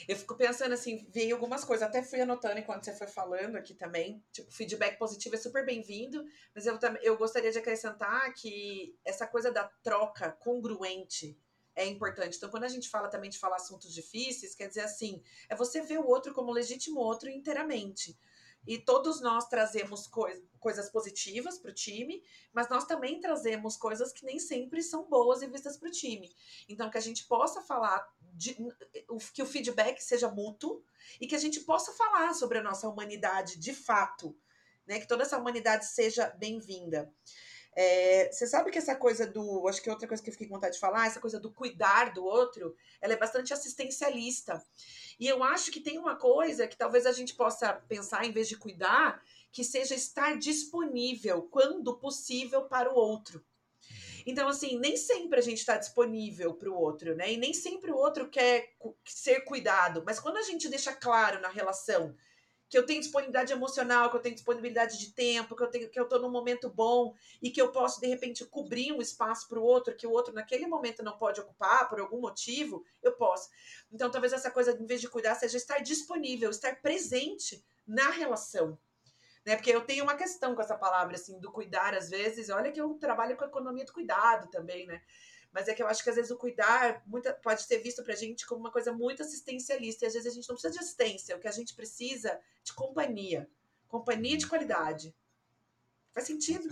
Eu 0.08 0.16
fico 0.16 0.36
pensando 0.36 0.72
assim, 0.72 1.06
veio 1.10 1.34
algumas 1.34 1.64
coisas, 1.64 1.86
até 1.86 2.02
fui 2.02 2.20
anotando 2.20 2.58
enquanto 2.58 2.84
você 2.84 2.94
foi 2.94 3.06
falando 3.06 3.56
aqui 3.56 3.74
também. 3.74 4.22
Tipo, 4.32 4.50
feedback 4.52 4.98
positivo 4.98 5.34
é 5.34 5.38
super 5.38 5.64
bem-vindo, 5.64 6.24
mas 6.54 6.66
eu, 6.66 6.78
eu 7.02 7.16
gostaria 7.16 7.50
de 7.50 7.58
acrescentar 7.58 8.32
que 8.34 8.96
essa 9.04 9.26
coisa 9.26 9.50
da 9.50 9.64
troca 9.82 10.32
congruente 10.32 11.38
é 11.76 11.86
importante. 11.86 12.36
Então, 12.36 12.50
quando 12.50 12.64
a 12.64 12.68
gente 12.68 12.88
fala 12.88 13.08
também 13.08 13.30
de 13.30 13.38
falar 13.38 13.56
assuntos 13.56 13.92
difíceis, 13.92 14.54
quer 14.54 14.68
dizer 14.68 14.82
assim, 14.82 15.22
é 15.48 15.56
você 15.56 15.80
ver 15.80 15.98
o 15.98 16.06
outro 16.06 16.32
como 16.32 16.52
legítimo 16.52 17.00
outro 17.00 17.28
inteiramente. 17.28 18.16
E 18.66 18.78
todos 18.78 19.20
nós 19.20 19.46
trazemos 19.48 20.06
coisa, 20.06 20.42
coisas 20.58 20.90
positivas 20.90 21.58
para 21.58 21.70
o 21.70 21.74
time, 21.74 22.22
mas 22.52 22.68
nós 22.68 22.84
também 22.84 23.20
trazemos 23.20 23.76
coisas 23.76 24.12
que 24.12 24.24
nem 24.24 24.38
sempre 24.38 24.82
são 24.82 25.08
boas 25.08 25.42
e 25.42 25.46
vistas 25.46 25.76
para 25.76 25.88
o 25.88 25.92
time. 25.92 26.34
Então, 26.68 26.90
que 26.90 26.98
a 26.98 27.02
gente 27.02 27.26
possa 27.26 27.60
falar, 27.62 28.06
de, 28.32 28.56
que 29.32 29.42
o 29.42 29.46
feedback 29.46 30.00
seja 30.00 30.30
mútuo 30.30 30.82
e 31.20 31.26
que 31.26 31.34
a 31.34 31.38
gente 31.38 31.60
possa 31.60 31.92
falar 31.92 32.34
sobre 32.34 32.58
a 32.58 32.62
nossa 32.62 32.88
humanidade 32.88 33.58
de 33.58 33.74
fato, 33.74 34.36
né? 34.86 34.98
Que 34.98 35.08
toda 35.08 35.22
essa 35.22 35.38
humanidade 35.38 35.86
seja 35.86 36.28
bem-vinda. 36.30 37.12
É, 37.76 38.30
você 38.30 38.46
sabe 38.46 38.70
que 38.70 38.78
essa 38.78 38.94
coisa 38.94 39.26
do. 39.26 39.66
Acho 39.68 39.82
que 39.82 39.90
outra 39.90 40.06
coisa 40.06 40.22
que 40.22 40.28
eu 40.28 40.32
fiquei 40.32 40.46
com 40.46 40.54
vontade 40.54 40.74
de 40.74 40.80
falar, 40.80 41.06
essa 41.06 41.20
coisa 41.20 41.40
do 41.40 41.52
cuidar 41.52 42.12
do 42.12 42.24
outro, 42.24 42.74
ela 43.00 43.12
é 43.12 43.16
bastante 43.16 43.52
assistencialista. 43.52 44.64
E 45.18 45.26
eu 45.26 45.42
acho 45.42 45.70
que 45.70 45.80
tem 45.80 45.98
uma 45.98 46.16
coisa 46.16 46.66
que 46.66 46.76
talvez 46.76 47.06
a 47.06 47.12
gente 47.12 47.34
possa 47.34 47.72
pensar, 47.72 48.24
em 48.24 48.32
vez 48.32 48.48
de 48.48 48.56
cuidar, 48.56 49.22
que 49.50 49.64
seja 49.64 49.94
estar 49.94 50.36
disponível 50.38 51.42
quando 51.42 51.96
possível 51.96 52.62
para 52.62 52.92
o 52.92 52.96
outro. 52.96 53.44
Então, 54.26 54.48
assim, 54.48 54.78
nem 54.78 54.96
sempre 54.96 55.38
a 55.38 55.42
gente 55.42 55.58
está 55.58 55.76
disponível 55.76 56.54
para 56.54 56.70
o 56.70 56.78
outro, 56.78 57.14
né? 57.14 57.32
E 57.32 57.36
nem 57.36 57.52
sempre 57.52 57.90
o 57.90 57.96
outro 57.96 58.28
quer 58.28 58.70
ser 59.04 59.40
cuidado. 59.40 60.02
Mas 60.06 60.18
quando 60.18 60.38
a 60.38 60.42
gente 60.42 60.68
deixa 60.68 60.94
claro 60.94 61.40
na 61.40 61.48
relação 61.48 62.16
que 62.74 62.78
eu 62.78 62.84
tenho 62.84 63.00
disponibilidade 63.00 63.52
emocional, 63.52 64.10
que 64.10 64.16
eu 64.16 64.20
tenho 64.20 64.34
disponibilidade 64.34 64.98
de 64.98 65.12
tempo, 65.12 65.54
que 65.54 65.62
eu 65.62 65.68
tenho 65.68 65.88
que 65.88 66.00
eu 66.00 66.08
tô 66.08 66.18
num 66.18 66.28
momento 66.28 66.68
bom 66.68 67.14
e 67.40 67.48
que 67.48 67.62
eu 67.62 67.70
posso 67.70 68.00
de 68.00 68.08
repente 68.08 68.44
cobrir 68.46 68.90
um 68.90 69.00
espaço 69.00 69.46
para 69.46 69.60
o 69.60 69.62
outro 69.62 69.94
que 69.94 70.04
o 70.04 70.10
outro 70.10 70.34
naquele 70.34 70.66
momento 70.66 71.00
não 71.00 71.16
pode 71.16 71.40
ocupar 71.40 71.88
por 71.88 72.00
algum 72.00 72.20
motivo, 72.20 72.84
eu 73.00 73.12
posso. 73.12 73.48
Então 73.92 74.10
talvez 74.10 74.32
essa 74.32 74.50
coisa 74.50 74.72
em 74.72 74.86
vez 74.86 75.00
de 75.00 75.08
cuidar 75.08 75.36
seja 75.36 75.56
estar 75.56 75.78
disponível, 75.78 76.50
estar 76.50 76.82
presente 76.82 77.64
na 77.86 78.10
relação. 78.10 78.76
Né? 79.46 79.54
Porque 79.54 79.70
eu 79.70 79.82
tenho 79.82 80.02
uma 80.02 80.16
questão 80.16 80.52
com 80.56 80.60
essa 80.60 80.76
palavra 80.76 81.14
assim 81.14 81.38
do 81.38 81.52
cuidar 81.52 81.94
às 81.94 82.10
vezes. 82.10 82.50
Olha 82.50 82.72
que 82.72 82.80
eu 82.80 82.92
trabalho 82.94 83.36
com 83.36 83.44
a 83.44 83.46
economia 83.46 83.84
do 83.84 83.92
cuidado 83.92 84.50
também, 84.50 84.84
né? 84.84 85.00
Mas 85.54 85.68
é 85.68 85.74
que 85.74 85.80
eu 85.80 85.86
acho 85.86 86.02
que 86.02 86.10
às 86.10 86.16
vezes 86.16 86.32
o 86.32 86.36
cuidar 86.36 87.00
muita, 87.06 87.32
pode 87.32 87.62
ser 87.62 87.78
visto 87.78 88.02
pra 88.02 88.16
gente 88.16 88.44
como 88.44 88.60
uma 88.60 88.72
coisa 88.72 88.92
muito 88.92 89.22
assistencialista. 89.22 90.04
E 90.04 90.08
às 90.08 90.14
vezes 90.14 90.32
a 90.32 90.34
gente 90.34 90.48
não 90.48 90.56
precisa 90.56 90.72
de 90.72 90.80
assistência, 90.80 91.36
o 91.36 91.38
que 91.38 91.46
a 91.46 91.52
gente 91.52 91.72
precisa 91.74 92.40
de 92.64 92.72
companhia. 92.72 93.48
Companhia 93.86 94.36
de 94.36 94.48
qualidade. 94.48 95.14
Faz 96.12 96.26
sentido? 96.26 96.68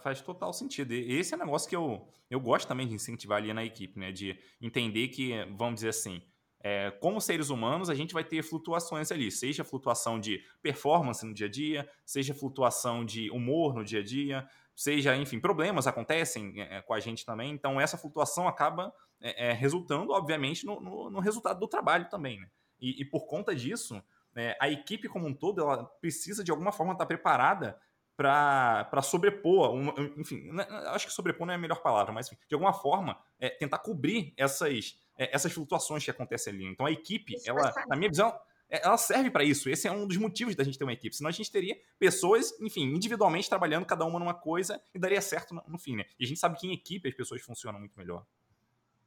Faz 0.00 0.20
total 0.20 0.52
sentido. 0.52 0.92
E 0.92 1.20
esse 1.20 1.34
é 1.34 1.36
um 1.36 1.40
negócio 1.40 1.68
que 1.68 1.76
eu, 1.76 2.08
eu 2.28 2.40
gosto 2.40 2.66
também 2.66 2.88
de 2.88 2.94
incentivar 2.94 3.38
ali 3.38 3.54
na 3.54 3.64
equipe, 3.64 3.96
né? 3.96 4.10
De 4.10 4.40
entender 4.60 5.08
que, 5.08 5.44
vamos 5.56 5.76
dizer 5.76 5.90
assim, 5.90 6.20
é, 6.66 6.90
como 6.90 7.20
seres 7.20 7.48
humanos, 7.48 7.88
a 7.90 7.94
gente 7.94 8.12
vai 8.12 8.24
ter 8.24 8.42
flutuações 8.42 9.12
ali, 9.12 9.30
seja 9.30 9.62
flutuação 9.62 10.18
de 10.18 10.42
performance 10.60 11.24
no 11.24 11.32
dia 11.32 11.46
a 11.46 11.50
dia, 11.50 11.88
seja 12.04 12.34
flutuação 12.34 13.04
de 13.04 13.30
humor 13.30 13.74
no 13.74 13.84
dia 13.84 14.00
a 14.00 14.02
dia, 14.02 14.48
seja, 14.74 15.16
enfim, 15.16 15.38
problemas 15.38 15.86
acontecem 15.86 16.60
é, 16.60 16.82
com 16.82 16.94
a 16.94 17.00
gente 17.00 17.24
também, 17.24 17.52
então 17.52 17.80
essa 17.80 17.96
flutuação 17.96 18.48
acaba 18.48 18.92
é, 19.20 19.52
resultando, 19.52 20.12
obviamente, 20.12 20.66
no, 20.66 20.80
no, 20.80 21.10
no, 21.10 21.20
resultado 21.20 21.60
do 21.60 21.68
trabalho 21.68 22.08
também, 22.08 22.40
né? 22.40 22.48
E, 22.80 23.00
e 23.00 23.04
por 23.04 23.26
conta 23.26 23.54
disso, 23.54 24.02
é, 24.36 24.56
a 24.60 24.68
equipe 24.68 25.08
como 25.08 25.26
um 25.26 25.34
todo, 25.34 25.60
ela 25.60 25.84
precisa 26.00 26.42
de 26.42 26.50
alguma 26.50 26.72
forma 26.72 26.92
estar 26.92 27.06
preparada 27.06 27.78
para 28.16 29.02
sobrepor, 29.02 29.74
uma, 29.74 29.92
enfim, 30.16 30.52
né, 30.52 30.66
acho 30.88 31.06
que 31.06 31.12
sobrepor 31.12 31.46
não 31.46 31.52
é 31.52 31.56
a 31.56 31.60
melhor 31.60 31.82
palavra, 31.82 32.12
mas 32.12 32.26
enfim, 32.26 32.38
de 32.48 32.54
alguma 32.54 32.72
forma 32.72 33.18
é, 33.40 33.48
tentar 33.50 33.78
cobrir 33.78 34.32
essas, 34.36 34.98
essas 35.16 35.52
flutuações 35.52 36.04
que 36.04 36.10
acontecem 36.10 36.52
ali. 36.52 36.64
Então 36.64 36.86
a 36.86 36.92
equipe, 36.92 37.34
ela, 37.44 37.72
na 37.88 37.96
minha 37.96 38.08
visão, 38.08 38.32
ela 38.68 38.96
serve 38.96 39.30
para 39.30 39.44
isso. 39.44 39.68
Esse 39.68 39.86
é 39.86 39.92
um 39.92 40.06
dos 40.06 40.16
motivos 40.16 40.54
da 40.54 40.64
gente 40.64 40.78
ter 40.78 40.84
uma 40.84 40.92
equipe. 40.92 41.14
Senão 41.14 41.28
a 41.28 41.32
gente 41.32 41.50
teria 41.50 41.78
pessoas, 41.98 42.58
enfim, 42.60 42.82
individualmente 42.82 43.48
trabalhando 43.48 43.86
cada 43.86 44.04
uma 44.04 44.18
numa 44.18 44.34
coisa 44.34 44.80
e 44.94 44.98
daria 44.98 45.20
certo 45.20 45.54
no, 45.54 45.62
no 45.68 45.78
fim, 45.78 45.96
né? 45.96 46.04
E 46.18 46.24
a 46.24 46.26
gente 46.26 46.40
sabe 46.40 46.58
que 46.58 46.66
em 46.66 46.72
equipe 46.72 47.08
as 47.08 47.14
pessoas 47.14 47.42
funcionam 47.42 47.78
muito 47.78 47.96
melhor. 47.96 48.26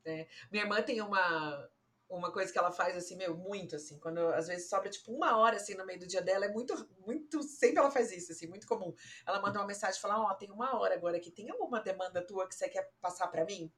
É. 0.06 0.28
Minha 0.50 0.64
irmã 0.64 0.82
tem 0.82 1.02
uma, 1.02 1.70
uma 2.10 2.32
coisa 2.32 2.52
que 2.52 2.58
ela 2.58 2.72
faz 2.72 2.96
assim, 2.96 3.18
meu, 3.18 3.36
muito 3.36 3.76
assim, 3.76 4.00
quando 4.00 4.20
às 4.20 4.48
vezes 4.48 4.70
sobra 4.70 4.90
tipo 4.90 5.12
uma 5.12 5.38
hora 5.38 5.58
assim 5.58 5.76
no 5.76 5.86
meio 5.86 6.00
do 6.00 6.08
dia 6.08 6.22
dela, 6.22 6.46
é 6.46 6.50
muito, 6.50 6.74
muito, 7.06 7.44
sempre 7.44 7.80
ela 7.80 7.92
faz 7.92 8.12
isso, 8.12 8.32
assim, 8.32 8.48
muito 8.48 8.66
comum. 8.66 8.94
Ela 9.26 9.42
manda 9.42 9.60
uma 9.60 9.68
mensagem 9.68 9.98
e 9.98 10.02
fala: 10.02 10.20
Ó, 10.20 10.32
oh, 10.32 10.36
tem 10.36 10.50
uma 10.50 10.80
hora 10.80 10.96
agora 10.96 11.18
aqui, 11.18 11.30
tem 11.30 11.50
alguma 11.50 11.82
demanda 11.82 12.26
tua 12.26 12.48
que 12.48 12.56
você 12.56 12.70
quer 12.70 12.90
passar 13.02 13.28
para 13.28 13.44
mim? 13.44 13.72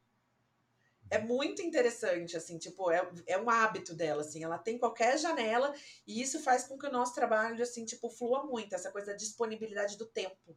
É 1.10 1.20
muito 1.20 1.62
interessante, 1.62 2.38
assim, 2.38 2.58
tipo, 2.58 2.92
é, 2.92 3.10
é 3.26 3.38
um 3.38 3.50
hábito 3.50 3.94
dela, 3.94 4.22
assim, 4.22 4.44
ela 4.44 4.58
tem 4.58 4.78
qualquer 4.78 5.18
janela 5.18 5.74
e 6.06 6.22
isso 6.22 6.40
faz 6.40 6.66
com 6.66 6.78
que 6.78 6.88
o 6.88 6.92
nosso 6.92 7.16
trabalho, 7.16 7.62
assim, 7.64 7.86
tipo, 7.86 8.10
flua 8.10 8.46
muito, 8.46 8.76
essa 8.76 8.92
coisa 8.92 9.08
da 9.08 9.18
disponibilidade 9.18 9.98
do 9.98 10.06
tempo. 10.06 10.56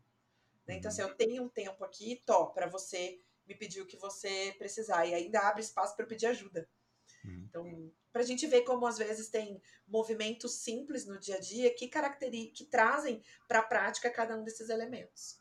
Né? 0.67 0.77
Então, 0.77 0.91
assim, 0.91 1.03
uhum. 1.03 1.09
eu 1.09 1.15
tenho 1.15 1.43
um 1.45 1.49
tempo 1.49 1.85
aqui, 1.85 2.23
tô, 2.27 2.49
para 2.49 2.67
você 2.67 3.21
me 3.47 3.55
pedir 3.55 3.81
o 3.81 3.87
que 3.87 3.97
você 3.97 4.55
precisar, 4.59 5.07
e 5.07 5.15
ainda 5.15 5.41
abre 5.41 5.63
espaço 5.63 5.97
para 5.97 6.07
pedir 6.07 6.27
ajuda. 6.27 6.69
Uhum. 7.25 7.47
Então, 7.49 7.93
para 8.13 8.23
a 8.23 8.25
gente 8.25 8.47
ver 8.47 8.63
como 8.63 8.87
às 8.87 8.99
vezes 8.99 9.29
tem 9.29 9.61
movimentos 9.87 10.57
simples 10.57 11.07
no 11.07 11.19
dia 11.19 11.37
a 11.37 11.41
dia 11.41 11.75
que 11.75 11.89
que 11.89 12.65
trazem 12.67 13.23
para 13.49 13.61
a 13.61 13.63
prática 13.63 14.11
cada 14.11 14.37
um 14.37 14.45
desses 14.45 14.69
elementos. 14.69 15.41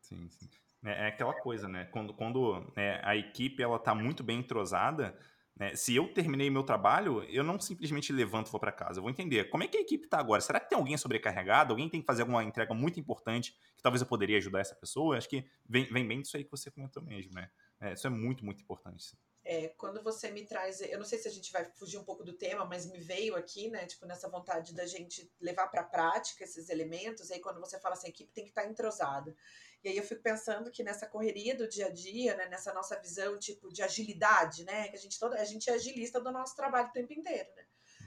Sim, 0.00 0.28
sim. 0.30 0.48
É, 0.84 1.04
é 1.04 1.08
aquela 1.08 1.34
coisa, 1.34 1.68
né? 1.68 1.86
Quando, 1.86 2.14
quando 2.14 2.72
é, 2.76 3.00
a 3.02 3.16
equipe 3.16 3.62
ela 3.62 3.78
tá 3.78 3.94
muito 3.94 4.22
bem 4.22 4.38
entrosada, 4.38 5.18
né? 5.56 5.74
se 5.74 5.94
eu 5.94 6.12
terminei 6.12 6.48
meu 6.48 6.62
trabalho, 6.62 7.24
eu 7.24 7.42
não 7.42 7.58
simplesmente 7.58 8.12
levanto 8.12 8.46
e 8.46 8.50
vou 8.50 8.60
para 8.60 8.70
casa. 8.70 8.98
Eu 8.98 9.02
vou 9.02 9.10
entender 9.10 9.50
como 9.50 9.64
é 9.64 9.68
que 9.68 9.76
a 9.76 9.80
equipe 9.80 10.04
está 10.04 10.18
agora. 10.18 10.40
Será 10.40 10.60
que 10.60 10.68
tem 10.68 10.78
alguém 10.78 10.96
sobrecarregado? 10.96 11.72
Alguém 11.72 11.88
tem 11.88 12.00
que 12.00 12.06
fazer 12.06 12.22
alguma 12.22 12.44
entrega 12.44 12.72
muito 12.72 13.00
importante 13.00 13.52
que 13.76 13.82
talvez 13.82 14.00
eu 14.00 14.06
poderia 14.06 14.38
ajudar 14.38 14.60
essa 14.60 14.74
pessoa? 14.74 15.16
Acho 15.16 15.28
que 15.28 15.44
vem, 15.68 15.84
vem 15.86 16.06
bem 16.06 16.22
disso 16.22 16.36
aí 16.36 16.44
que 16.44 16.50
você 16.50 16.70
comentou 16.70 17.02
mesmo, 17.02 17.34
né? 17.34 17.50
É, 17.80 17.92
isso 17.92 18.06
é 18.06 18.10
muito, 18.10 18.44
muito 18.44 18.62
importante. 18.62 19.16
É, 19.44 19.68
quando 19.78 20.02
você 20.02 20.30
me 20.30 20.44
traz, 20.44 20.80
eu 20.82 20.98
não 20.98 21.06
sei 21.06 21.18
se 21.18 21.26
a 21.26 21.30
gente 21.30 21.50
vai 21.50 21.64
fugir 21.64 21.96
um 21.96 22.04
pouco 22.04 22.22
do 22.22 22.34
tema, 22.34 22.66
mas 22.66 22.84
me 22.84 22.98
veio 22.98 23.34
aqui, 23.34 23.70
né, 23.70 23.86
tipo, 23.86 24.04
nessa 24.04 24.28
vontade 24.28 24.74
da 24.74 24.84
gente 24.84 25.32
levar 25.40 25.68
para 25.68 25.82
prática 25.82 26.44
esses 26.44 26.68
elementos, 26.68 27.30
aí 27.30 27.40
quando 27.40 27.58
você 27.58 27.80
fala 27.80 27.94
assim, 27.94 28.08
a 28.08 28.10
equipe 28.10 28.30
tem 28.30 28.44
que 28.44 28.50
estar 28.50 28.64
tá 28.64 28.68
entrosada. 28.68 29.34
E 29.84 29.88
aí 29.88 29.96
eu 29.96 30.02
fico 30.02 30.22
pensando 30.22 30.70
que 30.70 30.82
nessa 30.82 31.06
correria 31.06 31.56
do 31.56 31.68
dia 31.68 31.86
a 31.86 31.90
dia, 31.90 32.36
né, 32.36 32.48
nessa 32.48 32.72
nossa 32.74 33.00
visão 33.00 33.38
tipo 33.38 33.72
de 33.72 33.82
agilidade, 33.82 34.64
né, 34.64 34.88
que 34.88 34.96
a 34.96 34.98
gente 34.98 35.18
toda 35.18 35.40
a 35.40 35.44
gente 35.44 35.70
é 35.70 35.74
agilista 35.74 36.20
do 36.20 36.32
nosso 36.32 36.56
trabalho 36.56 36.88
o 36.88 36.92
tempo 36.92 37.12
inteiro, 37.12 37.48
né? 37.56 37.64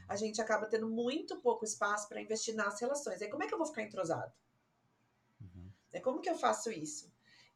A 0.08 0.16
gente 0.16 0.42
acaba 0.42 0.68
tendo 0.68 0.90
muito 0.90 1.40
pouco 1.40 1.64
espaço 1.64 2.10
para 2.10 2.22
investir 2.22 2.54
nas 2.54 2.80
relações. 2.80 3.22
Aí 3.22 3.30
como 3.30 3.44
é 3.44 3.48
que 3.48 3.54
eu 3.54 3.58
vou 3.58 3.68
ficar 3.68 3.84
entrosado? 3.84 4.34
Uhum. 5.40 5.72
É 5.94 6.00
como 6.00 6.20
que 6.20 6.30
eu 6.30 6.38
faço 6.38 6.70
isso? 6.72 7.11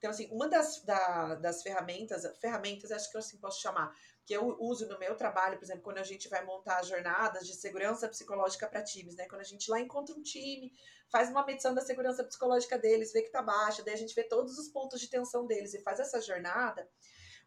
Então, 0.05 0.13
assim, 0.13 0.29
uma 0.31 0.47
das, 0.47 0.83
da, 0.83 1.33
das 1.33 1.63
ferramentas, 1.63 2.27
ferramentas, 2.39 2.91
acho 2.91 3.09
que 3.09 3.17
eu 3.17 3.19
assim 3.19 3.39
posso 3.39 3.59
chamar, 3.59 3.91
que 4.23 4.35
eu 4.35 4.55
uso 4.59 4.87
no 4.87 4.99
meu 4.99 5.15
trabalho, 5.15 5.57
por 5.57 5.65
exemplo, 5.65 5.81
quando 5.81 5.97
a 5.97 6.03
gente 6.03 6.29
vai 6.29 6.45
montar 6.45 6.83
jornadas 6.83 7.47
de 7.47 7.55
segurança 7.55 8.07
psicológica 8.07 8.67
para 8.67 8.83
times, 8.83 9.15
né? 9.15 9.27
Quando 9.27 9.41
a 9.41 9.45
gente 9.45 9.67
lá 9.67 9.79
encontra 9.79 10.15
um 10.15 10.21
time, 10.21 10.71
faz 11.11 11.29
uma 11.29 11.43
medição 11.43 11.73
da 11.73 11.81
segurança 11.81 12.23
psicológica 12.23 12.77
deles, 12.77 13.13
vê 13.13 13.23
que 13.23 13.31
tá 13.31 13.41
baixa, 13.41 13.81
daí 13.83 13.95
a 13.95 13.97
gente 13.97 14.13
vê 14.13 14.23
todos 14.23 14.59
os 14.59 14.69
pontos 14.69 15.01
de 15.01 15.09
tensão 15.09 15.47
deles 15.47 15.73
e 15.73 15.81
faz 15.81 15.99
essa 15.99 16.21
jornada. 16.21 16.87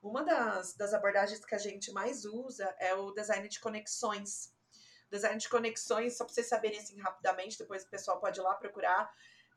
Uma 0.03 0.25
das, 0.25 0.75
das 0.75 0.92
abordagens 0.92 1.44
que 1.44 1.55
a 1.55 1.59
gente 1.59 1.92
mais 1.92 2.25
usa 2.25 2.75
é 2.81 2.92
o 2.92 3.12
design 3.12 3.49
de 3.49 3.61
conexões. 3.61 4.53
Design 5.12 5.38
de 5.38 5.49
conexões, 5.49 6.16
só 6.16 6.25
para 6.25 6.35
vocês 6.35 6.49
saberem 6.49 6.81
assim 6.81 6.99
rapidamente, 6.99 7.57
depois 7.57 7.85
o 7.85 7.88
pessoal 7.88 8.18
pode 8.18 8.40
ir 8.40 8.42
lá 8.42 8.57
procurar. 8.57 9.09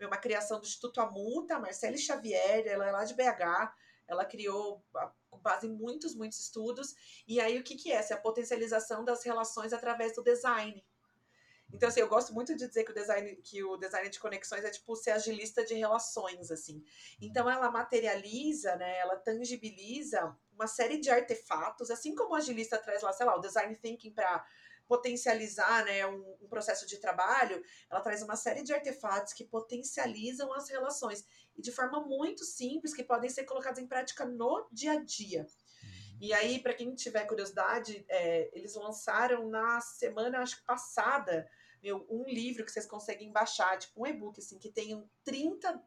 É 0.03 0.07
uma 0.07 0.17
criação 0.17 0.59
do 0.59 0.65
Instituto 0.65 0.99
Amuta, 0.99 1.59
Marcele 1.59 1.97
Xavier, 1.97 2.65
ela 2.67 2.87
é 2.87 2.91
lá 2.91 3.03
de 3.03 3.13
BH 3.13 3.73
ela 4.11 4.25
criou 4.25 4.83
com 5.29 5.39
base 5.39 5.67
em 5.67 5.71
muitos, 5.71 6.13
muitos 6.13 6.39
estudos. 6.39 6.93
E 7.27 7.39
aí, 7.39 7.57
o 7.57 7.63
que, 7.63 7.75
que 7.75 7.91
é? 7.91 7.95
Essa 7.95 8.13
é 8.13 8.17
a 8.17 8.21
potencialização 8.21 9.05
das 9.05 9.23
relações 9.23 9.71
através 9.71 10.13
do 10.13 10.21
design. 10.21 10.83
Então, 11.73 11.87
assim, 11.87 12.01
eu 12.01 12.09
gosto 12.09 12.33
muito 12.33 12.53
de 12.53 12.67
dizer 12.67 12.83
que 12.83 12.91
o 12.91 12.93
design, 12.93 13.33
que 13.37 13.63
o 13.63 13.77
design 13.77 14.09
de 14.09 14.19
conexões 14.19 14.65
é 14.65 14.69
tipo 14.69 14.93
ser 14.97 15.11
agilista 15.11 15.63
de 15.63 15.73
relações, 15.73 16.51
assim. 16.51 16.83
Então, 17.21 17.49
ela 17.49 17.71
materializa, 17.71 18.75
né? 18.75 18.99
Ela 18.99 19.15
tangibiliza 19.15 20.35
uma 20.51 20.67
série 20.67 20.99
de 20.99 21.09
artefatos, 21.09 21.89
assim 21.89 22.13
como 22.13 22.33
o 22.33 22.35
agilista 22.35 22.77
traz 22.77 23.01
lá, 23.01 23.13
sei 23.13 23.25
lá, 23.25 23.37
o 23.37 23.41
design 23.41 23.73
thinking 23.77 24.11
para 24.11 24.45
potencializar 24.91 25.85
né, 25.85 26.05
um, 26.05 26.35
um, 26.41 26.49
processo 26.49 26.85
de 26.85 26.97
trabalho, 26.97 27.63
ela 27.89 28.01
traz 28.01 28.21
uma 28.21 28.35
série 28.35 28.61
de 28.61 28.73
artefatos 28.73 29.31
que 29.31 29.45
potencializam 29.45 30.51
as 30.51 30.67
relações 30.67 31.25
e 31.55 31.61
de 31.61 31.71
forma 31.71 32.01
muito 32.01 32.43
simples 32.43 32.93
que 32.93 33.01
podem 33.01 33.29
ser 33.29 33.45
colocados 33.45 33.79
em 33.79 33.87
prática 33.87 34.25
no 34.25 34.67
dia 34.69 34.91
a 34.91 35.01
dia. 35.01 35.47
E 36.19 36.33
aí, 36.33 36.59
para 36.59 36.73
quem 36.73 36.93
tiver 36.93 37.25
curiosidade, 37.25 38.05
é, 38.09 38.51
eles 38.51 38.75
lançaram 38.75 39.49
na 39.49 39.79
semana, 39.79 40.39
acho 40.39 40.57
que 40.57 40.65
passada, 40.65 41.49
meu, 41.81 42.05
um 42.09 42.25
livro 42.25 42.65
que 42.65 42.71
vocês 42.71 42.85
conseguem 42.85 43.31
baixar, 43.31 43.79
tipo 43.79 44.03
um 44.03 44.05
e-book, 44.05 44.39
assim, 44.39 44.59
que 44.59 44.69
tem 44.69 45.09
30 45.23 45.81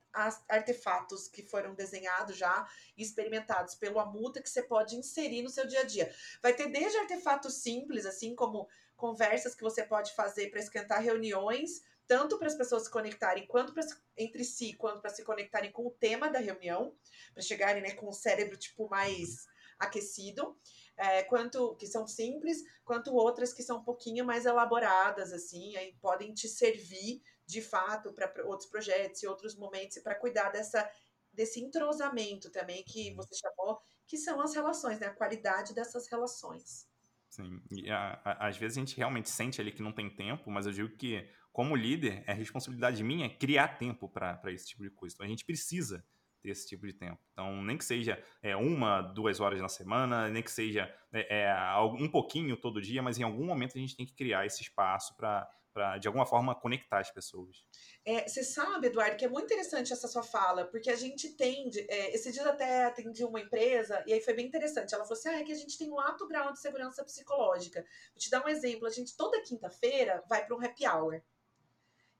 artefatos 0.48 1.28
que 1.28 1.42
foram 1.42 1.74
desenhados 1.74 2.38
já 2.38 2.66
e 2.96 3.02
experimentados 3.02 3.74
pelo 3.74 4.00
Amuta 4.00 4.42
que 4.42 4.48
você 4.48 4.62
pode 4.62 4.96
inserir 4.96 5.42
no 5.42 5.50
seu 5.50 5.66
dia 5.66 5.80
a 5.80 5.84
dia. 5.84 6.10
Vai 6.42 6.54
ter 6.54 6.68
desde 6.68 6.96
artefatos 6.96 7.56
simples, 7.56 8.06
assim 8.06 8.34
como 8.34 8.66
conversas 8.96 9.54
que 9.54 9.62
você 9.62 9.82
pode 9.82 10.14
fazer 10.14 10.50
para 10.50 10.60
esquentar 10.60 11.02
reuniões, 11.02 11.82
tanto 12.06 12.38
para 12.38 12.48
as 12.48 12.54
pessoas 12.54 12.84
se 12.84 12.90
conectarem 12.90 13.46
quanto 13.46 13.72
pra, 13.72 13.82
entre 14.16 14.44
si, 14.44 14.74
quanto 14.74 15.00
para 15.00 15.10
se 15.10 15.24
conectarem 15.24 15.72
com 15.72 15.86
o 15.86 15.90
tema 15.90 16.28
da 16.28 16.38
reunião, 16.38 16.94
para 17.32 17.42
chegarem 17.42 17.82
né, 17.82 17.92
com 17.92 18.08
o 18.08 18.12
cérebro 18.12 18.56
tipo 18.56 18.88
mais 18.88 19.46
aquecido, 19.78 20.56
é, 20.96 21.22
quanto 21.24 21.74
que 21.76 21.86
são 21.86 22.06
simples, 22.06 22.58
quanto 22.84 23.14
outras 23.14 23.52
que 23.52 23.62
são 23.62 23.78
um 23.78 23.84
pouquinho 23.84 24.24
mais 24.24 24.46
elaboradas, 24.46 25.32
assim, 25.32 25.76
aí 25.76 25.96
podem 26.00 26.32
te 26.32 26.48
servir 26.48 27.22
de 27.46 27.60
fato 27.60 28.12
para 28.12 28.32
outros 28.46 28.68
projetos 28.68 29.22
e 29.22 29.26
outros 29.26 29.56
momentos 29.56 29.96
e 29.96 30.02
para 30.02 30.14
cuidar 30.14 30.50
dessa 30.50 30.88
desse 31.34 31.60
entrosamento 31.60 32.48
também 32.50 32.84
que 32.84 33.10
uhum. 33.10 33.16
você 33.16 33.34
chamou, 33.34 33.80
que 34.06 34.16
são 34.16 34.40
as 34.40 34.54
relações, 34.54 35.00
né? 35.00 35.08
A 35.08 35.14
qualidade 35.14 35.74
dessas 35.74 36.06
relações. 36.06 36.86
Sim, 37.34 37.60
e 37.68 37.90
a, 37.90 38.20
a, 38.24 38.46
às 38.46 38.56
vezes 38.56 38.78
a 38.78 38.80
gente 38.80 38.96
realmente 38.96 39.28
sente 39.28 39.60
ali 39.60 39.72
que 39.72 39.82
não 39.82 39.90
tem 39.90 40.08
tempo, 40.08 40.48
mas 40.52 40.66
eu 40.66 40.72
digo 40.72 40.88
que, 40.90 41.28
como 41.52 41.74
líder, 41.74 42.22
é 42.28 42.32
responsabilidade 42.32 43.02
minha 43.02 43.28
criar 43.28 43.76
tempo 43.76 44.08
para 44.08 44.52
esse 44.52 44.68
tipo 44.68 44.84
de 44.84 44.90
coisa. 44.90 45.16
Então 45.16 45.26
a 45.26 45.28
gente 45.28 45.44
precisa 45.44 46.06
ter 46.40 46.50
esse 46.50 46.68
tipo 46.68 46.86
de 46.86 46.92
tempo. 46.92 47.18
Então, 47.32 47.60
nem 47.64 47.76
que 47.76 47.84
seja 47.84 48.22
é, 48.40 48.54
uma, 48.54 49.02
duas 49.02 49.40
horas 49.40 49.60
na 49.60 49.68
semana, 49.68 50.28
nem 50.28 50.44
que 50.44 50.50
seja 50.52 50.88
é, 51.12 51.42
é, 51.42 51.76
um 51.80 52.08
pouquinho 52.08 52.56
todo 52.56 52.80
dia, 52.80 53.02
mas 53.02 53.18
em 53.18 53.24
algum 53.24 53.46
momento 53.46 53.76
a 53.76 53.80
gente 53.80 53.96
tem 53.96 54.06
que 54.06 54.14
criar 54.14 54.46
esse 54.46 54.62
espaço 54.62 55.16
para 55.16 55.50
para 55.74 55.98
de 55.98 56.06
alguma 56.06 56.24
forma 56.24 56.54
conectar 56.54 57.00
as 57.00 57.10
pessoas. 57.10 57.64
É, 58.04 58.26
você 58.26 58.44
sabe, 58.44 58.86
Eduardo, 58.86 59.16
que 59.16 59.24
é 59.24 59.28
muito 59.28 59.46
interessante 59.46 59.92
essa 59.92 60.06
sua 60.06 60.22
fala, 60.22 60.64
porque 60.66 60.88
a 60.88 60.96
gente 60.96 61.30
tende. 61.30 61.80
É, 61.90 62.14
esse 62.14 62.30
dia 62.30 62.48
até 62.48 62.84
atendi 62.84 63.24
uma 63.24 63.40
empresa, 63.40 64.02
e 64.06 64.12
aí 64.12 64.20
foi 64.20 64.34
bem 64.34 64.46
interessante. 64.46 64.94
Ela 64.94 65.04
falou 65.04 65.18
assim: 65.18 65.28
ah, 65.28 65.40
é 65.40 65.44
que 65.44 65.52
a 65.52 65.56
gente 65.56 65.76
tem 65.76 65.90
um 65.90 65.98
alto 65.98 66.26
grau 66.28 66.52
de 66.52 66.60
segurança 66.60 67.04
psicológica. 67.04 67.84
Vou 68.12 68.18
te 68.18 68.30
dar 68.30 68.44
um 68.44 68.48
exemplo: 68.48 68.86
a 68.86 68.90
gente 68.90 69.16
toda 69.16 69.42
quinta-feira 69.42 70.22
vai 70.28 70.46
para 70.46 70.56
um 70.56 70.64
happy 70.64 70.86
hour. 70.86 71.20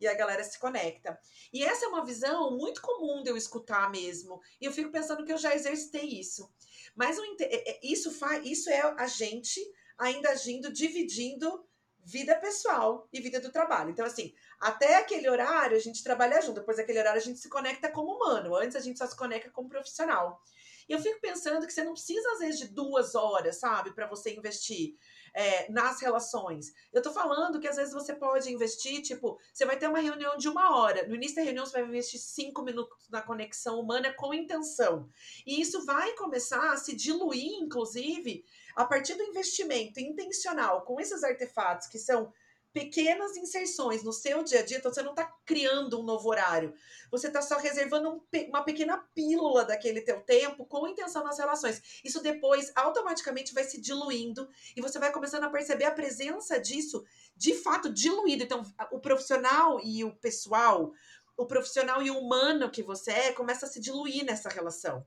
E 0.01 0.09
a 0.09 0.14
galera 0.14 0.43
se 0.43 0.59
conecta. 0.59 1.19
E 1.53 1.64
essa 1.64 1.87
é 1.87 1.88
uma 1.88 2.05
visão 2.05 2.57
muito 2.59 2.83
comum 2.83 3.23
de 3.23 3.31
eu 3.31 3.37
escutar 3.37 3.88
mesmo. 3.90 4.40
E 4.61 4.64
eu 4.64 4.73
fico 4.73 4.90
pensando 4.90 5.25
que 5.25 5.33
eu 5.33 5.38
já 5.38 5.55
exercitei 5.55 6.19
isso. 6.19 6.53
Mas 6.97 7.17
é, 7.40 7.71
é, 7.71 7.81
isso, 7.83 8.11
faz, 8.11 8.45
isso 8.45 8.69
é 8.69 8.81
a 8.81 9.07
gente 9.07 9.61
ainda 9.97 10.31
agindo, 10.31 10.73
dividindo 10.73 11.64
vida 12.05 12.37
pessoal 12.37 13.09
e 13.12 13.21
vida 13.21 13.40
do 13.40 13.51
trabalho. 13.51 13.90
Então, 13.90 14.05
assim, 14.05 14.35
até 14.61 14.97
aquele 14.97 15.29
horário 15.29 15.77
a 15.77 15.81
gente 15.81 16.05
trabalha 16.05 16.40
junto, 16.40 16.61
depois 16.61 16.77
daquele 16.77 16.99
horário 16.99 17.21
a 17.21 17.25
gente 17.25 17.38
se 17.38 17.49
conecta 17.49 17.90
como 17.90 18.14
humano, 18.14 18.55
antes 18.55 18.77
a 18.77 18.81
gente 18.81 18.99
só 18.99 19.07
se 19.07 19.17
conecta 19.17 19.51
como 19.51 19.69
profissional. 19.69 20.43
E 20.88 20.93
eu 20.93 21.01
fico 21.01 21.21
pensando 21.21 21.67
que 21.67 21.73
você 21.73 21.83
não 21.83 21.95
precisa, 21.95 22.31
às 22.33 22.40
vezes, 22.40 22.61
de 22.61 22.69
duas 22.69 23.14
horas, 23.14 23.57
sabe, 23.57 23.93
para 23.93 24.07
você 24.07 24.35
investir 24.35 24.95
é, 25.33 25.71
nas 25.71 26.01
relações. 26.01 26.73
Eu 26.93 27.03
tô 27.03 27.11
falando 27.11 27.59
que 27.59 27.67
às 27.67 27.77
vezes 27.77 27.93
você 27.93 28.14
pode 28.14 28.53
investir, 28.53 29.03
tipo, 29.03 29.38
você 29.53 29.64
vai 29.64 29.77
ter 29.77 29.88
uma 29.88 29.99
reunião 29.99 30.37
de 30.37 30.49
uma 30.49 30.77
hora. 30.77 31.07
No 31.09 31.14
início 31.14 31.37
da 31.37 31.43
reunião, 31.43 31.67
você 31.67 31.81
vai 31.81 31.88
investir 31.88 32.21
cinco 32.21 32.62
minutos 32.62 33.09
na 33.09 33.23
conexão 33.23 33.81
humana 33.81 34.12
com 34.12 34.33
intenção. 34.33 35.09
E 35.47 35.61
isso 35.61 35.85
vai 35.85 36.12
começar 36.12 36.73
a 36.73 36.77
se 36.77 36.95
diluir, 36.95 37.53
inclusive, 37.61 38.45
a 38.74 38.84
partir 38.84 39.14
do 39.14 39.22
investimento 39.22 40.00
intencional 40.00 40.82
com 40.82 41.00
esses 41.00 41.22
artefatos 41.22 41.87
que 41.87 41.98
são 41.98 42.32
pequenas 42.74 43.37
inserções 43.37 44.02
no 44.02 44.12
seu 44.12 44.42
dia 44.42 44.58
a 44.58 44.62
dia, 44.64 44.78
então 44.78 44.92
você 44.92 45.00
não 45.00 45.12
está 45.12 45.32
criando 45.46 46.00
um 46.00 46.02
novo 46.02 46.28
horário, 46.28 46.74
você 47.08 47.28
está 47.28 47.40
só 47.40 47.56
reservando 47.56 48.10
um, 48.10 48.20
uma 48.48 48.64
pequena 48.64 48.98
pílula 49.14 49.64
daquele 49.64 50.00
teu 50.00 50.20
tempo 50.20 50.66
com 50.66 50.88
intenção 50.88 51.22
nas 51.22 51.38
relações. 51.38 52.00
Isso 52.04 52.20
depois 52.20 52.72
automaticamente 52.74 53.54
vai 53.54 53.62
se 53.62 53.80
diluindo 53.80 54.48
e 54.76 54.80
você 54.80 54.98
vai 54.98 55.12
começando 55.12 55.44
a 55.44 55.50
perceber 55.50 55.84
a 55.84 55.92
presença 55.92 56.58
disso 56.58 57.04
de 57.37 57.54
fato 57.54 57.88
diluído. 57.88 58.42
Então, 58.42 58.62
o 58.90 58.98
profissional 58.98 59.80
e 59.80 60.02
o 60.02 60.12
pessoal, 60.16 60.92
o 61.37 61.46
profissional 61.46 62.02
e 62.02 62.10
o 62.10 62.18
humano 62.18 62.68
que 62.68 62.82
você 62.82 63.12
é, 63.12 63.32
começa 63.32 63.66
a 63.66 63.68
se 63.68 63.80
diluir 63.80 64.24
nessa 64.24 64.48
relação. 64.48 65.06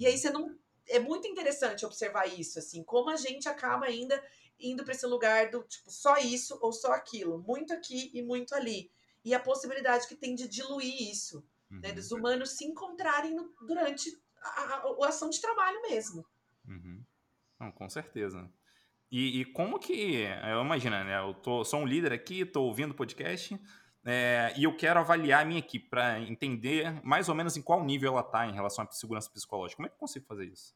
E 0.00 0.06
aí 0.06 0.18
você 0.18 0.30
não 0.30 0.58
é 0.88 0.98
muito 0.98 1.26
interessante 1.26 1.86
observar 1.86 2.26
isso, 2.26 2.58
assim, 2.58 2.82
como 2.84 3.10
a 3.10 3.16
gente 3.16 3.48
acaba 3.48 3.86
ainda 3.86 4.22
indo 4.58 4.84
para 4.84 4.92
esse 4.92 5.06
lugar 5.06 5.50
do 5.50 5.62
tipo 5.64 5.90
só 5.90 6.16
isso 6.18 6.58
ou 6.60 6.72
só 6.72 6.92
aquilo, 6.92 7.42
muito 7.42 7.72
aqui 7.72 8.10
e 8.14 8.22
muito 8.22 8.54
ali. 8.54 8.90
E 9.24 9.34
a 9.34 9.40
possibilidade 9.40 10.06
que 10.06 10.14
tem 10.14 10.34
de 10.34 10.46
diluir 10.46 11.10
isso, 11.10 11.38
né, 11.70 11.76
uhum. 11.76 11.80
né, 11.80 11.92
dos 11.92 12.12
humanos 12.12 12.50
se 12.50 12.64
encontrarem 12.64 13.34
no, 13.34 13.52
durante 13.66 14.10
a, 14.40 14.48
a, 14.48 15.04
a, 15.04 15.08
ação 15.08 15.30
de 15.30 15.40
trabalho 15.40 15.80
mesmo. 15.82 16.24
Uhum. 16.68 17.02
Não, 17.58 17.72
com 17.72 17.88
certeza. 17.88 18.50
E, 19.10 19.40
e, 19.40 19.44
como 19.44 19.78
que, 19.78 20.24
eu 20.50 20.60
imagino, 20.62 20.96
né, 21.04 21.20
eu 21.20 21.34
tô, 21.34 21.64
sou 21.64 21.80
um 21.80 21.86
líder 21.86 22.12
aqui, 22.12 22.40
estou 22.40 22.66
ouvindo 22.66 22.90
o 22.90 22.96
podcast, 22.96 23.58
é, 24.04 24.52
e 24.56 24.64
eu 24.64 24.76
quero 24.76 25.00
avaliar 25.00 25.42
a 25.42 25.44
minha 25.44 25.58
equipe 25.58 25.88
para 25.88 26.20
entender 26.20 27.00
mais 27.02 27.28
ou 27.28 27.34
menos 27.34 27.56
em 27.56 27.62
qual 27.62 27.82
nível 27.82 28.12
ela 28.12 28.20
está 28.20 28.46
em 28.46 28.52
relação 28.52 28.84
à 28.84 28.90
segurança 28.90 29.30
psicológica. 29.30 29.76
Como 29.76 29.86
é 29.86 29.88
que 29.88 29.94
eu 29.94 30.00
consigo 30.00 30.26
fazer 30.26 30.44
isso? 30.44 30.74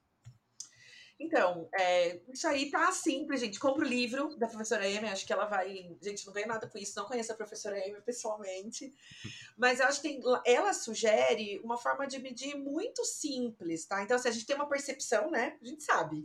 Então, 1.20 1.68
é, 1.74 2.20
isso 2.32 2.46
aí 2.46 2.70
tá 2.70 2.92
simples, 2.92 3.40
gente. 3.40 3.58
Compra 3.58 3.84
o 3.84 3.88
livro 3.88 4.36
da 4.36 4.46
professora 4.46 4.86
Amy, 4.86 5.08
acho 5.08 5.26
que 5.26 5.32
ela 5.32 5.46
vai. 5.46 5.90
Gente, 6.00 6.24
não 6.24 6.32
ganha 6.32 6.46
nada 6.46 6.68
com 6.68 6.78
isso, 6.78 6.96
não 6.96 7.06
conheço 7.06 7.32
a 7.32 7.34
professora 7.36 7.76
Amy 7.76 8.00
pessoalmente. 8.02 8.94
Mas 9.58 9.80
eu 9.80 9.86
acho 9.86 10.00
que 10.00 10.08
tem, 10.08 10.22
ela 10.46 10.72
sugere 10.72 11.60
uma 11.64 11.76
forma 11.76 12.06
de 12.06 12.20
medir 12.20 12.54
muito 12.54 13.04
simples, 13.04 13.84
tá? 13.84 14.02
Então, 14.02 14.16
se 14.16 14.28
assim, 14.28 14.28
a 14.28 14.38
gente 14.38 14.46
tem 14.46 14.54
uma 14.54 14.68
percepção, 14.68 15.28
né? 15.28 15.58
A 15.60 15.66
gente 15.66 15.82
sabe 15.82 16.24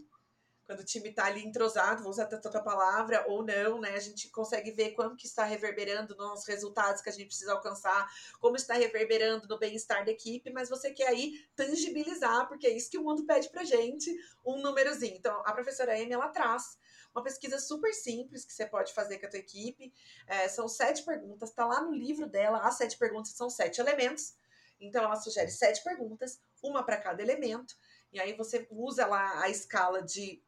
quando 0.66 0.80
o 0.80 0.86
time 0.86 1.10
está 1.10 1.26
ali 1.26 1.46
entrosado, 1.46 2.02
vou 2.02 2.12
usar 2.12 2.26
tanta 2.26 2.62
palavra 2.62 3.26
ou 3.28 3.44
não, 3.44 3.80
né? 3.80 3.96
A 3.96 4.00
gente 4.00 4.30
consegue 4.30 4.72
ver 4.72 4.92
como 4.92 5.16
que 5.16 5.28
está 5.28 5.44
reverberando 5.44 6.16
nos 6.16 6.46
resultados 6.46 7.02
que 7.02 7.10
a 7.10 7.12
gente 7.12 7.28
precisa 7.28 7.52
alcançar, 7.52 8.10
como 8.40 8.56
está 8.56 8.74
reverberando 8.74 9.48
no 9.48 9.60
bem-estar 9.60 10.06
da 10.06 10.12
equipe, 10.12 10.52
mas 10.52 10.70
você 10.70 10.92
quer 10.92 11.08
aí 11.08 11.46
tangibilizar, 11.56 12.48
porque 12.48 12.68
é 12.68 12.72
isso 12.72 12.90
que 12.90 12.98
o 12.98 13.04
mundo 13.04 13.26
pede 13.26 13.50
pra 13.50 13.64
gente, 13.64 14.16
um 14.46 14.62
númerozinho. 14.62 15.16
Então, 15.16 15.42
a 15.46 15.52
professora 15.52 15.94
Amy, 15.94 16.14
ela 16.14 16.30
traz 16.30 16.78
uma 17.14 17.24
pesquisa 17.24 17.60
super 17.60 17.94
simples 17.94 18.46
que 18.46 18.54
você 18.54 18.66
pode 18.66 18.94
fazer 18.94 19.20
com 19.20 19.28
a 19.28 19.30
tua 19.30 19.40
equipe. 19.40 19.94
É, 20.26 20.48
são 20.48 20.68
sete 20.68 21.04
perguntas, 21.04 21.52
tá 21.52 21.66
lá 21.66 21.82
no 21.82 21.92
livro 21.92 22.26
dela, 22.28 22.60
as 22.60 22.76
sete 22.76 22.98
perguntas 22.98 23.34
são 23.34 23.50
sete 23.50 23.80
elementos. 23.80 24.34
Então, 24.80 25.04
ela 25.04 25.16
sugere 25.16 25.52
sete 25.52 25.84
perguntas, 25.84 26.42
uma 26.62 26.84
para 26.84 26.98
cada 26.98 27.22
elemento. 27.22 27.76
E 28.12 28.20
aí 28.20 28.34
você 28.34 28.68
usa 28.70 29.06
lá 29.06 29.42
a 29.42 29.50
escala 29.50 30.02
de 30.02 30.42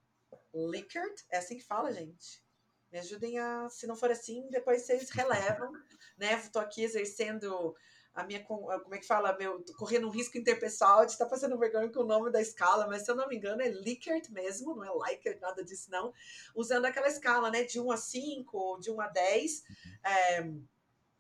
Likert, 0.56 1.24
é 1.30 1.38
assim 1.38 1.58
que 1.58 1.64
fala, 1.64 1.91
gente. 1.91 2.43
Me 2.91 2.99
ajudem 2.99 3.38
a, 3.38 3.68
se 3.70 3.86
não 3.86 3.95
for 3.95 4.10
assim, 4.10 4.47
depois 4.49 4.84
vocês 4.84 5.10
relevam, 5.10 5.72
né? 6.18 6.34
Estou 6.34 6.62
aqui 6.62 6.84
exercendo 6.84 7.76
a 8.16 8.24
minha, 8.24 8.41
como 8.45 8.95
é 8.95 8.97
que 8.97 9.06
fala, 9.06 9.38
meu, 9.38 9.62
correndo 9.78 10.08
um 10.08 10.12
risco 10.12 10.38
interpessoal 10.38 11.06
de 11.06 11.12
estar 11.12 11.26
tá 11.26 11.30
passando 11.30 11.60
vergonha 11.60 11.91
com 11.91 11.99
o 11.99 12.06
nome 12.06 12.32
da 12.32 12.41
escala, 12.41 12.88
mas 12.88 13.03
se 13.03 13.12
eu 13.12 13.16
não 13.16 13.28
me 13.28 13.36
engano 13.36 13.62
é 13.62 13.70
Likert 13.70 14.32
mesmo, 14.32 14.74
não 14.74 14.86
é 14.86 14.89
Likert, 14.89 15.38
nada 15.41 15.62
disso 15.66 15.91
não, 15.91 16.14
usando 16.56 16.86
aquela 16.86 17.10
escala, 17.10 17.51
né, 17.51 17.66
de 17.66 17.78
1 17.78 17.91
a 17.91 17.97
5 17.97 18.58
ou 18.58 18.80
de 18.80 18.89
1 18.89 19.01
a 19.01 19.08
10, 19.10 19.64
é, 20.06 20.49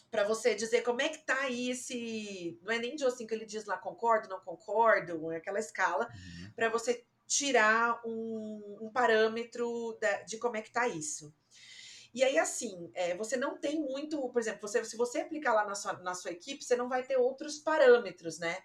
para 0.09 0.23
você 0.23 0.55
dizer 0.55 0.83
como 0.83 1.01
é 1.01 1.09
que 1.09 1.17
tá 1.17 1.37
aí 1.41 1.71
esse, 1.71 2.57
não 2.63 2.71
é 2.71 2.79
nem 2.79 2.95
de 2.95 3.03
1 3.03 3.07
a 3.09 3.11
5, 3.11 3.33
ele 3.33 3.45
diz 3.45 3.65
lá 3.65 3.77
concordo, 3.77 4.29
não 4.29 4.39
concordo, 4.39 5.29
é 5.33 5.35
aquela 5.35 5.59
escala, 5.59 6.07
uhum. 6.07 6.51
para 6.55 6.69
você 6.69 7.05
tirar 7.27 8.01
um, 8.05 8.77
um 8.81 8.91
parâmetro 8.91 9.97
da, 9.99 10.21
de 10.23 10.37
como 10.37 10.57
é 10.57 10.61
que 10.61 10.71
tá 10.71 10.87
isso. 10.87 11.33
E 12.13 12.23
aí, 12.23 12.37
assim, 12.37 12.89
é, 12.93 13.15
você 13.17 13.35
não 13.35 13.57
tem 13.57 13.79
muito, 13.81 14.29
por 14.29 14.39
exemplo, 14.39 14.61
você, 14.61 14.83
se 14.85 14.95
você 14.95 15.19
aplicar 15.19 15.53
lá 15.53 15.65
na 15.65 15.75
sua, 15.75 15.93
na 15.93 16.13
sua 16.13 16.31
equipe, 16.31 16.63
você 16.63 16.75
não 16.75 16.87
vai 16.87 17.03
ter 17.03 17.17
outros 17.17 17.59
parâmetros, 17.59 18.39
né? 18.39 18.57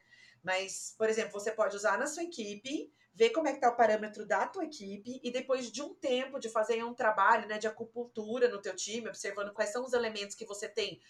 Mas, 0.43 0.95
por 0.97 1.09
exemplo, 1.09 1.33
você 1.33 1.51
pode 1.51 1.75
usar 1.75 1.99
na 1.99 2.07
sua 2.07 2.23
equipe, 2.23 2.93
ver 3.13 3.31
como 3.31 3.49
é 3.49 3.51
que 3.51 3.57
está 3.57 3.69
o 3.69 3.77
parâmetro 3.77 4.25
da 4.25 4.47
tua 4.47 4.65
equipe 4.65 5.21
e 5.23 5.31
depois 5.33 5.71
de 5.71 5.83
um 5.83 5.95
tempo 5.95 6.39
de 6.39 6.49
fazer 6.49 6.85
um 6.85 6.95
trabalho 6.95 7.49
né, 7.49 7.59
de 7.59 7.67
acupuntura 7.67 8.49
no 8.49 8.63
teu 8.63 8.75
time, 8.75 9.09
observando 9.09 9.53
quais 9.53 9.71
são 9.71 9.85
os 9.85 9.93
elementos 9.93 10.37
que 10.37 10.47
você 10.47 10.69
tem 10.69 11.01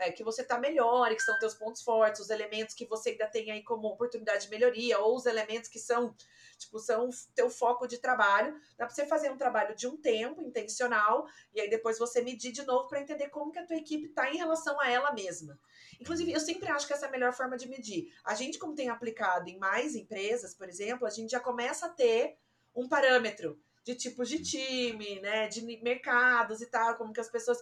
é, 0.00 0.10
que 0.10 0.24
você 0.24 0.42
está 0.42 0.58
melhor, 0.58 1.14
que 1.14 1.22
são 1.22 1.38
teus 1.38 1.54
pontos 1.54 1.82
fortes, 1.82 2.20
os 2.20 2.30
elementos 2.30 2.74
que 2.74 2.86
você 2.86 3.10
ainda 3.10 3.26
tem 3.26 3.50
aí 3.50 3.62
como 3.62 3.86
oportunidade 3.86 4.44
de 4.44 4.50
melhoria, 4.50 4.98
ou 4.98 5.14
os 5.14 5.26
elementos 5.26 5.68
que 5.68 5.78
são, 5.78 6.14
tipo, 6.58 6.78
são 6.78 7.10
teu 7.34 7.50
foco 7.50 7.86
de 7.86 7.98
trabalho. 7.98 8.58
Dá 8.78 8.86
para 8.86 8.94
você 8.94 9.06
fazer 9.06 9.30
um 9.30 9.36
trabalho 9.36 9.76
de 9.76 9.86
um 9.86 9.96
tempo, 9.96 10.40
intencional, 10.42 11.26
e 11.54 11.60
aí 11.60 11.68
depois 11.68 11.98
você 11.98 12.22
medir 12.22 12.50
de 12.50 12.64
novo 12.64 12.88
para 12.88 13.00
entender 13.00 13.28
como 13.28 13.52
que 13.52 13.58
a 13.58 13.66
tua 13.66 13.76
equipe 13.76 14.06
está 14.06 14.30
em 14.30 14.38
relação 14.38 14.80
a 14.80 14.90
ela 14.90 15.12
mesma. 15.12 15.60
Inclusive, 16.00 16.32
eu 16.32 16.40
sempre 16.40 16.68
acho 16.70 16.86
que 16.86 16.94
essa 16.94 17.04
é 17.04 17.08
a 17.08 17.12
melhor 17.12 17.34
forma 17.34 17.58
de 17.58 17.68
medir. 17.68 18.10
A 18.24 18.34
gente, 18.34 18.58
como 18.58 18.74
tem 18.74 18.88
aplicado 18.88 19.50
em 19.50 19.58
mais 19.58 19.94
empresas, 19.94 20.54
por 20.54 20.68
exemplo, 20.68 21.06
a 21.06 21.10
gente 21.10 21.30
já 21.30 21.40
começa 21.40 21.86
a 21.86 21.90
ter 21.90 22.38
um 22.74 22.88
parâmetro 22.88 23.60
de 23.84 23.94
tipos 23.94 24.28
de 24.28 24.42
time, 24.42 25.20
né, 25.20 25.48
de 25.48 25.62
mercados 25.82 26.60
e 26.60 26.66
tal, 26.66 26.96
como 26.96 27.12
que 27.12 27.20
as 27.20 27.30
pessoas 27.30 27.58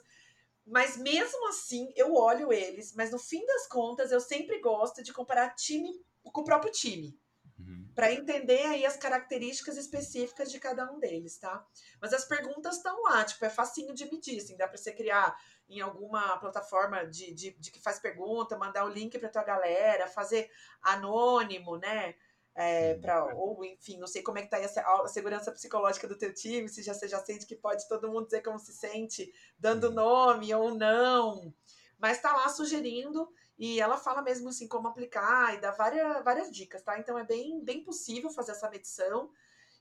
mas 0.70 0.96
mesmo 0.96 1.48
assim, 1.48 1.92
eu 1.96 2.14
olho 2.14 2.52
eles, 2.52 2.94
mas 2.94 3.10
no 3.10 3.18
fim 3.18 3.44
das 3.46 3.66
contas, 3.66 4.12
eu 4.12 4.20
sempre 4.20 4.60
gosto 4.60 5.02
de 5.02 5.12
comparar 5.12 5.54
time 5.54 5.90
com 6.22 6.42
o 6.42 6.44
próprio 6.44 6.70
time. 6.70 7.18
Uhum. 7.58 7.90
Para 7.94 8.12
entender 8.12 8.66
aí 8.66 8.86
as 8.86 8.96
características 8.96 9.76
específicas 9.76 10.52
de 10.52 10.60
cada 10.60 10.90
um 10.92 11.00
deles, 11.00 11.38
tá? 11.38 11.66
Mas 12.00 12.12
as 12.12 12.24
perguntas 12.24 12.76
estão 12.76 13.02
lá, 13.02 13.24
tipo, 13.24 13.44
é 13.44 13.50
facinho 13.50 13.94
de 13.94 14.04
medir, 14.04 14.38
assim, 14.38 14.56
dá 14.56 14.68
para 14.68 14.76
você 14.76 14.92
criar 14.92 15.36
em 15.68 15.80
alguma 15.80 16.38
plataforma 16.38 17.04
de, 17.06 17.32
de, 17.32 17.50
de 17.58 17.70
que 17.70 17.80
faz 17.80 17.98
pergunta, 17.98 18.56
mandar 18.56 18.84
o 18.84 18.88
link 18.88 19.18
para 19.18 19.28
tua 19.28 19.42
galera, 19.42 20.06
fazer 20.06 20.50
anônimo, 20.82 21.76
né? 21.76 22.14
É, 22.61 22.94
pra, 22.94 23.24
ou 23.36 23.64
enfim, 23.64 23.98
não 23.98 24.09
sei 24.09 24.20
como 24.20 24.36
é 24.36 24.42
que 24.42 24.50
tá 24.50 24.56
a, 24.56 25.02
a 25.04 25.06
segurança 25.06 25.52
psicológica 25.52 26.09
do 26.09 26.18
teu 26.18 26.34
time, 26.34 26.68
se 26.68 26.82
já, 26.82 26.92
você 26.92 27.06
já 27.06 27.20
sente 27.20 27.46
que 27.46 27.54
pode 27.54 27.86
todo 27.86 28.11
mundo 28.11 28.24
dizer 28.24 28.42
como 28.42 28.59
se 28.59 28.72
sente, 28.72 29.32
dando 29.56 29.92
nome 29.92 30.52
ou 30.52 30.74
não, 30.74 31.54
mas 32.00 32.20
tá 32.20 32.32
lá 32.32 32.48
sugerindo 32.48 33.32
e 33.56 33.80
ela 33.80 33.96
fala 33.96 34.22
mesmo 34.22 34.48
assim 34.48 34.66
como 34.66 34.88
aplicar 34.88 35.54
e 35.54 35.61
dá 35.61 35.70
várias, 35.70 36.24
várias 36.24 36.50
dicas, 36.50 36.82
tá? 36.82 36.98
Então 36.98 37.16
é 37.16 37.22
bem, 37.22 37.62
bem 37.62 37.84
possível 37.84 38.28
fazer 38.28 38.50
essa 38.50 38.68
medição, 38.68 39.30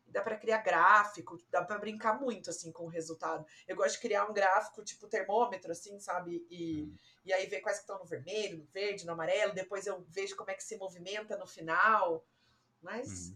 dá 0.05 0.21
para 0.21 0.37
criar 0.37 0.59
gráfico, 0.59 1.35
dá 1.49 1.63
para 1.63 1.79
brincar 1.79 2.21
muito 2.21 2.51
assim 2.51 2.71
com 2.71 2.83
o 2.83 2.89
resultado. 2.89 3.43
Eu 3.67 3.75
gosto 3.75 3.95
de 3.95 4.01
criar 4.01 4.29
um 4.29 4.33
gráfico 4.33 4.83
tipo 4.83 5.07
termômetro 5.07 5.71
assim, 5.71 5.99
sabe? 5.99 6.45
E, 6.47 6.83
uhum. 6.83 6.95
e 7.25 7.33
aí 7.33 7.47
ver 7.47 7.61
quais 7.61 7.79
que 7.79 7.85
estão 7.85 7.97
no 7.97 8.05
vermelho, 8.05 8.59
no 8.59 8.65
verde, 8.65 9.03
no 9.03 9.13
amarelo, 9.13 9.55
depois 9.55 9.87
eu 9.87 10.05
vejo 10.09 10.35
como 10.35 10.51
é 10.51 10.53
que 10.53 10.63
se 10.63 10.77
movimenta 10.77 11.35
no 11.37 11.47
final. 11.47 12.23
Mas 12.81 13.29
uhum. 13.29 13.35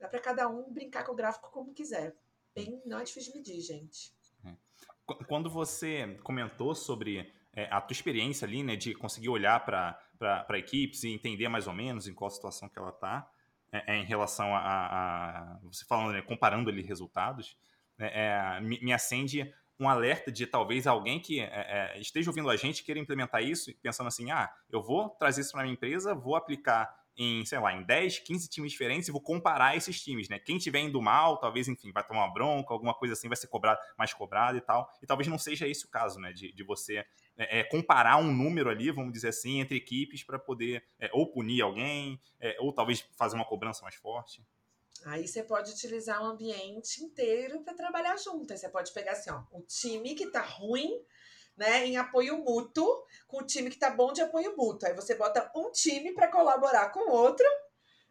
dá 0.00 0.08
para 0.08 0.20
cada 0.20 0.48
um 0.48 0.72
brincar 0.72 1.04
com 1.04 1.12
o 1.12 1.16
gráfico 1.16 1.50
como 1.50 1.74
quiser. 1.74 2.14
Bem, 2.54 2.82
não 2.84 2.98
é 2.98 3.04
difícil 3.04 3.32
de 3.32 3.38
medir, 3.38 3.60
gente. 3.60 4.12
É. 4.44 4.54
Quando 5.26 5.48
você 5.48 6.18
comentou 6.22 6.74
sobre 6.74 7.32
é, 7.54 7.68
a 7.70 7.80
tua 7.80 7.92
experiência 7.92 8.46
ali, 8.46 8.62
né, 8.62 8.76
de 8.76 8.94
conseguir 8.94 9.28
olhar 9.28 9.64
para 9.64 10.58
equipes 10.58 11.02
e 11.04 11.08
entender 11.08 11.48
mais 11.48 11.66
ou 11.66 11.72
menos 11.72 12.06
em 12.06 12.14
qual 12.14 12.30
situação 12.30 12.68
que 12.68 12.78
ela 12.78 12.90
está, 12.90 13.30
é, 13.72 13.94
é, 13.94 13.96
em 13.98 14.04
relação 14.04 14.54
a, 14.54 14.60
a, 14.60 15.58
você 15.62 15.84
falando, 15.84 16.12
né, 16.12 16.22
comparando 16.22 16.70
ali 16.70 16.82
resultados, 16.82 17.56
né, 17.98 18.10
é, 18.12 18.60
me, 18.60 18.80
me, 18.80 18.92
acende 18.92 19.52
um 19.78 19.88
alerta 19.88 20.32
de 20.32 20.46
talvez 20.46 20.86
alguém 20.86 21.20
que 21.20 21.40
é, 21.40 21.94
é, 21.94 22.00
esteja 22.00 22.30
ouvindo 22.30 22.48
a 22.48 22.56
gente 22.56 22.82
queira 22.82 22.98
implementar 22.98 23.42
isso, 23.42 23.72
pensando 23.82 24.06
assim, 24.06 24.30
ah, 24.30 24.50
eu 24.70 24.82
vou 24.82 25.10
trazer 25.10 25.42
isso 25.42 25.52
para 25.52 25.62
minha 25.62 25.74
empresa, 25.74 26.14
vou 26.14 26.34
aplicar 26.34 26.97
em, 27.18 27.44
sei 27.44 27.58
lá, 27.58 27.72
em 27.72 27.82
10, 27.82 28.20
15 28.20 28.48
times 28.48 28.70
diferentes 28.70 29.08
e 29.08 29.12
vou 29.12 29.20
comparar 29.20 29.76
esses 29.76 30.00
times, 30.00 30.28
né? 30.28 30.38
Quem 30.38 30.56
tiver 30.56 30.78
indo 30.78 31.02
mal, 31.02 31.36
talvez, 31.40 31.66
enfim, 31.66 31.90
vai 31.90 32.06
tomar 32.06 32.24
uma 32.26 32.32
bronca, 32.32 32.72
alguma 32.72 32.94
coisa 32.94 33.14
assim, 33.14 33.26
vai 33.26 33.36
ser 33.36 33.48
cobrado, 33.48 33.80
mais 33.98 34.14
cobrado 34.14 34.56
e 34.56 34.60
tal. 34.60 34.88
E 35.02 35.06
talvez 35.06 35.26
não 35.26 35.36
seja 35.36 35.66
esse 35.66 35.84
o 35.84 35.88
caso, 35.88 36.20
né? 36.20 36.32
De, 36.32 36.52
de 36.52 36.62
você 36.62 37.04
é, 37.36 37.60
é 37.60 37.64
comparar 37.64 38.18
um 38.18 38.32
número 38.32 38.70
ali, 38.70 38.92
vamos 38.92 39.12
dizer 39.12 39.28
assim, 39.28 39.60
entre 39.60 39.76
equipes 39.76 40.22
para 40.22 40.38
poder 40.38 40.84
é, 41.00 41.10
ou 41.12 41.28
punir 41.28 41.60
alguém, 41.60 42.20
é, 42.38 42.56
ou 42.60 42.72
talvez 42.72 43.04
fazer 43.16 43.34
uma 43.34 43.44
cobrança 43.44 43.82
mais 43.82 43.96
forte. 43.96 44.40
Aí 45.06 45.26
você 45.26 45.42
pode 45.42 45.72
utilizar 45.72 46.22
o 46.22 46.26
ambiente 46.26 47.02
inteiro 47.02 47.62
para 47.62 47.74
trabalhar 47.74 48.16
junto. 48.16 48.52
Aí 48.52 48.58
você 48.58 48.68
pode 48.68 48.92
pegar 48.92 49.12
assim, 49.12 49.30
ó, 49.30 49.42
o 49.50 49.62
time 49.62 50.14
que 50.14 50.30
tá 50.30 50.42
ruim 50.42 51.04
né, 51.58 51.84
em 51.84 51.96
apoio 51.96 52.38
mútuo 52.38 53.04
com 53.26 53.38
o 53.38 53.46
time 53.46 53.68
que 53.68 53.78
tá 53.78 53.90
bom 53.90 54.12
de 54.12 54.22
apoio 54.22 54.56
mútuo. 54.56 54.88
Aí 54.88 54.94
você 54.94 55.16
bota 55.16 55.50
um 55.54 55.70
time 55.72 56.14
para 56.14 56.28
colaborar 56.28 56.90
com 56.90 57.10
o 57.10 57.12
outro, 57.12 57.44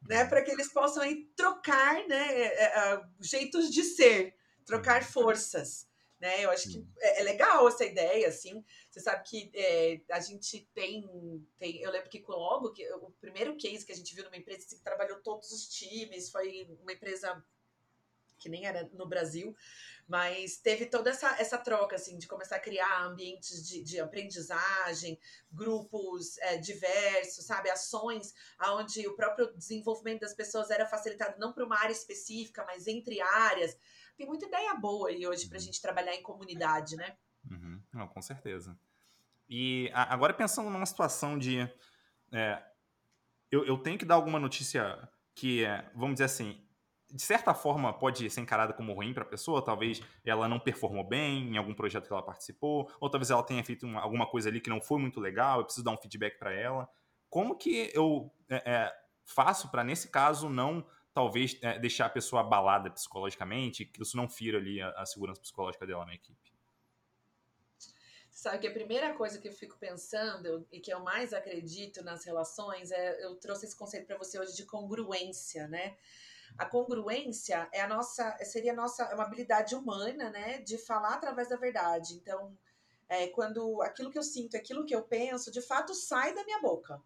né, 0.08 0.26
para 0.26 0.41
que 0.41 0.52
eles 0.52 0.72
possam 0.72 1.02
aí 1.02 1.26
trocar, 1.36 2.06
né, 2.08 2.41
é, 2.41 2.64
é, 2.66 3.02
jeitos 3.22 3.72
de 3.72 3.84
ser, 3.84 4.36
trocar 4.66 5.04
forças. 5.04 5.88
Né? 6.20 6.43
Eu 6.43 6.50
acho 6.50 6.70
que 6.70 6.86
é, 7.00 7.22
é 7.22 7.24
legal 7.24 7.68
essa 7.68 7.86
ideia, 7.86 8.28
assim. 8.28 8.66
Você 8.89 9.00
sabe 9.00 9.24
que 9.24 9.52
é, 9.54 10.02
a 10.12 10.20
gente 10.20 10.68
tem, 10.74 11.08
tem. 11.60 11.80
Eu 11.80 11.91
lembro 11.91 12.10
que 12.10 12.20
com 12.20 12.32
logo, 12.32 12.74
que 12.74 12.91
o 12.93 13.12
primeiro 13.22 13.56
case 13.56 13.86
que 13.86 13.91
a 13.91 13.95
gente 13.95 14.16
viu 14.16 14.24
numa 14.24 14.36
empresa 14.36 14.66
assim, 14.66 14.78
que 14.78 14.84
trabalhou 14.84 15.22
todos 15.22 15.52
os 15.52 15.70
times, 15.70 16.32
foi 16.32 16.76
uma 16.82 16.91
empresa 16.91 17.43
que 18.39 18.50
nem 18.50 18.66
era 18.66 18.89
no 18.93 19.08
Brasil, 19.08 19.56
mas 20.08 20.58
teve 20.58 20.86
toda 20.86 21.10
essa, 21.10 21.30
essa 21.39 21.58
troca, 21.58 21.97
assim, 21.97 22.18
de 22.18 22.28
começar 22.28 22.55
a 22.55 22.62
criar 22.62 23.03
ambientes 23.03 23.68
de, 23.68 23.84
de 23.84 23.99
aprendizagem, 23.99 25.20
grupos 25.51 26.38
é, 26.38 26.58
diversos, 26.58 27.45
sabe, 27.45 27.70
ações 27.70 28.34
onde 28.72 29.05
o 29.05 29.16
próprio 29.16 29.53
desenvolvimento 29.58 30.22
das 30.22 30.34
pessoas 30.34 30.70
era 30.70 30.86
facilitado 30.86 31.38
não 31.38 31.51
para 31.51 31.66
uma 31.66 31.78
área 31.78 31.91
específica, 31.91 32.64
mas 32.66 32.88
entre 32.88 33.20
áreas. 33.20 33.78
Tem 34.16 34.26
muita 34.26 34.45
ideia 34.45 34.74
boa 34.76 35.10
aí 35.10 35.28
hoje 35.28 35.47
para 35.47 35.58
a 35.58 35.60
uhum. 35.60 35.66
gente 35.66 35.82
trabalhar 35.82 36.16
em 36.16 36.24
comunidade, 36.24 36.95
né? 36.95 37.18
Uhum. 37.51 37.82
Não, 37.93 38.08
com 38.08 38.22
certeza. 38.22 38.80
E 39.49 39.89
agora 39.93 40.34
pensando 40.34 40.70
numa 40.70 40.86
situação 40.86 41.38
de... 41.38 41.60
É, 42.32 42.64
eu, 43.51 43.66
eu 43.66 43.78
tenho 43.78 43.97
que 43.97 44.05
dar 44.05 44.16
alguma 44.16 44.39
notícia 44.39 45.08
que, 45.36 45.64
é, 45.64 45.89
vamos 45.93 46.16
dizer 46.16 46.26
assim, 46.26 46.66
de 47.12 47.22
certa 47.22 47.53
forma 47.53 47.93
pode 47.93 48.30
ser 48.30 48.41
encarada 48.41 48.74
como 48.74 48.93
ruim 48.93 49.14
para 49.14 49.24
a 49.24 49.28
pessoa, 49.28 49.64
talvez 49.64 50.01
ela 50.26 50.47
não 50.47 50.60
performou 50.60 51.03
bem 51.03 51.53
em 51.53 51.58
algum 51.58 51.74
projeto 51.74 52.08
que 52.08 52.14
ela 52.14 52.22
participou, 52.22 52.91
ou 52.99 53.10
talvez 53.10 53.32
ela 53.32 53.43
tenha 53.43 53.64
feito 53.64 53.86
uma, 53.86 54.01
alguma 54.01 54.28
coisa 54.28 54.49
ali 54.49 54.60
que 54.60 54.70
não 54.70 54.82
foi 54.82 54.99
muito 54.99 55.20
legal, 55.20 55.60
eu 55.60 55.66
preciso 55.66 55.86
dar 55.86 55.91
um 55.91 55.97
feedback 55.97 56.38
para 56.38 56.51
ela. 56.51 56.89
Como 57.30 57.55
que 57.55 57.91
eu 57.93 58.32
é, 58.49 58.55
é, 58.66 58.93
faço 59.24 59.70
para, 59.70 59.84
nesse 59.84 60.10
caso, 60.10 60.49
não 60.49 60.86
talvez 61.14 61.58
é, 61.62 61.80
deixar 61.80 62.05
a 62.05 62.10
pessoa 62.10 62.41
abalada 62.41 62.91
psicologicamente, 62.91 63.86
que 63.86 64.01
isso 64.01 64.16
não 64.16 64.30
fira 64.30 64.58
ali 64.58 64.82
a, 64.82 64.89
a 64.91 65.05
segurança 65.05 65.41
psicológica 65.41 65.88
dela 65.88 66.05
na 66.05 66.14
equipe? 66.14 66.58
Sabe 68.30 68.60
que 68.60 68.68
a 68.68 68.72
primeira 68.72 69.16
coisa 69.16 69.39
que 69.39 69.47
eu 69.47 69.51
fico 69.51 69.80
pensando 69.80 70.68
e 70.72 70.80
que 70.80 70.93
eu 70.93 70.99
mais 70.99 71.34
acredito 71.34 72.03
nas 72.03 72.24
relações 72.24 72.91
é 72.91 73.26
eu 73.26 73.36
trouxe 73.36 73.66
esse 73.66 73.76
conceito 73.76 74.05
para 74.05 74.16
você 74.16 74.39
hoje 74.39 74.55
de 74.55 74.64
congruência, 74.64 75.68
né? 75.68 75.97
A 76.58 76.66
congruência 76.66 77.70
é 77.72 77.82
a 77.82 77.88
nossa, 77.88 78.38
seria 78.43 78.74
a 78.74 78.76
nossa, 78.76 79.03
é 79.03 79.14
uma 79.14 79.26
habilidade 79.26 79.76
humana, 79.76 80.30
né, 80.30 80.60
de 80.60 80.78
falar 80.78 81.14
através 81.14 81.49
da 81.49 81.55
verdade. 81.55 82.16
Então, 82.16 82.58
é, 83.08 83.28
quando 83.28 83.82
aquilo 83.82 84.10
que 84.10 84.18
eu 84.18 84.24
sinto, 84.24 84.58
aquilo 84.58 84.86
que 84.86 84.95
eu 84.95 85.03
penso, 85.03 85.51
de 85.51 85.62
fato 85.62 85.93
sai 85.93 86.34
da 86.34 86.43
minha 86.43 86.60
boca. 86.60 87.01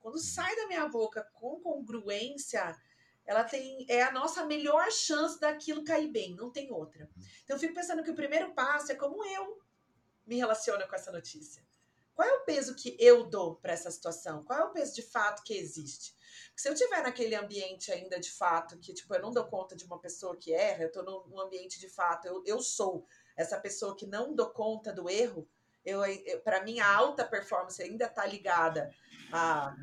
Quando 0.00 0.18
sai 0.18 0.54
da 0.56 0.66
minha 0.66 0.88
boca 0.88 1.26
com 1.34 1.60
congruência, 1.60 2.76
ela 3.24 3.44
tem 3.44 3.86
é 3.88 4.02
a 4.02 4.10
nossa 4.10 4.44
melhor 4.44 4.90
chance 4.90 5.38
daquilo 5.38 5.84
cair 5.84 6.08
bem, 6.08 6.34
não 6.34 6.50
tem 6.50 6.72
outra. 6.72 7.08
Então 7.44 7.56
eu 7.56 7.60
fico 7.60 7.74
pensando 7.74 8.02
que 8.02 8.10
o 8.10 8.14
primeiro 8.14 8.52
passo 8.54 8.90
é 8.90 8.94
como 8.94 9.24
eu 9.24 9.62
me 10.26 10.36
relaciono 10.36 10.86
com 10.88 10.96
essa 10.96 11.12
notícia. 11.12 11.64
Qual 12.20 12.28
é 12.28 12.34
o 12.34 12.44
peso 12.44 12.74
que 12.74 12.94
eu 12.98 13.24
dou 13.24 13.56
para 13.56 13.72
essa 13.72 13.90
situação? 13.90 14.44
Qual 14.44 14.58
é 14.58 14.64
o 14.64 14.72
peso 14.72 14.94
de 14.94 15.00
fato 15.00 15.42
que 15.42 15.54
existe? 15.54 16.14
se 16.54 16.68
eu 16.68 16.74
tiver 16.74 17.02
naquele 17.02 17.34
ambiente 17.34 17.90
ainda 17.90 18.20
de 18.20 18.30
fato, 18.30 18.78
que 18.78 18.92
tipo, 18.92 19.14
eu 19.14 19.22
não 19.22 19.32
dou 19.32 19.46
conta 19.46 19.74
de 19.74 19.86
uma 19.86 19.98
pessoa 19.98 20.36
que 20.36 20.52
erra, 20.52 20.82
eu 20.82 20.88
estou 20.88 21.02
num 21.02 21.40
ambiente 21.40 21.80
de 21.80 21.88
fato, 21.88 22.26
eu, 22.26 22.42
eu 22.44 22.60
sou 22.60 23.06
essa 23.34 23.58
pessoa 23.58 23.96
que 23.96 24.04
não 24.06 24.34
dou 24.34 24.50
conta 24.50 24.92
do 24.92 25.08
erro, 25.08 25.48
eu, 25.82 26.04
eu 26.04 26.42
para 26.42 26.62
mim, 26.62 26.78
a 26.78 26.94
alta 26.94 27.26
performance 27.26 27.82
ainda 27.82 28.04
está 28.04 28.26
ligada 28.26 28.94
a 29.32 29.74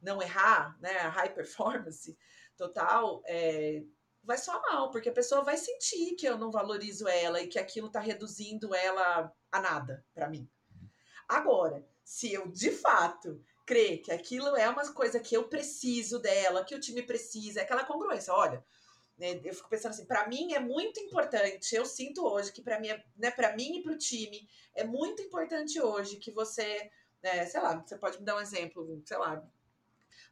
não 0.00 0.22
errar, 0.22 0.78
né? 0.78 0.96
A 0.98 1.08
high 1.08 1.34
performance 1.34 2.16
total, 2.56 3.20
é, 3.26 3.82
vai 4.22 4.38
soar 4.38 4.62
mal, 4.62 4.92
porque 4.92 5.08
a 5.08 5.12
pessoa 5.12 5.42
vai 5.42 5.56
sentir 5.56 6.14
que 6.14 6.26
eu 6.26 6.38
não 6.38 6.52
valorizo 6.52 7.08
ela 7.08 7.40
e 7.40 7.48
que 7.48 7.58
aquilo 7.58 7.88
está 7.88 7.98
reduzindo 7.98 8.72
ela 8.72 9.32
a 9.50 9.60
nada 9.60 10.06
para 10.14 10.28
mim. 10.28 10.48
Agora, 11.30 11.86
se 12.02 12.32
eu 12.32 12.48
de 12.48 12.72
fato 12.72 13.40
crer 13.64 14.02
que 14.02 14.10
aquilo 14.10 14.56
é 14.56 14.68
uma 14.68 14.92
coisa 14.92 15.20
que 15.20 15.36
eu 15.36 15.48
preciso 15.48 16.18
dela, 16.18 16.64
que 16.64 16.74
o 16.74 16.80
time 16.80 17.02
precisa, 17.02 17.60
é 17.60 17.62
aquela 17.62 17.84
congruência. 17.84 18.34
Olha, 18.34 18.64
né, 19.16 19.40
eu 19.44 19.54
fico 19.54 19.68
pensando 19.68 19.92
assim, 19.92 20.06
para 20.06 20.26
mim 20.26 20.54
é 20.54 20.58
muito 20.58 20.98
importante. 20.98 21.72
Eu 21.72 21.86
sinto 21.86 22.26
hoje 22.26 22.50
que 22.50 22.60
para 22.60 22.80
mim, 22.80 22.88
né, 23.16 23.30
para 23.30 23.54
mim 23.54 23.78
e 23.78 23.82
para 23.82 23.92
o 23.92 23.96
time 23.96 24.48
é 24.74 24.82
muito 24.82 25.22
importante 25.22 25.80
hoje 25.80 26.16
que 26.16 26.32
você, 26.32 26.90
né, 27.22 27.46
sei 27.46 27.60
lá, 27.60 27.76
você 27.76 27.96
pode 27.96 28.18
me 28.18 28.24
dar 28.24 28.34
um 28.34 28.40
exemplo, 28.40 29.00
sei 29.06 29.16
lá. 29.16 29.40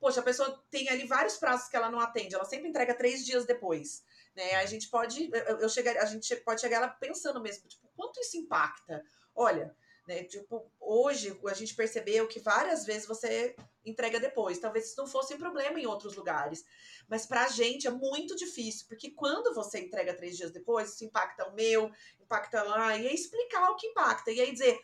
Poxa, 0.01 0.19
a 0.19 0.25
pessoa 0.25 0.65
tem 0.69 0.89
ali 0.89 1.07
vários 1.07 1.37
prazos 1.37 1.69
que 1.69 1.77
ela 1.77 1.91
não 1.91 2.01
atende, 2.01 2.35
ela 2.35 2.45
sempre 2.45 2.69
entrega 2.69 2.93
três 2.93 3.25
dias 3.25 3.47
depois. 3.47 4.03
Né? 4.35 4.57
A 4.57 4.67
gente 4.67 4.89
pode, 4.89 5.31
eu 5.61 5.69
chegar, 5.69 5.97
a 5.97 6.07
gente 6.07 6.35
pode 6.37 6.61
chegar 6.61 6.81
lá 6.81 6.89
pensando 6.89 7.41
mesmo, 7.41 7.69
tipo, 7.69 7.89
quanto 7.95 8.19
isso 8.21 8.37
impacta? 8.37 9.05
Olha, 9.33 9.77
né? 10.09 10.25
Tipo, 10.25 10.73
hoje 10.81 11.39
a 11.47 11.55
gente 11.55 11.75
percebeu 11.75 12.27
que 12.27 12.41
várias 12.41 12.87
vezes 12.87 13.07
você 13.07 13.55
entrega 13.85 14.19
depois. 14.19 14.59
Talvez 14.59 14.87
isso 14.87 14.97
não 14.97 15.07
fosse 15.07 15.35
um 15.35 15.39
problema 15.39 15.79
em 15.79 15.87
outros 15.87 16.17
lugares. 16.17 16.65
Mas 17.07 17.27
para 17.27 17.45
a 17.45 17.49
gente 17.49 17.87
é 17.87 17.91
muito 17.91 18.35
difícil, 18.35 18.87
porque 18.89 19.11
quando 19.11 19.55
você 19.55 19.81
entrega 19.81 20.15
três 20.15 20.37
dias 20.37 20.51
depois, 20.51 20.95
isso 20.95 21.05
impacta 21.05 21.47
o 21.47 21.55
meu, 21.55 21.91
impacta 22.19 22.63
lá, 22.63 22.97
e 22.97 23.07
aí 23.07 23.15
explicar 23.15 23.71
o 23.71 23.77
que 23.77 23.89
impacta. 23.89 24.33
E 24.33 24.41
aí 24.41 24.51
dizer, 24.51 24.81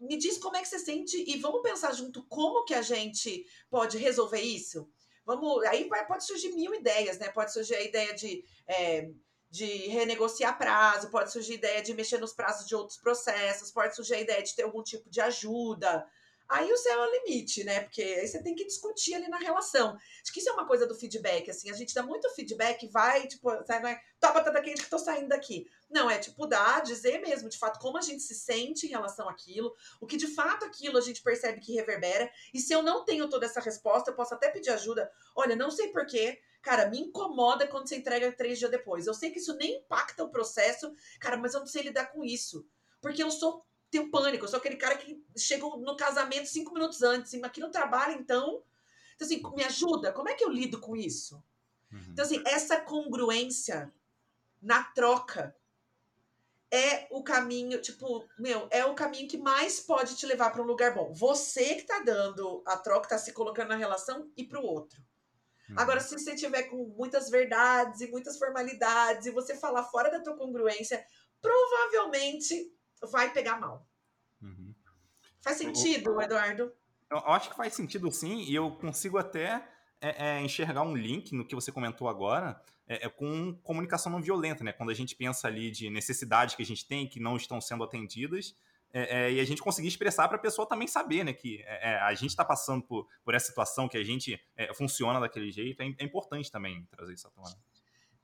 me 0.00 0.16
diz 0.16 0.36
como 0.36 0.56
é 0.56 0.60
que 0.60 0.68
você 0.68 0.80
sente 0.80 1.16
e 1.16 1.38
vamos 1.38 1.62
pensar 1.62 1.92
junto 1.92 2.26
como 2.26 2.64
que 2.64 2.74
a 2.74 2.82
gente 2.82 3.46
pode 3.70 3.96
resolver 3.98 4.40
isso. 4.40 4.90
Vamos, 5.24 5.64
aí 5.64 5.88
pode 6.08 6.24
surgir 6.24 6.52
mil 6.52 6.74
ideias, 6.74 7.18
né? 7.18 7.28
Pode 7.28 7.52
surgir 7.52 7.76
a 7.76 7.82
ideia 7.82 8.14
de 8.14 8.44
é, 8.66 9.10
de 9.56 9.88
renegociar 9.88 10.58
prazo, 10.58 11.10
pode 11.10 11.32
surgir 11.32 11.54
ideia 11.54 11.82
de 11.82 11.94
mexer 11.94 12.18
nos 12.18 12.34
prazos 12.34 12.66
de 12.66 12.74
outros 12.74 12.98
processos, 12.98 13.70
pode 13.70 13.96
surgir 13.96 14.14
a 14.14 14.20
ideia 14.20 14.42
de 14.42 14.54
ter 14.54 14.64
algum 14.64 14.82
tipo 14.82 15.08
de 15.08 15.20
ajuda. 15.20 16.06
Aí 16.48 16.70
o 16.70 16.76
céu 16.76 17.02
é 17.02 17.08
o 17.08 17.10
limite, 17.10 17.64
né? 17.64 17.80
Porque 17.80 18.02
aí 18.02 18.26
você 18.26 18.40
tem 18.40 18.54
que 18.54 18.64
discutir 18.64 19.14
ali 19.14 19.28
na 19.28 19.38
relação. 19.38 19.96
Acho 20.22 20.32
que 20.32 20.38
isso 20.38 20.48
é 20.48 20.52
uma 20.52 20.66
coisa 20.66 20.86
do 20.86 20.94
feedback, 20.94 21.50
assim, 21.50 21.70
a 21.70 21.74
gente 21.74 21.92
dá 21.92 22.02
muito 22.02 22.30
feedback, 22.34 22.86
vai, 22.88 23.26
tipo, 23.26 23.50
sai, 23.64 23.80
vai, 23.80 23.98
toma 24.20 24.34
batata 24.34 24.62
quente 24.62 24.82
que 24.82 24.90
tô 24.90 24.98
saindo 24.98 25.28
daqui. 25.28 25.66
Não, 25.90 26.08
é 26.08 26.18
tipo, 26.18 26.46
dar, 26.46 26.82
dizer 26.82 27.18
mesmo, 27.20 27.48
de 27.48 27.58
fato, 27.58 27.80
como 27.80 27.98
a 27.98 28.02
gente 28.02 28.22
se 28.22 28.34
sente 28.34 28.86
em 28.86 28.90
relação 28.90 29.28
àquilo, 29.28 29.74
o 30.00 30.06
que 30.06 30.16
de 30.16 30.28
fato 30.28 30.64
aquilo 30.64 30.98
a 30.98 31.00
gente 31.00 31.22
percebe 31.22 31.60
que 31.60 31.74
reverbera, 31.74 32.30
e 32.54 32.60
se 32.60 32.72
eu 32.72 32.82
não 32.82 33.04
tenho 33.04 33.28
toda 33.28 33.46
essa 33.46 33.60
resposta, 33.60 34.10
eu 34.10 34.14
posso 34.14 34.34
até 34.34 34.48
pedir 34.48 34.70
ajuda. 34.70 35.10
Olha, 35.34 35.56
não 35.56 35.70
sei 35.70 35.88
porquê, 35.88 36.40
Cara, 36.66 36.90
me 36.90 36.98
incomoda 36.98 37.64
quando 37.68 37.88
você 37.88 37.94
entrega 37.94 38.32
três 38.32 38.58
dias 38.58 38.68
depois. 38.68 39.06
Eu 39.06 39.14
sei 39.14 39.30
que 39.30 39.38
isso 39.38 39.54
nem 39.54 39.76
impacta 39.76 40.24
o 40.24 40.28
processo, 40.28 40.92
cara, 41.20 41.36
mas 41.36 41.54
eu 41.54 41.60
não 41.60 41.66
sei 41.68 41.84
lidar 41.84 42.06
com 42.06 42.24
isso. 42.24 42.66
Porque 43.00 43.22
eu 43.22 43.30
sou 43.30 43.64
tenho 43.88 44.10
pânico, 44.10 44.44
eu 44.44 44.48
sou 44.48 44.58
aquele 44.58 44.74
cara 44.74 44.96
que 44.96 45.24
chega 45.38 45.64
no 45.64 45.96
casamento 45.96 46.48
cinco 46.48 46.74
minutos 46.74 47.02
antes, 47.02 47.32
aqui 47.44 47.60
no 47.60 47.70
trabalho, 47.70 48.18
então. 48.18 48.64
Então, 49.14 49.24
assim, 49.28 49.40
me 49.54 49.62
ajuda, 49.62 50.12
como 50.12 50.28
é 50.28 50.34
que 50.34 50.42
eu 50.42 50.50
lido 50.50 50.80
com 50.80 50.96
isso? 50.96 51.40
Uhum. 51.92 52.00
Então, 52.10 52.24
assim, 52.24 52.42
essa 52.44 52.80
congruência 52.80 53.94
na 54.60 54.82
troca 54.82 55.54
é 56.68 57.06
o 57.12 57.22
caminho, 57.22 57.80
tipo, 57.80 58.28
meu, 58.36 58.66
é 58.72 58.84
o 58.84 58.96
caminho 58.96 59.28
que 59.28 59.38
mais 59.38 59.78
pode 59.78 60.16
te 60.16 60.26
levar 60.26 60.50
para 60.50 60.62
um 60.62 60.66
lugar 60.66 60.92
bom. 60.92 61.14
Você 61.14 61.76
que 61.76 61.84
tá 61.84 62.00
dando 62.00 62.60
a 62.66 62.76
troca, 62.76 63.10
tá 63.10 63.18
se 63.18 63.32
colocando 63.32 63.68
na 63.68 63.76
relação 63.76 64.28
e 64.36 64.42
para 64.42 64.60
o 64.60 64.66
outro. 64.66 65.00
Uhum. 65.68 65.76
Agora, 65.78 66.00
se 66.00 66.16
você 66.16 66.34
tiver 66.34 66.64
com 66.64 66.94
muitas 66.96 67.30
verdades 67.30 68.00
e 68.00 68.10
muitas 68.10 68.38
formalidades 68.38 69.26
e 69.26 69.30
você 69.30 69.56
falar 69.56 69.84
fora 69.84 70.10
da 70.10 70.20
tua 70.20 70.36
congruência, 70.36 71.04
provavelmente 71.40 72.72
vai 73.10 73.32
pegar 73.32 73.58
mal. 73.58 73.86
Uhum. 74.40 74.74
Faz 75.42 75.58
sentido, 75.58 76.20
Eduardo? 76.20 76.72
Eu 77.10 77.18
acho 77.18 77.50
que 77.50 77.56
faz 77.56 77.74
sentido 77.74 78.10
sim, 78.10 78.42
e 78.42 78.54
eu 78.54 78.72
consigo 78.72 79.16
até 79.16 79.66
é, 80.00 80.26
é, 80.26 80.40
enxergar 80.40 80.82
um 80.82 80.96
link 80.96 81.32
no 81.32 81.46
que 81.46 81.54
você 81.54 81.70
comentou 81.70 82.08
agora 82.08 82.60
é, 82.86 83.06
é, 83.06 83.08
com 83.08 83.54
comunicação 83.62 84.10
não 84.10 84.20
violenta, 84.20 84.62
né? 84.62 84.72
Quando 84.72 84.90
a 84.90 84.94
gente 84.94 85.14
pensa 85.14 85.46
ali 85.48 85.70
de 85.70 85.90
necessidades 85.90 86.54
que 86.54 86.62
a 86.62 86.66
gente 86.66 86.86
tem 86.86 87.08
que 87.08 87.20
não 87.20 87.36
estão 87.36 87.60
sendo 87.60 87.82
atendidas, 87.82 88.56
é, 88.92 89.26
é, 89.26 89.32
e 89.32 89.40
a 89.40 89.44
gente 89.44 89.62
conseguir 89.62 89.88
expressar 89.88 90.28
para 90.28 90.36
a 90.36 90.40
pessoa 90.40 90.68
também 90.68 90.88
saber, 90.88 91.24
né, 91.24 91.32
que 91.32 91.62
é, 91.66 91.92
é 91.92 92.00
a 92.00 92.14
gente 92.14 92.30
está 92.30 92.44
passando 92.44 92.82
por, 92.82 93.06
por 93.24 93.34
essa 93.34 93.46
situação, 93.46 93.88
que 93.88 93.96
a 93.96 94.04
gente 94.04 94.40
é, 94.56 94.72
funciona 94.74 95.20
daquele 95.20 95.50
jeito, 95.50 95.80
é, 95.82 95.94
é, 95.98 96.04
importante 96.04 96.50
também 96.50 96.86
trazer 96.90 97.14
isso 97.14 97.26
à 97.28 97.30
tona 97.30 97.56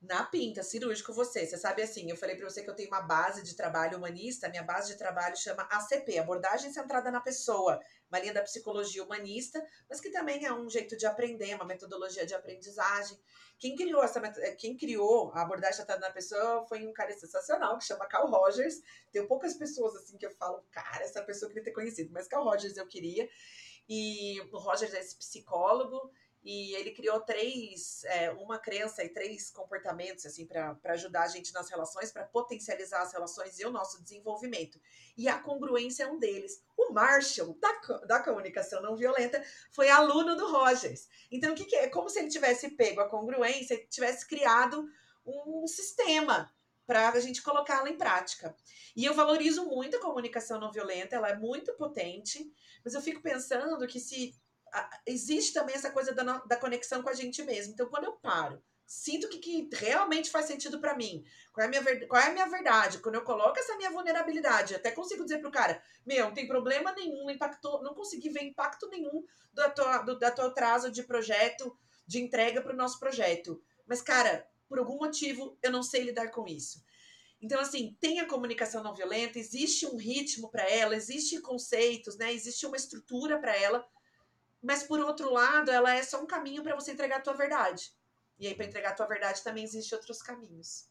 na 0.03 0.25
pinta, 0.25 0.65
cirúrgico 0.65 1.13
você. 1.13 1.47
Você 1.47 1.57
sabe 1.57 1.81
assim, 1.81 2.11
eu 2.11 2.17
falei 2.17 2.35
para 2.35 2.51
você 2.51 2.63
que 2.63 2.69
eu 2.69 2.75
tenho 2.75 2.89
uma 2.89 3.03
base 3.03 3.43
de 3.43 3.55
trabalho 3.55 3.97
humanista, 3.99 4.49
minha 4.49 4.65
base 4.65 4.93
de 4.93 4.99
trabalho 4.99 5.37
chama 5.37 5.63
ACP, 5.71 6.19
abordagem 6.19 6.73
centrada 6.73 7.09
na 7.11 7.21
pessoa, 7.21 7.79
uma 8.11 8.19
linha 8.19 8.35
da 8.35 8.43
psicologia 8.43 9.05
humanista, 9.05 9.65
mas 9.89 10.01
que 10.01 10.11
também 10.11 10.45
é 10.45 10.53
um 10.53 10.69
jeito 10.69 10.97
de 10.97 11.07
aprender, 11.07 11.55
uma 11.55 11.65
metodologia 11.65 12.27
de 12.27 12.35
aprendizagem. 12.35 13.17
Quem 13.59 13.77
criou 13.77 14.03
essa 14.03 14.21
quem 14.59 14.77
criou 14.77 15.31
a 15.35 15.43
abordagem 15.43 15.77
centrada 15.77 16.01
na 16.01 16.13
pessoa 16.13 16.67
foi 16.67 16.85
um 16.85 16.93
cara 16.93 17.17
sensacional 17.17 17.79
que 17.79 17.85
chama 17.85 18.07
Carl 18.07 18.29
Rogers. 18.29 18.81
Tem 19.13 19.25
poucas 19.25 19.55
pessoas 19.55 19.95
assim 19.95 20.19
que 20.19 20.27
eu 20.27 20.33
falo, 20.33 20.65
cara, 20.73 21.05
essa 21.05 21.23
pessoa 21.23 21.47
eu 21.47 21.51
queria 21.51 21.65
ter 21.65 21.73
conhecido, 21.73 22.13
mas 22.13 22.27
Carl 22.27 22.43
Rogers 22.43 22.77
eu 22.77 22.89
queria. 22.89 23.29
E 23.89 24.41
o 24.53 24.59
Rogers 24.59 24.95
é 24.95 24.99
esse 24.99 25.17
psicólogo 25.17 26.11
e 26.45 26.75
ele 26.75 26.91
criou 26.91 27.21
três, 27.21 28.03
é, 28.05 28.31
uma 28.33 28.59
crença 28.59 29.05
e 29.05 29.09
três 29.09 29.51
comportamentos 29.51 30.27
assim 30.27 30.45
para 30.45 30.77
ajudar 30.87 31.23
a 31.23 31.29
gente 31.29 31.53
nas 31.53 31.71
relações, 31.71 32.11
para 32.11 32.25
potencializar 32.25 33.03
as 33.03 33.13
relações 33.13 33.59
e 33.61 33.65
o 33.65 33.71
nosso 33.71 34.03
desenvolvimento. 34.03 34.81
E 35.17 35.29
a 35.29 35.39
congruência 35.39 36.05
é 36.05 36.07
um 36.09 36.19
deles. 36.19 36.61
O 36.77 36.93
Marshall, 36.93 37.57
da, 37.61 37.99
da 38.07 38.23
comunicação 38.23 38.83
não 38.83 38.97
violenta, 38.97 39.43
foi 39.71 39.89
aluno 39.89 40.35
do 40.37 40.51
Rogers. 40.51 41.09
Então, 41.31 41.53
o 41.53 41.55
que, 41.55 41.65
que 41.65 41.77
é? 41.77 41.89
Como 41.89 42.11
se 42.11 42.19
ele 42.19 42.29
tivesse 42.29 42.71
pego 42.71 43.01
a 43.01 43.09
congruência 43.09 43.75
e 43.75 43.87
tivesse 43.87 44.27
criado 44.27 44.89
um 45.25 45.67
sistema 45.69 46.53
para 46.85 47.09
a 47.11 47.21
gente 47.21 47.43
colocá-la 47.43 47.89
em 47.89 47.97
prática. 47.97 48.55
E 48.97 49.05
eu 49.05 49.15
valorizo 49.15 49.65
muito 49.65 49.97
a 49.97 50.01
comunicação 50.01 50.61
não 50.61 50.73
violenta, 50.73 51.17
ela 51.17 51.31
é 51.31 51.37
muito 51.37 51.73
potente, 51.75 52.53
mas 52.85 52.95
eu 52.95 53.01
fico 53.01 53.23
pensando 53.23 53.87
que 53.87 54.01
se 54.01 54.35
existe 55.07 55.53
também 55.53 55.75
essa 55.75 55.91
coisa 55.91 56.13
da, 56.13 56.39
da 56.39 56.57
conexão 56.57 57.03
com 57.03 57.09
a 57.09 57.15
gente 57.15 57.43
mesmo. 57.43 57.73
Então, 57.73 57.89
quando 57.89 58.05
eu 58.05 58.13
paro, 58.13 58.63
sinto 58.87 59.29
que, 59.29 59.39
que 59.39 59.69
realmente 59.73 60.31
faz 60.31 60.47
sentido 60.47 60.81
para 60.81 60.97
mim, 60.97 61.25
qual 61.53 61.65
é, 61.65 61.67
a 61.67 61.71
minha, 61.71 62.07
qual 62.07 62.23
é 62.23 62.27
a 62.27 62.33
minha 62.33 62.47
verdade, 62.47 62.99
quando 62.99 63.15
eu 63.15 63.25
coloco 63.25 63.59
essa 63.59 63.77
minha 63.77 63.91
vulnerabilidade, 63.91 64.75
até 64.75 64.91
consigo 64.91 65.25
dizer 65.25 65.39
pro 65.39 65.51
cara, 65.51 65.83
meu, 66.05 66.27
não 66.27 66.35
tem 66.35 66.47
problema 66.47 66.93
nenhum, 66.93 67.31
impactou, 67.31 67.83
não 67.83 67.95
consegui 67.95 68.29
ver 68.29 68.43
impacto 68.43 68.89
nenhum 68.89 69.25
do, 69.53 69.71
tua, 69.75 69.99
do 69.99 70.19
da 70.19 70.31
teu 70.31 70.47
atraso 70.47 70.91
de 70.91 71.03
projeto, 71.03 71.77
de 72.07 72.21
entrega 72.21 72.61
para 72.61 72.75
o 72.75 72.77
nosso 72.77 72.99
projeto. 72.99 73.63
Mas, 73.87 74.03
cara, 74.03 74.47
por 74.69 74.79
algum 74.79 74.99
motivo, 74.99 75.59
eu 75.63 75.71
não 75.71 75.83
sei 75.83 76.03
lidar 76.03 76.31
com 76.31 76.47
isso. 76.47 76.83
Então, 77.41 77.61
assim, 77.61 77.97
tem 78.01 78.21
a 78.21 78.29
comunicação 78.29 78.85
não 78.85 78.95
violenta, 78.95 79.39
existe 79.39 79.85
um 79.85 79.97
ritmo 79.97 80.49
para 80.51 80.69
ela, 80.69 80.95
existem 80.95 81.41
conceitos, 81.41 82.17
né? 82.17 82.33
Existe 82.33 82.65
uma 82.67 82.77
estrutura 82.77 83.39
para 83.41 83.57
ela, 83.57 83.85
mas 84.63 84.83
por 84.85 85.01
outro 85.01 85.33
lado, 85.33 85.71
ela 85.71 85.95
é 85.95 86.03
só 86.03 86.23
um 86.23 86.27
caminho 86.27 86.63
para 86.63 86.75
você 86.75 86.93
entregar 86.93 87.17
a 87.17 87.23
tua 87.23 87.35
verdade. 87.35 87.93
E 88.39 88.47
aí, 88.47 88.55
para 88.55 88.67
entregar 88.67 88.91
a 88.91 88.95
tua 88.95 89.07
verdade, 89.07 89.43
também 89.43 89.65
existem 89.65 89.97
outros 89.97 90.23
caminhos. 90.23 90.89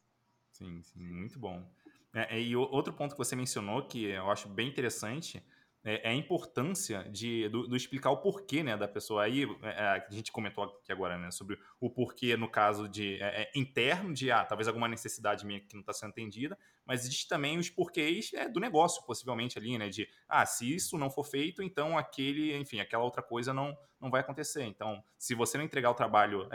Sim, 0.52 0.82
sim, 0.84 1.00
muito 1.00 1.40
bom. 1.40 1.66
É, 2.14 2.40
e 2.40 2.56
outro 2.56 2.94
ponto 2.94 3.14
que 3.14 3.18
você 3.18 3.36
mencionou, 3.36 3.88
que 3.88 4.06
eu 4.06 4.30
acho 4.30 4.50
bem 4.50 4.68
interessante, 4.68 5.44
é, 5.84 6.08
é, 6.08 6.12
a 6.12 6.14
importância 6.14 7.04
de, 7.10 7.50
do, 7.50 7.68
do, 7.68 7.76
explicar 7.76 8.12
o 8.12 8.18
porquê 8.18 8.62
né, 8.62 8.78
da 8.78 8.88
pessoa. 8.88 9.24
Aí 9.24 9.44
é, 9.64 9.70
é, 9.70 10.06
a 10.08 10.08
gente 10.12 10.32
comentou 10.32 10.64
aqui 10.64 10.92
agora 10.92 11.18
né, 11.18 11.32
sobre 11.32 11.58
o 11.80 11.90
porquê, 11.90 12.38
no 12.38 12.48
caso 12.48 12.88
de 12.88 13.18
é, 13.20 13.44
é 13.44 13.60
interno, 13.60 14.14
de 14.14 14.30
ah, 14.30 14.46
talvez 14.46 14.68
alguma 14.68 14.88
necessidade 14.88 15.44
minha 15.44 15.60
que 15.60 15.74
não 15.74 15.82
está 15.82 15.92
sendo 15.92 16.12
atendida, 16.12 16.58
mas 16.86 17.02
existe 17.02 17.28
também 17.28 17.58
os 17.58 17.70
porquês 17.70 18.30
do 18.54 18.60
negócio, 18.60 19.04
possivelmente 19.06 19.58
ali, 19.58 19.76
né? 19.78 19.90
De 19.90 20.08
ah, 20.30 20.46
se 20.46 20.72
isso 20.72 21.00
não 21.00 21.10
for 21.10 21.24
feito, 21.24 21.64
então 21.64 21.98
aquele, 21.98 22.56
enfim, 22.58 22.80
aquela 22.80 23.04
outra 23.04 23.24
coisa 23.24 23.52
não, 23.52 23.76
não 24.00 24.12
vai 24.12 24.22
acontecer. 24.22 24.64
Então, 24.66 25.04
se 25.18 25.34
você 25.34 25.58
não 25.58 25.66
entregar 25.66 25.90
o 25.90 25.96
trabalho, 25.96 26.48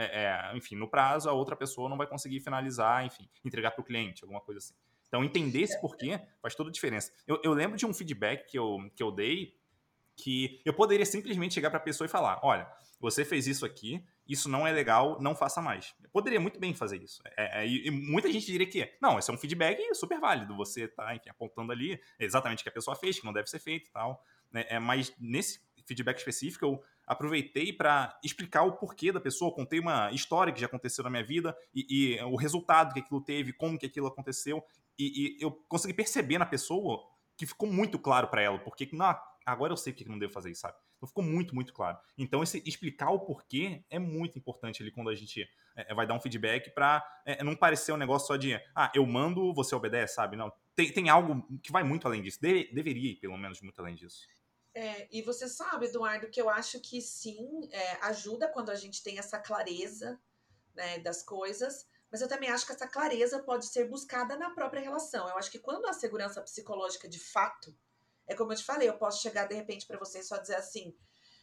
enfim, 0.54 0.76
no 0.76 0.88
prazo, 0.88 1.28
a 1.28 1.32
outra 1.32 1.56
pessoa 1.56 1.88
não 1.88 1.96
vai 1.96 2.06
conseguir 2.06 2.40
finalizar, 2.40 3.04
enfim, 3.04 3.28
entregar 3.44 3.72
para 3.72 3.82
o 3.82 3.84
cliente, 3.84 4.22
alguma 4.22 4.40
coisa 4.40 4.58
assim. 4.58 4.74
Então, 5.16 5.24
entender 5.24 5.62
esse 5.62 5.80
porquê 5.80 6.20
faz 6.42 6.54
toda 6.54 6.68
a 6.68 6.72
diferença. 6.72 7.10
Eu, 7.26 7.40
eu 7.42 7.52
lembro 7.52 7.76
de 7.76 7.86
um 7.86 7.94
feedback 7.94 8.50
que 8.50 8.58
eu, 8.58 8.78
que 8.94 9.02
eu 9.02 9.10
dei 9.10 9.56
que 10.14 10.62
eu 10.64 10.72
poderia 10.72 11.04
simplesmente 11.04 11.54
chegar 11.54 11.70
para 11.70 11.78
a 11.78 11.82
pessoa 11.82 12.06
e 12.06 12.08
falar: 12.08 12.40
olha, 12.42 12.70
você 13.00 13.24
fez 13.24 13.46
isso 13.46 13.64
aqui 13.64 14.04
isso 14.28 14.48
não 14.48 14.66
é 14.66 14.72
legal, 14.72 15.18
não 15.20 15.34
faça 15.34 15.62
mais. 15.62 15.94
Eu 16.02 16.10
poderia 16.10 16.40
muito 16.40 16.58
bem 16.58 16.74
fazer 16.74 17.00
isso. 17.02 17.22
É, 17.36 17.62
é, 17.62 17.66
e 17.66 17.90
muita 17.90 18.30
gente 18.30 18.46
diria 18.46 18.66
que, 18.66 18.92
não, 19.00 19.18
esse 19.18 19.30
é 19.30 19.34
um 19.34 19.38
feedback 19.38 19.94
super 19.94 20.18
válido. 20.18 20.56
Você 20.56 20.88
tá, 20.88 21.14
enfim, 21.14 21.28
apontando 21.28 21.70
ali 21.70 22.00
exatamente 22.18 22.60
o 22.60 22.62
que 22.64 22.68
a 22.68 22.72
pessoa 22.72 22.96
fez, 22.96 23.18
que 23.18 23.24
não 23.24 23.32
deve 23.32 23.48
ser 23.48 23.60
feito 23.60 23.88
e 23.88 23.92
tal. 23.92 24.22
Né? 24.50 24.66
É, 24.68 24.78
mas 24.78 25.14
nesse 25.20 25.60
feedback 25.86 26.18
específico, 26.18 26.64
eu 26.64 26.82
aproveitei 27.06 27.72
para 27.72 28.18
explicar 28.24 28.64
o 28.64 28.72
porquê 28.72 29.12
da 29.12 29.20
pessoa, 29.20 29.54
contei 29.54 29.78
uma 29.78 30.10
história 30.10 30.52
que 30.52 30.60
já 30.60 30.66
aconteceu 30.66 31.04
na 31.04 31.10
minha 31.10 31.24
vida 31.24 31.56
e, 31.72 32.16
e 32.16 32.22
o 32.24 32.34
resultado 32.34 32.92
que 32.92 32.98
aquilo 32.98 33.20
teve, 33.20 33.52
como 33.52 33.78
que 33.78 33.86
aquilo 33.86 34.08
aconteceu, 34.08 34.64
e, 34.98 35.38
e 35.38 35.42
eu 35.42 35.50
consegui 35.68 35.94
perceber 35.94 36.38
na 36.38 36.46
pessoa 36.46 37.06
que 37.36 37.46
ficou 37.46 37.70
muito 37.70 37.98
claro 37.98 38.28
para 38.28 38.42
ela, 38.42 38.58
porque 38.58 38.88
não, 38.92 39.14
agora 39.44 39.72
eu 39.72 39.76
sei 39.76 39.92
porque 39.92 40.08
não 40.08 40.18
devo 40.18 40.32
fazer 40.32 40.50
isso, 40.50 40.62
sabe? 40.62 40.76
Então 40.96 41.06
ficou 41.06 41.22
muito, 41.22 41.54
muito 41.54 41.72
claro. 41.72 41.98
Então, 42.16 42.42
esse 42.42 42.62
explicar 42.66 43.10
o 43.10 43.20
porquê 43.20 43.84
é 43.90 43.98
muito 43.98 44.38
importante 44.38 44.82
ali 44.82 44.90
quando 44.90 45.10
a 45.10 45.14
gente 45.14 45.46
é, 45.76 45.94
vai 45.94 46.06
dar 46.06 46.14
um 46.14 46.20
feedback 46.20 46.70
para 46.70 47.04
é, 47.24 47.44
não 47.44 47.54
parecer 47.54 47.92
um 47.92 47.98
negócio 47.98 48.28
só 48.28 48.36
de, 48.36 48.54
ah, 48.74 48.90
eu 48.94 49.04
mando, 49.06 49.52
você 49.52 49.74
obedece, 49.74 50.14
sabe? 50.14 50.36
Não, 50.36 50.50
tem, 50.74 50.90
tem 50.90 51.08
algo 51.10 51.46
que 51.62 51.70
vai 51.70 51.82
muito 51.82 52.06
além 52.06 52.22
disso. 52.22 52.40
De, 52.40 52.72
deveria 52.72 53.12
ir, 53.12 53.16
pelo 53.16 53.36
menos, 53.36 53.60
muito 53.60 53.78
além 53.80 53.94
disso. 53.94 54.26
É, 54.74 55.06
e 55.10 55.22
você 55.22 55.48
sabe, 55.48 55.86
Eduardo, 55.86 56.28
que 56.28 56.40
eu 56.40 56.50
acho 56.50 56.80
que 56.80 57.00
sim, 57.00 57.68
é, 57.70 58.06
ajuda 58.06 58.48
quando 58.48 58.70
a 58.70 58.74
gente 58.74 59.02
tem 59.02 59.18
essa 59.18 59.38
clareza 59.38 60.20
né, 60.74 60.98
das 60.98 61.22
coisas, 61.22 61.86
mas 62.10 62.20
eu 62.20 62.28
também 62.28 62.50
acho 62.50 62.66
que 62.66 62.72
essa 62.72 62.86
clareza 62.86 63.42
pode 63.42 63.66
ser 63.66 63.88
buscada 63.88 64.36
na 64.36 64.50
própria 64.50 64.82
relação. 64.82 65.28
Eu 65.28 65.36
acho 65.36 65.50
que 65.50 65.58
quando 65.58 65.86
a 65.86 65.92
segurança 65.92 66.40
psicológica 66.40 67.08
de 67.08 67.18
fato, 67.18 67.76
é 68.26 68.34
como 68.34 68.52
eu 68.52 68.56
te 68.56 68.64
falei, 68.64 68.88
eu 68.88 68.98
posso 68.98 69.22
chegar 69.22 69.46
de 69.46 69.54
repente 69.54 69.86
para 69.86 69.98
você 69.98 70.20
e 70.20 70.24
só 70.24 70.36
dizer 70.36 70.56
assim, 70.56 70.96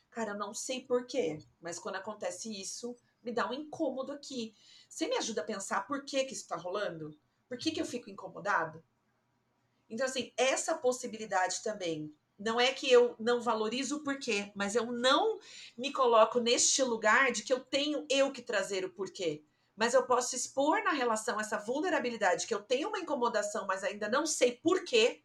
cara, 0.09 0.31
eu 0.31 0.37
não 0.37 0.53
sei 0.53 0.85
porquê, 0.85 1.39
mas 1.59 1.79
quando 1.79 1.95
acontece 1.95 2.49
isso, 2.49 2.95
me 3.21 3.31
dá 3.31 3.49
um 3.49 3.53
incômodo 3.53 4.11
aqui. 4.11 4.53
Você 4.89 5.07
me 5.07 5.17
ajuda 5.17 5.41
a 5.41 5.45
pensar 5.45 5.87
por 5.87 6.05
que, 6.05 6.23
que 6.25 6.33
isso 6.33 6.43
está 6.43 6.55
rolando? 6.55 7.17
Por 7.47 7.57
que, 7.57 7.71
que 7.71 7.81
eu 7.81 7.85
fico 7.85 8.09
incomodado? 8.09 8.83
Então, 9.89 10.05
assim, 10.05 10.33
essa 10.37 10.75
possibilidade 10.75 11.61
também 11.61 12.13
não 12.37 12.59
é 12.59 12.73
que 12.73 12.91
eu 12.91 13.15
não 13.19 13.41
valorizo 13.41 13.97
o 13.97 14.03
porquê, 14.03 14.51
mas 14.55 14.75
eu 14.75 14.91
não 14.91 15.39
me 15.77 15.93
coloco 15.93 16.39
neste 16.39 16.81
lugar 16.83 17.31
de 17.31 17.43
que 17.43 17.53
eu 17.53 17.59
tenho 17.59 18.05
eu 18.09 18.31
que 18.31 18.41
trazer 18.41 18.83
o 18.83 18.91
porquê. 18.91 19.43
Mas 19.75 19.93
eu 19.93 20.05
posso 20.05 20.35
expor 20.35 20.83
na 20.83 20.91
relação 20.91 21.39
essa 21.39 21.57
vulnerabilidade, 21.57 22.45
que 22.45 22.53
eu 22.53 22.61
tenho 22.61 22.89
uma 22.89 22.99
incomodação, 22.99 23.65
mas 23.65 23.83
ainda 23.83 24.07
não 24.07 24.25
sei 24.25 24.59
porquê, 24.63 25.23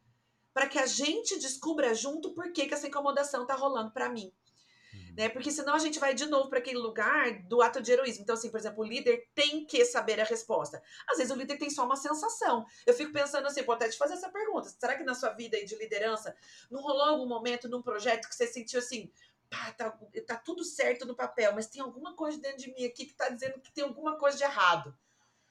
para 0.54 0.66
que 0.66 0.78
a 0.78 0.86
gente 0.86 1.38
descubra 1.38 1.94
junto 1.94 2.32
por 2.34 2.52
que, 2.52 2.66
que 2.66 2.74
essa 2.74 2.88
incomodação 2.88 3.42
está 3.42 3.54
rolando 3.54 3.92
para 3.92 4.08
mim 4.08 4.32
né? 5.18 5.28
Porque 5.28 5.50
senão 5.50 5.74
a 5.74 5.80
gente 5.80 5.98
vai 5.98 6.14
de 6.14 6.26
novo 6.26 6.48
para 6.48 6.60
aquele 6.60 6.78
lugar 6.78 7.42
do 7.42 7.60
ato 7.60 7.82
de 7.82 7.90
heroísmo. 7.90 8.22
Então, 8.22 8.34
assim, 8.34 8.52
por 8.52 8.60
exemplo, 8.60 8.84
o 8.84 8.86
líder 8.86 9.28
tem 9.34 9.66
que 9.66 9.84
saber 9.84 10.20
a 10.20 10.24
resposta. 10.24 10.80
Às 11.08 11.18
vezes 11.18 11.32
o 11.32 11.36
líder 11.36 11.58
tem 11.58 11.68
só 11.68 11.84
uma 11.84 11.96
sensação. 11.96 12.64
Eu 12.86 12.94
fico 12.94 13.12
pensando 13.12 13.44
assim, 13.48 13.64
pode 13.64 13.82
até 13.82 13.92
te 13.92 13.98
fazer 13.98 14.14
essa 14.14 14.30
pergunta. 14.30 14.68
Será 14.68 14.96
que 14.96 15.02
na 15.02 15.16
sua 15.16 15.30
vida 15.30 15.58
de 15.64 15.74
liderança 15.74 16.32
não 16.70 16.80
rolou 16.80 17.02
algum 17.02 17.26
momento 17.26 17.68
num 17.68 17.82
projeto 17.82 18.28
que 18.28 18.34
você 18.36 18.46
sentiu 18.46 18.78
assim, 18.78 19.10
pá, 19.50 19.72
tá, 19.72 19.98
tá 20.26 20.36
tudo 20.36 20.64
certo 20.64 21.06
no 21.06 21.16
papel, 21.16 21.52
mas 21.54 21.66
tem 21.66 21.80
alguma 21.80 22.14
coisa 22.14 22.38
dentro 22.38 22.58
de 22.58 22.72
mim 22.72 22.84
aqui 22.84 23.06
que 23.06 23.14
tá 23.14 23.28
dizendo 23.28 23.60
que 23.60 23.72
tem 23.72 23.84
alguma 23.84 24.16
coisa 24.18 24.36
de 24.36 24.44
errado 24.44 24.96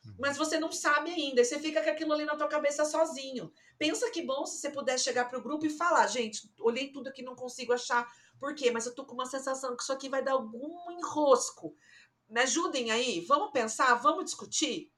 uhum. 0.08 0.16
mas 0.20 0.38
você 0.38 0.60
não 0.60 0.72
sabe 0.72 1.12
ainda. 1.12 1.43
Você 1.43 1.60
fica 1.60 1.84
com 1.84 1.89
aquilo 1.89 2.14
ali 2.14 2.26
na 2.26 2.36
tua 2.36 2.48
cabeça 2.48 2.86
sozinho. 2.86 3.52
Pensa 3.78 4.10
que 4.10 4.22
bom 4.22 4.45
se 4.45 4.58
você 4.58 4.70
puder 4.70 5.00
chegar 5.00 5.30
pro 5.30 5.41
grupo 5.41 5.66
e 5.66 5.70
falar, 5.70 6.08
gente, 6.08 6.52
olhei 6.60 6.91
tudo 6.91 7.08
aqui, 7.08 7.22
não 7.22 7.36
consigo 7.36 7.74
achar 7.74 8.08
por 8.39 8.54
quê? 8.56 8.72
Mas 8.72 8.86
eu 8.86 8.93
tô 8.93 9.06
com 9.06 9.14
uma 9.14 9.26
sensação 9.26 9.76
que 9.76 9.84
isso 9.84 9.93
aqui 9.93 10.10
vai 10.10 10.24
dar 10.24 10.34
algum 10.34 10.91
enrosco. 10.91 11.76
Me 12.30 12.41
ajudem 12.41 12.91
aí, 12.91 13.22
vamos 13.22 13.52
pensar, 13.52 13.95
vamos 13.95 14.26
discutir. 14.26 14.91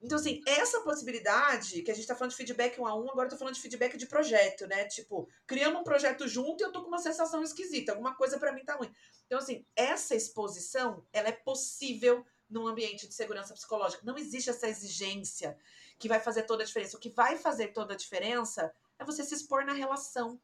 Então, 0.00 0.16
assim, 0.16 0.40
essa 0.46 0.80
possibilidade, 0.80 1.82
que 1.82 1.90
a 1.90 1.94
gente 1.94 2.06
tá 2.06 2.14
falando 2.14 2.30
de 2.30 2.36
feedback 2.36 2.80
um 2.80 2.86
a 2.86 2.94
um, 2.94 3.10
agora 3.10 3.28
tô 3.28 3.36
falando 3.36 3.54
de 3.54 3.60
feedback 3.60 3.96
de 3.96 4.06
projeto, 4.06 4.66
né? 4.66 4.84
Tipo, 4.84 5.28
criamos 5.46 5.80
um 5.80 5.84
projeto 5.84 6.28
junto 6.28 6.62
e 6.62 6.64
eu 6.64 6.72
tô 6.72 6.82
com 6.82 6.88
uma 6.88 7.00
sensação 7.00 7.42
esquisita, 7.42 7.92
alguma 7.92 8.14
coisa 8.14 8.38
para 8.38 8.52
mim 8.52 8.64
tá 8.64 8.76
ruim. 8.76 8.92
Então, 9.26 9.38
assim, 9.38 9.64
essa 9.74 10.14
exposição, 10.14 11.04
ela 11.12 11.28
é 11.28 11.32
possível 11.32 12.24
num 12.48 12.66
ambiente 12.66 13.08
de 13.08 13.14
segurança 13.14 13.52
psicológica. 13.52 14.02
Não 14.04 14.16
existe 14.16 14.48
essa 14.48 14.68
exigência 14.68 15.58
que 15.98 16.08
vai 16.08 16.20
fazer 16.20 16.44
toda 16.44 16.62
a 16.62 16.66
diferença. 16.66 16.96
O 16.96 17.00
que 17.00 17.10
vai 17.10 17.36
fazer 17.36 17.68
toda 17.68 17.94
a 17.94 17.96
diferença 17.96 18.72
é 18.98 19.04
você 19.04 19.24
se 19.24 19.34
expor 19.34 19.64
na 19.64 19.72
relação. 19.72 20.40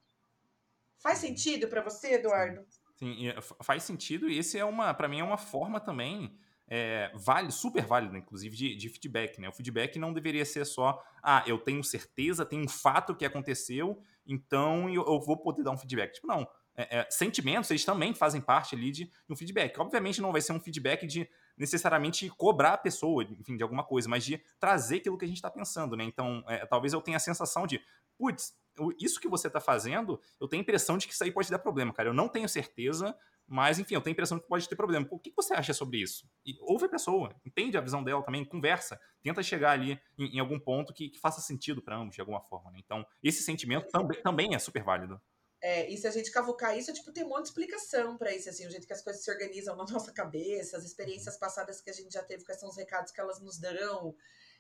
Faz 0.98 1.18
sentido 1.18 1.68
para 1.68 1.80
você, 1.80 2.14
Eduardo? 2.14 2.66
Sim, 2.96 3.32
faz 3.62 3.82
sentido 3.82 4.28
e 4.28 4.38
esse 4.38 4.58
é 4.58 4.64
uma, 4.64 4.92
para 4.94 5.08
mim 5.08 5.20
é 5.20 5.24
uma 5.24 5.38
forma 5.38 5.80
também 5.80 6.36
é, 6.76 7.12
vale, 7.14 7.52
super 7.52 7.86
válida, 7.86 8.18
inclusive, 8.18 8.56
de, 8.56 8.74
de, 8.74 8.88
feedback. 8.88 9.40
Né? 9.40 9.48
O 9.48 9.52
feedback 9.52 9.96
não 9.96 10.12
deveria 10.12 10.44
ser 10.44 10.64
só, 10.64 11.00
ah, 11.22 11.44
eu 11.46 11.56
tenho 11.56 11.84
certeza, 11.84 12.44
tem 12.44 12.60
um 12.60 12.66
fato 12.66 13.14
que 13.14 13.24
aconteceu, 13.24 14.02
então 14.26 14.90
eu, 14.90 15.04
eu 15.06 15.20
vou 15.20 15.36
poder 15.36 15.62
dar 15.62 15.70
um 15.70 15.78
feedback. 15.78 16.14
Tipo, 16.14 16.26
não. 16.26 16.48
É, 16.76 16.98
é, 16.98 17.06
sentimentos, 17.08 17.70
eles 17.70 17.84
também 17.84 18.12
fazem 18.12 18.40
parte 18.40 18.74
ali 18.74 18.90
de, 18.90 19.04
de 19.04 19.12
um 19.32 19.36
feedback. 19.36 19.78
Obviamente 19.78 20.20
não 20.20 20.32
vai 20.32 20.40
ser 20.40 20.52
um 20.52 20.58
feedback 20.58 21.06
de 21.06 21.28
necessariamente 21.56 22.28
cobrar 22.30 22.72
a 22.72 22.78
pessoa, 22.78 23.22
enfim, 23.22 23.56
de 23.56 23.62
alguma 23.62 23.84
coisa, 23.84 24.08
mas 24.08 24.24
de 24.24 24.42
trazer 24.58 24.96
aquilo 24.96 25.16
que 25.16 25.24
a 25.24 25.28
gente 25.28 25.36
está 25.36 25.48
pensando, 25.48 25.96
né? 25.96 26.02
Então, 26.02 26.42
é, 26.48 26.66
talvez 26.66 26.92
eu 26.92 27.00
tenha 27.00 27.18
a 27.18 27.20
sensação 27.20 27.68
de, 27.68 27.80
putz, 28.18 28.52
isso 28.98 29.20
que 29.20 29.28
você 29.28 29.46
está 29.46 29.60
fazendo, 29.60 30.20
eu 30.40 30.48
tenho 30.48 30.62
a 30.62 30.64
impressão 30.64 30.98
de 30.98 31.06
que 31.06 31.14
isso 31.14 31.22
aí 31.22 31.30
pode 31.30 31.48
dar 31.48 31.60
problema, 31.60 31.92
cara. 31.92 32.08
Eu 32.08 32.14
não 32.14 32.28
tenho 32.28 32.48
certeza, 32.48 33.16
mas 33.46 33.78
enfim, 33.78 33.94
eu 33.94 34.00
tenho 34.00 34.12
a 34.12 34.16
impressão 34.16 34.38
que 34.38 34.48
pode 34.48 34.68
ter 34.68 34.76
problema. 34.76 35.06
O 35.10 35.18
que 35.18 35.32
você 35.36 35.54
acha 35.54 35.72
sobre 35.72 35.98
isso? 35.98 36.28
E 36.44 36.56
ouve 36.60 36.86
a 36.86 36.88
pessoa, 36.88 37.34
entende 37.44 37.76
a 37.76 37.80
visão 37.80 38.02
dela 38.02 38.22
também, 38.22 38.44
conversa, 38.44 39.00
tenta 39.22 39.42
chegar 39.42 39.72
ali 39.72 40.00
em, 40.18 40.36
em 40.36 40.40
algum 40.40 40.58
ponto 40.58 40.92
que, 40.92 41.08
que, 41.08 41.18
faça 41.18 41.40
sentido 41.40 41.82
para 41.82 41.96
ambos 41.96 42.14
de 42.14 42.20
alguma 42.20 42.40
forma. 42.40 42.70
Né? 42.70 42.80
Então, 42.84 43.06
esse 43.22 43.42
sentimento 43.42 43.88
também, 43.88 44.22
também 44.22 44.54
é 44.54 44.58
super 44.58 44.82
válido. 44.82 45.20
É, 45.62 45.90
e 45.90 45.96
se 45.96 46.06
a 46.06 46.10
gente 46.10 46.30
cavucar 46.30 46.76
isso, 46.76 46.92
tipo, 46.92 47.10
tem 47.10 47.24
um 47.24 47.28
monte 47.28 47.44
de 47.44 47.48
explicação 47.48 48.18
para 48.18 48.34
isso, 48.34 48.50
assim, 48.50 48.66
o 48.66 48.70
jeito 48.70 48.86
que 48.86 48.92
as 48.92 49.02
coisas 49.02 49.24
se 49.24 49.30
organizam 49.30 49.74
na 49.74 49.84
nossa 49.90 50.12
cabeça, 50.12 50.76
as 50.76 50.84
experiências 50.84 51.38
passadas 51.38 51.80
que 51.80 51.88
a 51.88 51.94
gente 51.94 52.12
já 52.12 52.22
teve, 52.22 52.44
quais 52.44 52.60
são 52.60 52.68
os 52.68 52.76
recados 52.76 53.10
que 53.10 53.20
elas 53.20 53.40
nos 53.40 53.58
dão, 53.58 54.14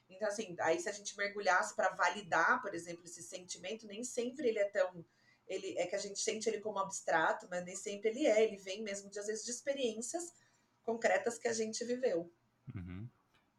então, 0.08 0.28
assim, 0.28 0.54
aí 0.60 0.78
se 0.80 0.88
a 0.88 0.92
gente 0.92 1.16
mergulhasse 1.16 1.74
para 1.74 1.90
validar, 1.90 2.60
por 2.60 2.74
exemplo, 2.74 3.04
esse 3.04 3.22
sentimento, 3.22 3.86
nem 3.86 4.04
sempre 4.04 4.48
ele 4.48 4.58
é 4.58 4.68
tão. 4.68 5.04
Ele, 5.46 5.76
é 5.78 5.86
que 5.86 5.94
a 5.94 5.98
gente 5.98 6.18
sente 6.18 6.48
ele 6.48 6.60
como 6.60 6.78
abstrato, 6.78 7.46
mas 7.50 7.64
nem 7.64 7.76
sempre 7.76 8.10
ele 8.10 8.26
é. 8.26 8.44
Ele 8.44 8.56
vem 8.56 8.82
mesmo, 8.82 9.10
de, 9.10 9.18
às 9.18 9.26
vezes, 9.26 9.44
de 9.44 9.50
experiências 9.50 10.32
concretas 10.82 11.38
que 11.38 11.48
a 11.48 11.52
gente 11.52 11.84
viveu. 11.84 12.32
Uhum. 12.74 13.08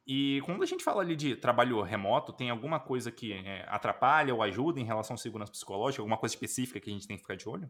E 0.07 0.39
quando 0.45 0.61
a 0.61 0.65
gente 0.65 0.83
fala 0.83 1.01
ali 1.01 1.15
de 1.15 1.35
trabalho 1.35 1.81
remoto, 1.81 2.31
tem 2.31 2.49
alguma 2.49 2.79
coisa 2.79 3.11
que 3.11 3.33
é, 3.33 3.65
atrapalha 3.67 4.33
ou 4.33 4.41
ajuda 4.43 4.79
em 4.79 4.85
relação 4.85 5.15
à 5.15 5.17
segurança 5.17 5.51
psicológica? 5.51 6.01
Alguma 6.01 6.17
coisa 6.17 6.35
específica 6.35 6.79
que 6.79 6.89
a 6.89 6.93
gente 6.93 7.07
tem 7.07 7.17
que 7.17 7.23
ficar 7.23 7.35
de 7.35 7.49
olho? 7.49 7.69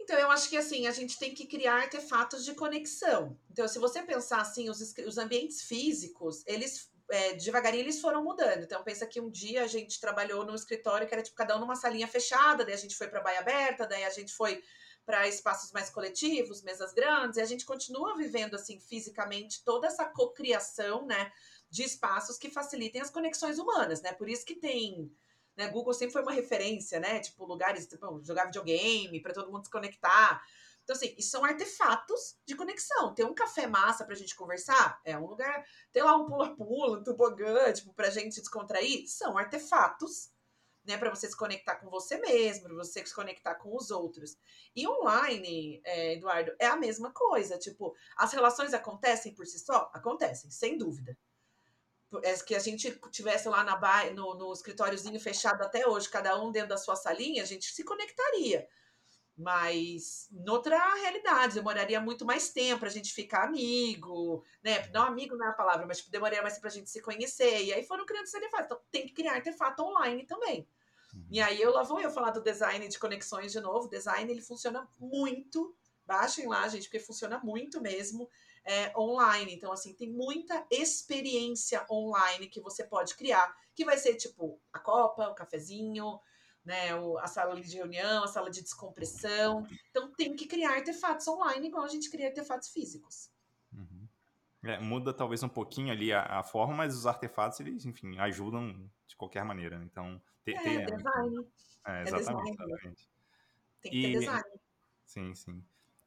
Então, 0.00 0.18
eu 0.18 0.30
acho 0.30 0.48
que 0.48 0.56
assim, 0.56 0.86
a 0.86 0.90
gente 0.90 1.18
tem 1.18 1.34
que 1.34 1.46
criar 1.46 1.82
artefatos 1.82 2.42
de 2.42 2.54
conexão. 2.54 3.38
Então, 3.50 3.68
se 3.68 3.78
você 3.78 4.02
pensar 4.02 4.40
assim, 4.40 4.70
os, 4.70 4.80
os 4.80 5.18
ambientes 5.18 5.60
físicos, 5.62 6.42
eles 6.46 6.90
é, 7.10 7.34
devagarinho 7.34 7.84
eles 7.84 8.00
foram 8.00 8.22
mudando. 8.22 8.64
Então, 8.64 8.82
pensa 8.82 9.06
que 9.06 9.20
um 9.20 9.30
dia 9.30 9.62
a 9.62 9.66
gente 9.66 10.00
trabalhou 10.00 10.44
num 10.44 10.54
escritório 10.54 11.06
que 11.06 11.14
era 11.14 11.22
tipo 11.22 11.36
cada 11.36 11.56
um 11.56 11.60
numa 11.60 11.76
salinha 11.76 12.06
fechada, 12.06 12.64
daí 12.64 12.74
a 12.74 12.78
gente 12.78 12.96
foi 12.96 13.08
para 13.08 13.20
baia 13.20 13.40
aberta, 13.40 13.86
daí 13.86 14.04
a 14.04 14.10
gente 14.10 14.32
foi 14.32 14.62
para 15.08 15.26
espaços 15.26 15.72
mais 15.72 15.88
coletivos, 15.88 16.62
mesas 16.62 16.92
grandes, 16.92 17.38
e 17.38 17.40
a 17.40 17.46
gente 17.46 17.64
continua 17.64 18.14
vivendo 18.14 18.54
assim 18.54 18.78
fisicamente 18.78 19.64
toda 19.64 19.86
essa 19.86 20.04
cocriação, 20.04 21.06
né, 21.06 21.32
de 21.70 21.82
espaços 21.82 22.36
que 22.36 22.50
facilitem 22.50 23.00
as 23.00 23.08
conexões 23.08 23.58
humanas, 23.58 24.02
né? 24.02 24.12
Por 24.12 24.28
isso 24.28 24.44
que 24.44 24.54
tem, 24.54 25.10
né, 25.56 25.68
Google 25.68 25.94
sempre 25.94 26.12
foi 26.12 26.20
uma 26.20 26.32
referência, 26.32 27.00
né, 27.00 27.20
tipo 27.20 27.46
lugares, 27.46 27.86
tipo, 27.86 28.22
jogar 28.22 28.44
videogame 28.44 29.18
para 29.22 29.32
todo 29.32 29.50
mundo 29.50 29.64
se 29.64 29.70
conectar. 29.70 30.42
Então, 30.88 30.96
assim, 30.96 31.20
são 31.20 31.44
artefatos 31.44 32.38
de 32.46 32.56
conexão. 32.56 33.14
Ter 33.14 33.22
um 33.24 33.34
café 33.34 33.66
massa 33.66 34.06
pra 34.06 34.14
gente 34.14 34.34
conversar 34.34 34.98
é 35.04 35.18
um 35.18 35.26
lugar. 35.26 35.62
Ter 35.92 36.02
lá 36.02 36.16
um 36.16 36.24
pula-pula, 36.24 36.98
um 36.98 37.04
tobogã, 37.04 37.70
tipo, 37.74 37.92
pra 37.92 38.08
gente 38.08 38.40
descontrair, 38.40 39.06
são 39.06 39.36
artefatos, 39.36 40.30
né? 40.86 40.96
Pra 40.96 41.10
você 41.10 41.28
se 41.28 41.36
conectar 41.36 41.76
com 41.76 41.90
você 41.90 42.16
mesmo, 42.16 42.68
pra 42.68 42.74
você 42.74 43.04
se 43.04 43.14
conectar 43.14 43.56
com 43.56 43.76
os 43.76 43.90
outros. 43.90 44.38
E 44.74 44.88
online, 44.88 45.82
é, 45.84 46.14
Eduardo, 46.14 46.56
é 46.58 46.64
a 46.64 46.76
mesma 46.76 47.12
coisa. 47.12 47.58
Tipo, 47.58 47.94
as 48.16 48.32
relações 48.32 48.72
acontecem 48.72 49.34
por 49.34 49.46
si 49.46 49.58
só? 49.58 49.90
Acontecem, 49.92 50.50
sem 50.50 50.78
dúvida. 50.78 51.18
É 52.22 52.34
que 52.38 52.54
a 52.54 52.60
gente 52.60 52.98
tivesse 53.10 53.46
lá 53.46 53.62
na 53.62 53.78
no, 54.14 54.34
no 54.36 54.54
escritóriozinho 54.54 55.20
fechado 55.20 55.62
até 55.62 55.86
hoje, 55.86 56.08
cada 56.08 56.42
um 56.42 56.50
dentro 56.50 56.70
da 56.70 56.78
sua 56.78 56.96
salinha, 56.96 57.42
a 57.42 57.46
gente 57.46 57.66
se 57.66 57.84
conectaria. 57.84 58.66
Mas, 59.38 60.28
noutra 60.32 60.76
realidade, 60.96 61.54
demoraria 61.54 62.00
muito 62.00 62.24
mais 62.24 62.50
tempo 62.50 62.80
para 62.80 62.88
a 62.88 62.92
gente 62.92 63.12
ficar 63.12 63.44
amigo, 63.44 64.44
né? 64.64 64.88
Não 64.92 65.04
amigo 65.04 65.36
não 65.36 65.46
é 65.46 65.50
a 65.50 65.52
palavra, 65.52 65.86
mas 65.86 65.98
tipo, 65.98 66.10
demoraria 66.10 66.42
mais 66.42 66.58
para 66.58 66.68
a 66.68 66.72
gente 66.72 66.90
se 66.90 67.00
conhecer. 67.00 67.64
E 67.64 67.72
aí 67.72 67.84
foram 67.84 68.04
criando 68.04 68.24
esse 68.24 68.36
artefato. 68.36 68.64
Então, 68.64 68.80
tem 68.90 69.06
que 69.06 69.12
criar 69.12 69.34
artefato 69.34 69.82
online 69.84 70.26
também. 70.26 70.66
Uhum. 71.14 71.26
E 71.30 71.40
aí 71.40 71.62
eu 71.62 71.72
lá 71.72 71.84
vou 71.84 72.00
eu 72.00 72.10
falar 72.10 72.32
do 72.32 72.42
design 72.42 72.88
de 72.88 72.98
conexões 72.98 73.52
de 73.52 73.60
novo. 73.60 73.86
O 73.86 73.90
design, 73.90 74.28
ele 74.28 74.42
funciona 74.42 74.88
muito 74.98 75.72
Baixem 76.08 76.46
lá, 76.46 76.66
gente, 76.68 76.84
porque 76.84 76.98
funciona 76.98 77.38
muito 77.44 77.82
mesmo 77.82 78.30
é, 78.64 78.90
online. 78.96 79.54
Então, 79.54 79.70
assim, 79.70 79.92
tem 79.92 80.10
muita 80.10 80.66
experiência 80.70 81.84
online 81.90 82.48
que 82.48 82.62
você 82.62 82.82
pode 82.82 83.14
criar, 83.14 83.54
que 83.74 83.84
vai 83.84 83.98
ser 83.98 84.14
tipo 84.14 84.58
a 84.72 84.78
copa, 84.78 85.28
o 85.28 85.34
cafezinho, 85.34 86.18
né, 86.68 86.90
a 87.20 87.26
sala 87.26 87.58
de 87.58 87.74
reunião, 87.74 88.22
a 88.22 88.26
sala 88.26 88.50
de 88.50 88.62
descompressão. 88.62 89.66
Então, 89.90 90.12
tem 90.12 90.36
que 90.36 90.46
criar 90.46 90.74
artefatos 90.74 91.26
online 91.26 91.68
igual 91.68 91.82
a 91.82 91.88
gente 91.88 92.10
cria 92.10 92.28
artefatos 92.28 92.68
físicos. 92.68 93.30
Uhum. 93.72 94.06
É, 94.64 94.78
muda 94.78 95.14
talvez 95.14 95.42
um 95.42 95.48
pouquinho 95.48 95.90
ali 95.90 96.12
a, 96.12 96.20
a, 96.40 96.42
forma, 96.42 96.74
mas 96.74 96.94
os 96.94 97.06
artefatos, 97.06 97.58
eles, 97.60 97.86
enfim, 97.86 98.18
ajudam 98.18 98.90
de 99.06 99.16
qualquer 99.16 99.44
maneira. 99.46 99.82
Então, 99.82 100.20
ter, 100.44 100.56
é, 100.56 100.84
ter, 100.84 100.94
design. 100.94 101.46
É, 101.86 102.02
exatamente, 102.02 102.50
é 102.50 102.64
exatamente. 102.64 103.08
Tem 103.80 103.90
que 103.90 103.98
e, 103.98 104.02
ter 104.02 104.18
design. 104.18 104.44
Sim, 105.06 105.34
sim. 105.34 105.64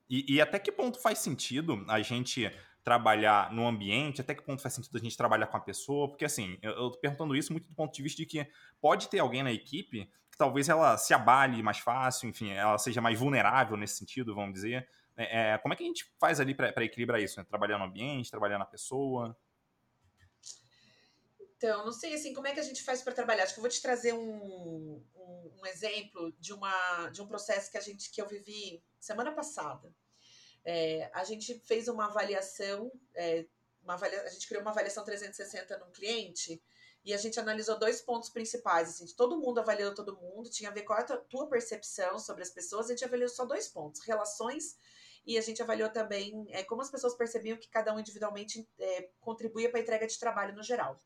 E, 0.07 0.36
e, 0.36 0.41
até 0.41 0.59
que 0.59 0.72
ponto 0.72 0.99
faz 0.99 1.18
sentido 1.18 1.84
a 1.88 2.01
gente 2.03 2.51
trabalhar 2.84 3.51
no 3.51 3.66
ambiente, 3.66 4.22
até 4.22 4.36
que 4.36 4.43
ponto 4.43 4.62
faz 4.62 4.76
sentido 4.76 4.95
a 4.95 4.99
gente 4.99 5.18
trabalhar 5.18 5.47
com 5.47 5.57
a 5.57 5.62
pessoa? 5.62 6.07
Porque, 6.07 6.26
assim, 6.26 6.59
eu, 6.62 6.72
eu 6.72 6.91
tô 6.91 6.99
perguntando 6.99 7.36
isso 7.36 7.51
muito 7.51 7.68
do 7.68 7.74
ponto 7.74 7.91
de 7.91 8.03
vista 8.03 8.18
de 8.18 8.28
que 8.28 8.45
pode 8.80 9.07
ter 9.07 9.20
alguém 9.20 9.41
na 9.41 9.51
equipe 9.51 10.07
talvez 10.41 10.67
ela 10.67 10.97
se 10.97 11.13
abale 11.13 11.61
mais 11.61 11.77
fácil, 11.77 12.27
enfim, 12.27 12.49
ela 12.49 12.75
seja 12.79 12.99
mais 12.99 13.19
vulnerável 13.19 13.77
nesse 13.77 13.97
sentido, 13.97 14.33
vamos 14.33 14.55
dizer. 14.55 14.89
É, 15.15 15.51
é 15.51 15.57
como 15.59 15.71
é 15.71 15.77
que 15.77 15.83
a 15.83 15.85
gente 15.85 16.11
faz 16.19 16.39
ali 16.39 16.55
para 16.55 16.83
equilibrar 16.83 17.21
isso? 17.21 17.39
Né? 17.39 17.45
Trabalhar 17.47 17.77
no 17.77 17.83
ambiente, 17.83 18.31
trabalhar 18.31 18.57
na 18.57 18.65
pessoa? 18.65 19.37
Então, 21.55 21.85
não 21.85 21.91
sei 21.91 22.15
assim, 22.15 22.33
como 22.33 22.47
é 22.47 22.53
que 22.53 22.59
a 22.59 22.63
gente 22.63 22.81
faz 22.81 23.03
para 23.03 23.13
trabalhar. 23.13 23.43
Acho 23.43 23.53
que 23.53 23.59
eu 23.59 23.61
vou 23.61 23.69
te 23.69 23.79
trazer 23.83 24.13
um, 24.15 25.05
um, 25.15 25.59
um, 25.59 25.65
exemplo 25.67 26.33
de, 26.39 26.53
uma, 26.53 27.09
de 27.09 27.21
um 27.21 27.27
processo 27.27 27.69
que 27.69 27.77
a 27.77 27.81
gente 27.81 28.09
que 28.09 28.19
eu 28.19 28.27
vivi 28.27 28.83
semana 28.99 29.31
passada. 29.31 29.93
É, 30.65 31.11
a 31.13 31.23
gente 31.23 31.59
fez 31.59 31.87
uma 31.87 32.05
avaliação, 32.05 32.91
é, 33.13 33.45
uma 33.83 33.93
avalia, 33.93 34.23
a 34.23 34.29
gente 34.29 34.47
criou 34.47 34.63
uma 34.63 34.71
avaliação 34.71 35.05
360 35.05 35.77
num 35.77 35.91
cliente 35.91 36.59
e 37.03 37.13
a 37.13 37.17
gente 37.17 37.39
analisou 37.39 37.79
dois 37.79 38.01
pontos 38.01 38.29
principais. 38.29 38.89
Assim, 38.89 39.05
todo 39.15 39.39
mundo 39.39 39.59
avaliou 39.59 39.93
todo 39.93 40.15
mundo, 40.15 40.49
tinha 40.49 40.69
a 40.69 40.73
ver 40.73 40.83
com 40.83 40.93
a 40.93 41.03
tua 41.03 41.47
percepção 41.47 42.19
sobre 42.19 42.43
as 42.43 42.49
pessoas, 42.49 42.87
a 42.87 42.89
gente 42.89 43.05
avaliou 43.05 43.29
só 43.29 43.45
dois 43.45 43.67
pontos: 43.67 44.01
relações 44.05 44.77
e 45.25 45.37
a 45.37 45.41
gente 45.41 45.61
avaliou 45.61 45.89
também 45.89 46.47
é, 46.49 46.63
como 46.63 46.81
as 46.81 46.89
pessoas 46.89 47.15
percebiam 47.15 47.57
que 47.57 47.69
cada 47.69 47.93
um 47.93 47.99
individualmente 47.99 48.67
é, 48.79 49.09
contribuía 49.19 49.69
para 49.69 49.79
a 49.79 49.81
entrega 49.83 50.07
de 50.07 50.17
trabalho 50.17 50.55
no 50.55 50.63
geral. 50.63 50.99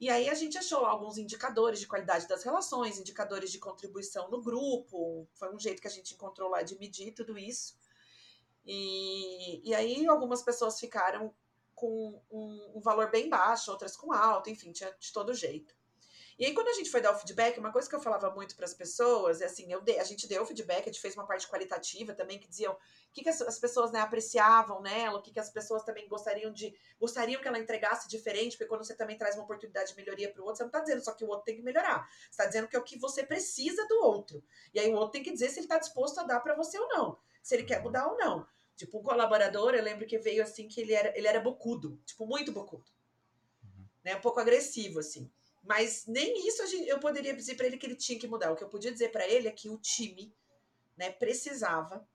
E 0.00 0.10
aí 0.10 0.28
a 0.28 0.34
gente 0.34 0.58
achou 0.58 0.84
alguns 0.84 1.16
indicadores 1.16 1.78
de 1.78 1.86
qualidade 1.86 2.26
das 2.26 2.42
relações, 2.42 2.98
indicadores 2.98 3.52
de 3.52 3.60
contribuição 3.60 4.28
no 4.28 4.42
grupo. 4.42 5.28
Foi 5.34 5.54
um 5.54 5.58
jeito 5.58 5.80
que 5.80 5.86
a 5.86 5.90
gente 5.90 6.14
encontrou 6.14 6.50
lá 6.50 6.62
de 6.62 6.76
medir 6.76 7.12
tudo 7.12 7.38
isso. 7.38 7.76
E, 8.64 9.68
e 9.68 9.74
aí 9.74 10.06
algumas 10.06 10.42
pessoas 10.42 10.78
ficaram 10.78 11.32
com 11.82 12.22
um, 12.30 12.72
um 12.76 12.80
valor 12.80 13.10
bem 13.10 13.28
baixo, 13.28 13.72
outras 13.72 13.96
com 13.96 14.12
alto, 14.12 14.48
enfim, 14.48 14.70
tinha 14.70 14.94
de 15.00 15.12
todo 15.12 15.34
jeito. 15.34 15.74
E 16.38 16.46
aí, 16.46 16.54
quando 16.54 16.68
a 16.68 16.72
gente 16.74 16.88
foi 16.88 17.00
dar 17.00 17.10
o 17.10 17.18
feedback, 17.18 17.58
uma 17.58 17.72
coisa 17.72 17.88
que 17.88 17.94
eu 17.94 18.00
falava 18.00 18.30
muito 18.30 18.54
para 18.54 18.64
as 18.64 18.72
pessoas 18.72 19.40
é 19.40 19.46
assim: 19.46 19.66
dei, 19.82 19.98
a 19.98 20.04
gente 20.04 20.28
deu 20.28 20.44
o 20.44 20.46
feedback, 20.46 20.82
a 20.82 20.92
gente 20.92 21.00
fez 21.00 21.14
uma 21.14 21.26
parte 21.26 21.48
qualitativa 21.48 22.14
também, 22.14 22.38
que 22.38 22.48
diziam 22.48 22.72
o 22.72 22.78
que, 23.12 23.24
que 23.24 23.28
as, 23.28 23.42
as 23.42 23.58
pessoas 23.58 23.90
né, 23.90 23.98
apreciavam 23.98 24.80
nela, 24.80 25.18
o 25.18 25.22
que, 25.22 25.32
que 25.32 25.40
as 25.40 25.50
pessoas 25.50 25.82
também 25.82 26.08
gostariam 26.08 26.52
de. 26.52 26.72
gostariam 27.00 27.42
que 27.42 27.48
ela 27.48 27.58
entregasse 27.58 28.08
diferente, 28.08 28.56
porque 28.56 28.68
quando 28.68 28.84
você 28.84 28.94
também 28.94 29.18
traz 29.18 29.34
uma 29.34 29.42
oportunidade 29.42 29.90
de 29.90 29.96
melhoria 29.96 30.32
para 30.32 30.40
o 30.40 30.44
outro, 30.44 30.58
você 30.58 30.62
não 30.62 30.68
está 30.68 30.80
dizendo 30.80 31.04
só 31.04 31.12
que 31.12 31.24
o 31.24 31.28
outro 31.28 31.44
tem 31.44 31.56
que 31.56 31.62
melhorar. 31.62 32.08
Você 32.08 32.30
está 32.30 32.46
dizendo 32.46 32.68
que 32.68 32.76
é 32.76 32.78
o 32.78 32.84
que 32.84 32.96
você 32.96 33.24
precisa 33.24 33.84
do 33.88 34.04
outro. 34.04 34.42
E 34.72 34.78
aí 34.78 34.88
o 34.88 34.94
outro 34.94 35.10
tem 35.10 35.22
que 35.22 35.32
dizer 35.32 35.48
se 35.48 35.58
ele 35.58 35.66
está 35.66 35.78
disposto 35.78 36.20
a 36.20 36.22
dar 36.22 36.38
para 36.40 36.54
você 36.54 36.78
ou 36.78 36.88
não, 36.88 37.18
se 37.42 37.56
ele 37.56 37.64
quer 37.64 37.82
mudar 37.82 38.06
ou 38.06 38.16
não. 38.16 38.46
Tipo, 38.76 38.98
um 38.98 39.02
colaborador, 39.02 39.74
eu 39.74 39.82
lembro 39.82 40.06
que 40.06 40.18
veio 40.18 40.42
assim 40.42 40.66
que 40.66 40.80
ele 40.80 40.92
era, 40.92 41.16
ele 41.16 41.26
era 41.26 41.40
bocudo, 41.40 42.00
tipo, 42.04 42.26
muito 42.26 42.52
bocudo. 42.52 42.84
Uhum. 43.62 43.86
Né, 44.04 44.16
um 44.16 44.20
pouco 44.20 44.40
agressivo, 44.40 44.98
assim. 44.98 45.30
Mas 45.62 46.06
nem 46.06 46.46
isso 46.46 46.62
eu 46.86 46.98
poderia 46.98 47.34
dizer 47.34 47.54
para 47.54 47.66
ele 47.66 47.78
que 47.78 47.86
ele 47.86 47.94
tinha 47.94 48.18
que 48.18 48.26
mudar. 48.26 48.50
O 48.50 48.56
que 48.56 48.64
eu 48.64 48.68
podia 48.68 48.90
dizer 48.90 49.10
para 49.10 49.26
ele 49.28 49.46
é 49.46 49.52
que 49.52 49.68
o 49.68 49.78
time 49.78 50.34
né, 50.96 51.10
precisava 51.10 52.06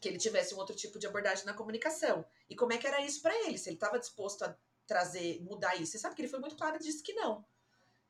que 0.00 0.08
ele 0.08 0.18
tivesse 0.18 0.54
um 0.54 0.58
outro 0.58 0.74
tipo 0.74 0.98
de 0.98 1.06
abordagem 1.06 1.44
na 1.44 1.52
comunicação. 1.52 2.24
E 2.48 2.56
como 2.56 2.72
é 2.72 2.78
que 2.78 2.86
era 2.86 3.04
isso 3.04 3.20
para 3.20 3.34
ele? 3.46 3.58
Se 3.58 3.68
ele 3.68 3.76
estava 3.76 3.98
disposto 3.98 4.44
a 4.44 4.56
trazer, 4.86 5.42
mudar 5.42 5.76
isso. 5.76 5.92
Você 5.92 5.98
sabe 5.98 6.14
que 6.14 6.22
ele 6.22 6.28
foi 6.28 6.40
muito 6.40 6.56
claro 6.56 6.76
e 6.76 6.78
disse 6.78 7.02
que 7.02 7.12
não. 7.12 7.44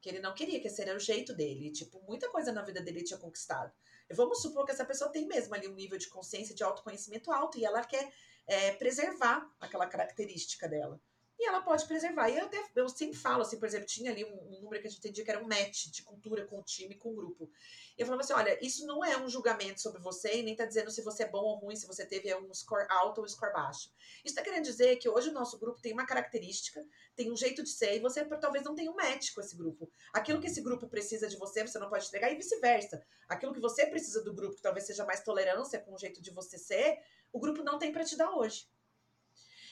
Que 0.01 0.09
ele 0.09 0.21
não 0.21 0.33
queria, 0.33 0.61
que 0.61 0.69
esse 0.69 0.81
era 0.81 0.95
o 0.95 1.01
jeito 1.01 1.35
dele. 1.35 1.71
Tipo, 1.73 2.01
muita 2.03 2.29
coisa 2.31 2.53
na 2.53 2.63
vida 2.63 2.81
dele 2.81 3.03
tinha 3.03 3.19
conquistado. 3.19 3.73
Vamos 4.13 4.43
supor 4.43 4.65
que 4.65 4.73
essa 4.73 4.85
pessoa 4.85 5.11
tem 5.11 5.27
mesmo 5.27 5.55
ali 5.55 5.69
um 5.69 5.75
nível 5.75 5.99
de 5.99 6.09
consciência, 6.09 6.55
de 6.55 6.63
autoconhecimento 6.63 7.31
alto 7.31 7.59
e 7.59 7.65
ela 7.65 7.85
quer 7.85 8.13
é, 8.47 8.73
preservar 8.73 9.49
aquela 9.61 9.87
característica 9.87 10.69
dela 10.69 11.01
e 11.41 11.47
ela 11.47 11.63
pode 11.63 11.87
preservar. 11.87 12.29
E 12.29 12.37
eu, 12.37 12.45
até, 12.45 12.63
eu 12.77 12.87
sempre 12.91 13.17
falo, 13.17 13.41
assim, 13.41 13.59
por 13.59 13.67
exemplo, 13.67 13.87
tinha 13.87 14.11
ali 14.11 14.27
um, 14.27 14.29
um, 14.29 14.61
número 14.61 14.83
que 14.83 14.89
a 14.89 14.91
gente 14.91 14.99
entendia 14.99 15.25
que 15.25 15.31
era 15.31 15.43
um 15.43 15.49
match 15.49 15.87
de 15.87 16.03
cultura 16.03 16.47
com 16.47 16.61
o 16.61 16.63
time, 16.63 16.95
com 16.95 17.13
o 17.13 17.15
grupo. 17.15 17.51
E 17.97 18.03
eu 18.03 18.07
falava 18.07 18.23
assim: 18.23 18.35
olha, 18.35 18.59
isso 18.63 18.87
não 18.87 19.03
é 19.03 19.17
um 19.17 19.27
julgamento 19.27 19.81
sobre 19.81 20.03
você 20.03 20.37
e 20.37 20.43
nem 20.43 20.55
tá 20.55 20.67
dizendo 20.67 20.91
se 20.91 21.03
você 21.03 21.23
é 21.23 21.29
bom 21.29 21.41
ou 21.43 21.57
ruim, 21.57 21.75
se 21.75 21.87
você 21.87 22.05
teve 22.05 22.35
um 22.35 22.53
score 22.53 22.87
alto 22.91 23.19
ou 23.19 23.25
um 23.25 23.29
score 23.29 23.55
baixo. 23.55 23.91
Isso 24.23 24.35
tá 24.35 24.43
querendo 24.43 24.65
dizer 24.65 24.97
que 24.97 25.09
hoje 25.09 25.31
o 25.31 25.33
nosso 25.33 25.59
grupo 25.59 25.81
tem 25.81 25.95
uma 25.95 26.05
característica, 26.05 26.85
tem 27.17 27.33
um 27.33 27.37
jeito 27.37 27.63
de 27.63 27.71
ser, 27.71 27.97
e 27.97 28.01
você 28.01 28.23
talvez 28.39 28.63
não 28.63 28.75
tenha 28.75 28.91
um 28.91 28.97
match 28.97 29.33
com 29.35 29.41
esse 29.41 29.57
grupo. 29.57 29.91
Aquilo 30.13 30.43
que 30.43 30.47
esse 30.47 30.61
grupo 30.61 30.89
precisa 30.89 31.27
de 31.27 31.39
você, 31.39 31.67
você 31.67 31.79
não 31.79 31.89
pode 31.89 32.07
entregar, 32.07 32.31
e 32.31 32.37
vice-versa. 32.37 33.03
Aquilo 33.27 33.55
que 33.55 33.61
você 33.61 33.87
precisa 33.87 34.23
do 34.23 34.35
grupo, 34.35 34.57
que 34.57 34.63
talvez 34.63 34.87
seja 34.87 35.07
mais 35.07 35.23
tolerância 35.23 35.81
com 35.81 35.95
o 35.95 35.99
jeito 35.99 36.21
de 36.21 36.31
você 36.31 36.59
ser, 36.59 36.99
o 37.33 37.41
grupo 37.41 37.63
não 37.63 37.79
tem 37.79 37.91
para 37.93 38.05
te 38.05 38.15
dar 38.15 38.31
hoje. 38.37 38.69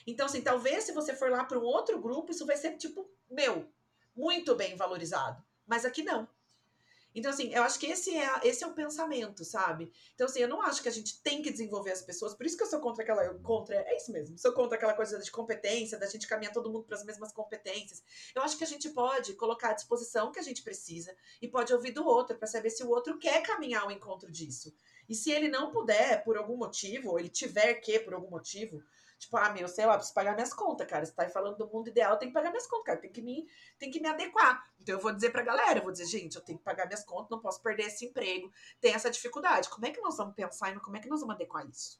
Então, 0.05 0.25
assim, 0.25 0.41
talvez 0.41 0.83
se 0.83 0.91
você 0.91 1.15
for 1.15 1.29
lá 1.29 1.43
para 1.43 1.59
um 1.59 1.63
outro 1.63 1.99
grupo, 1.99 2.31
isso 2.31 2.45
vai 2.45 2.57
ser 2.57 2.77
tipo, 2.77 3.09
meu, 3.29 3.67
muito 4.15 4.55
bem 4.55 4.75
valorizado. 4.75 5.43
Mas 5.65 5.85
aqui 5.85 6.03
não. 6.03 6.27
Então, 7.13 7.31
assim, 7.31 7.51
eu 7.53 7.63
acho 7.63 7.79
que 7.79 7.87
esse 7.87 8.15
é, 8.15 8.39
esse 8.43 8.63
é 8.63 8.67
o 8.67 8.73
pensamento, 8.73 9.43
sabe? 9.43 9.91
Então, 10.13 10.27
assim, 10.27 10.41
eu 10.41 10.47
não 10.47 10.61
acho 10.61 10.81
que 10.81 10.87
a 10.87 10.91
gente 10.91 11.21
tem 11.21 11.41
que 11.41 11.51
desenvolver 11.51 11.91
as 11.91 12.01
pessoas, 12.01 12.35
por 12.35 12.45
isso 12.45 12.55
que 12.55 12.63
eu 12.63 12.67
sou 12.67 12.79
contra 12.79 13.03
aquela. 13.03 13.27
Contra, 13.39 13.75
é 13.75 13.97
isso 13.97 14.11
mesmo, 14.11 14.37
sou 14.37 14.53
contra 14.53 14.77
aquela 14.77 14.93
coisa 14.93 15.17
de 15.19 15.31
competência, 15.31 15.97
da 15.97 16.05
gente 16.05 16.27
caminhar 16.27 16.53
todo 16.53 16.69
mundo 16.69 16.85
para 16.85 16.95
as 16.95 17.03
mesmas 17.03 17.31
competências. 17.31 18.03
Eu 18.35 18.43
acho 18.43 18.57
que 18.57 18.63
a 18.63 18.67
gente 18.67 18.89
pode 18.89 19.33
colocar 19.33 19.69
à 19.69 19.73
disposição 19.73 20.29
o 20.29 20.31
que 20.31 20.39
a 20.39 20.43
gente 20.43 20.61
precisa 20.61 21.15
e 21.41 21.47
pode 21.47 21.73
ouvir 21.73 21.91
do 21.91 22.05
outro 22.05 22.37
para 22.37 22.47
saber 22.47 22.69
se 22.69 22.83
o 22.83 22.89
outro 22.89 23.17
quer 23.17 23.41
caminhar 23.41 23.83
ao 23.83 23.91
encontro 23.91 24.31
disso. 24.31 24.73
E 25.07 25.15
se 25.15 25.31
ele 25.31 25.49
não 25.49 25.71
puder, 25.71 26.23
por 26.23 26.37
algum 26.37 26.55
motivo, 26.55 27.09
ou 27.09 27.19
ele 27.19 27.29
tiver 27.29 27.73
que, 27.75 27.99
por 27.99 28.13
algum 28.13 28.29
motivo, 28.29 28.83
Tipo, 29.19 29.35
ah, 29.35 29.49
meu, 29.49 29.67
sei 29.67 29.85
lá, 29.85 29.95
preciso 29.95 30.13
pagar 30.13 30.33
minhas 30.33 30.53
contas, 30.53 30.87
cara. 30.87 31.05
Você 31.05 31.11
tá 31.11 31.27
falando 31.29 31.57
do 31.57 31.67
mundo 31.67 31.89
ideal, 31.89 32.13
eu 32.13 32.17
tenho 32.17 32.31
que 32.31 32.33
pagar 32.33 32.51
minhas 32.51 32.65
contas, 32.65 32.85
cara. 32.85 32.99
Tem 32.99 33.11
que 33.11 33.21
me, 33.21 33.45
tem 33.77 33.91
que 33.91 33.99
me 33.99 34.07
adequar. 34.07 34.65
Então 34.79 34.95
eu 34.95 35.01
vou 35.01 35.11
dizer 35.11 35.29
pra 35.29 35.41
galera, 35.41 35.79
eu 35.79 35.83
vou 35.83 35.91
dizer, 35.91 36.05
gente, 36.05 36.37
eu 36.37 36.41
tenho 36.41 36.57
que 36.57 36.63
pagar 36.63 36.85
minhas 36.87 37.03
contas, 37.03 37.29
não 37.29 37.39
posso 37.39 37.61
perder 37.61 37.87
esse 37.87 38.05
emprego. 38.05 38.49
Tem 38.79 38.93
essa 38.93 39.11
dificuldade. 39.11 39.67
Como 39.67 39.85
é 39.85 39.91
que 39.91 39.99
nós 39.99 40.15
vamos 40.15 40.33
pensar 40.35 40.73
e 40.73 40.79
como 40.79 40.95
é 40.95 41.01
que 41.01 41.09
nós 41.09 41.19
vamos 41.19 41.35
adequar 41.35 41.67
isso? 41.67 41.99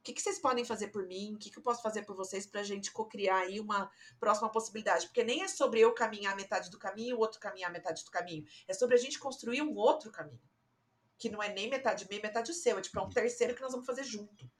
O 0.00 0.02
que, 0.04 0.14
que 0.14 0.22
vocês 0.22 0.38
podem 0.38 0.64
fazer 0.64 0.88
por 0.88 1.06
mim? 1.06 1.34
O 1.34 1.38
que, 1.38 1.50
que 1.50 1.58
eu 1.58 1.62
posso 1.62 1.82
fazer 1.82 2.02
por 2.02 2.16
vocês 2.16 2.46
pra 2.46 2.62
gente 2.62 2.90
co-criar 2.90 3.40
aí 3.40 3.60
uma 3.60 3.90
próxima 4.18 4.50
possibilidade? 4.50 5.06
Porque 5.06 5.22
nem 5.22 5.42
é 5.42 5.48
sobre 5.48 5.80
eu 5.80 5.92
caminhar 5.92 6.34
metade 6.34 6.70
do 6.70 6.78
caminho 6.78 7.16
o 7.16 7.20
outro 7.20 7.38
caminhar 7.38 7.70
metade 7.70 8.02
do 8.04 8.10
caminho. 8.10 8.44
É 8.66 8.72
sobre 8.72 8.96
a 8.96 8.98
gente 8.98 9.18
construir 9.18 9.60
um 9.60 9.74
outro 9.76 10.10
caminho. 10.10 10.42
Que 11.18 11.28
não 11.28 11.42
é 11.42 11.52
nem 11.52 11.68
metade 11.68 12.06
meio, 12.08 12.22
metade 12.22 12.52
seu. 12.54 12.78
É 12.78 12.80
tipo, 12.80 12.98
é 12.98 13.02
um 13.02 13.10
terceiro 13.10 13.54
que 13.54 13.60
nós 13.60 13.72
vamos 13.72 13.86
fazer 13.86 14.04
junto. 14.04 14.50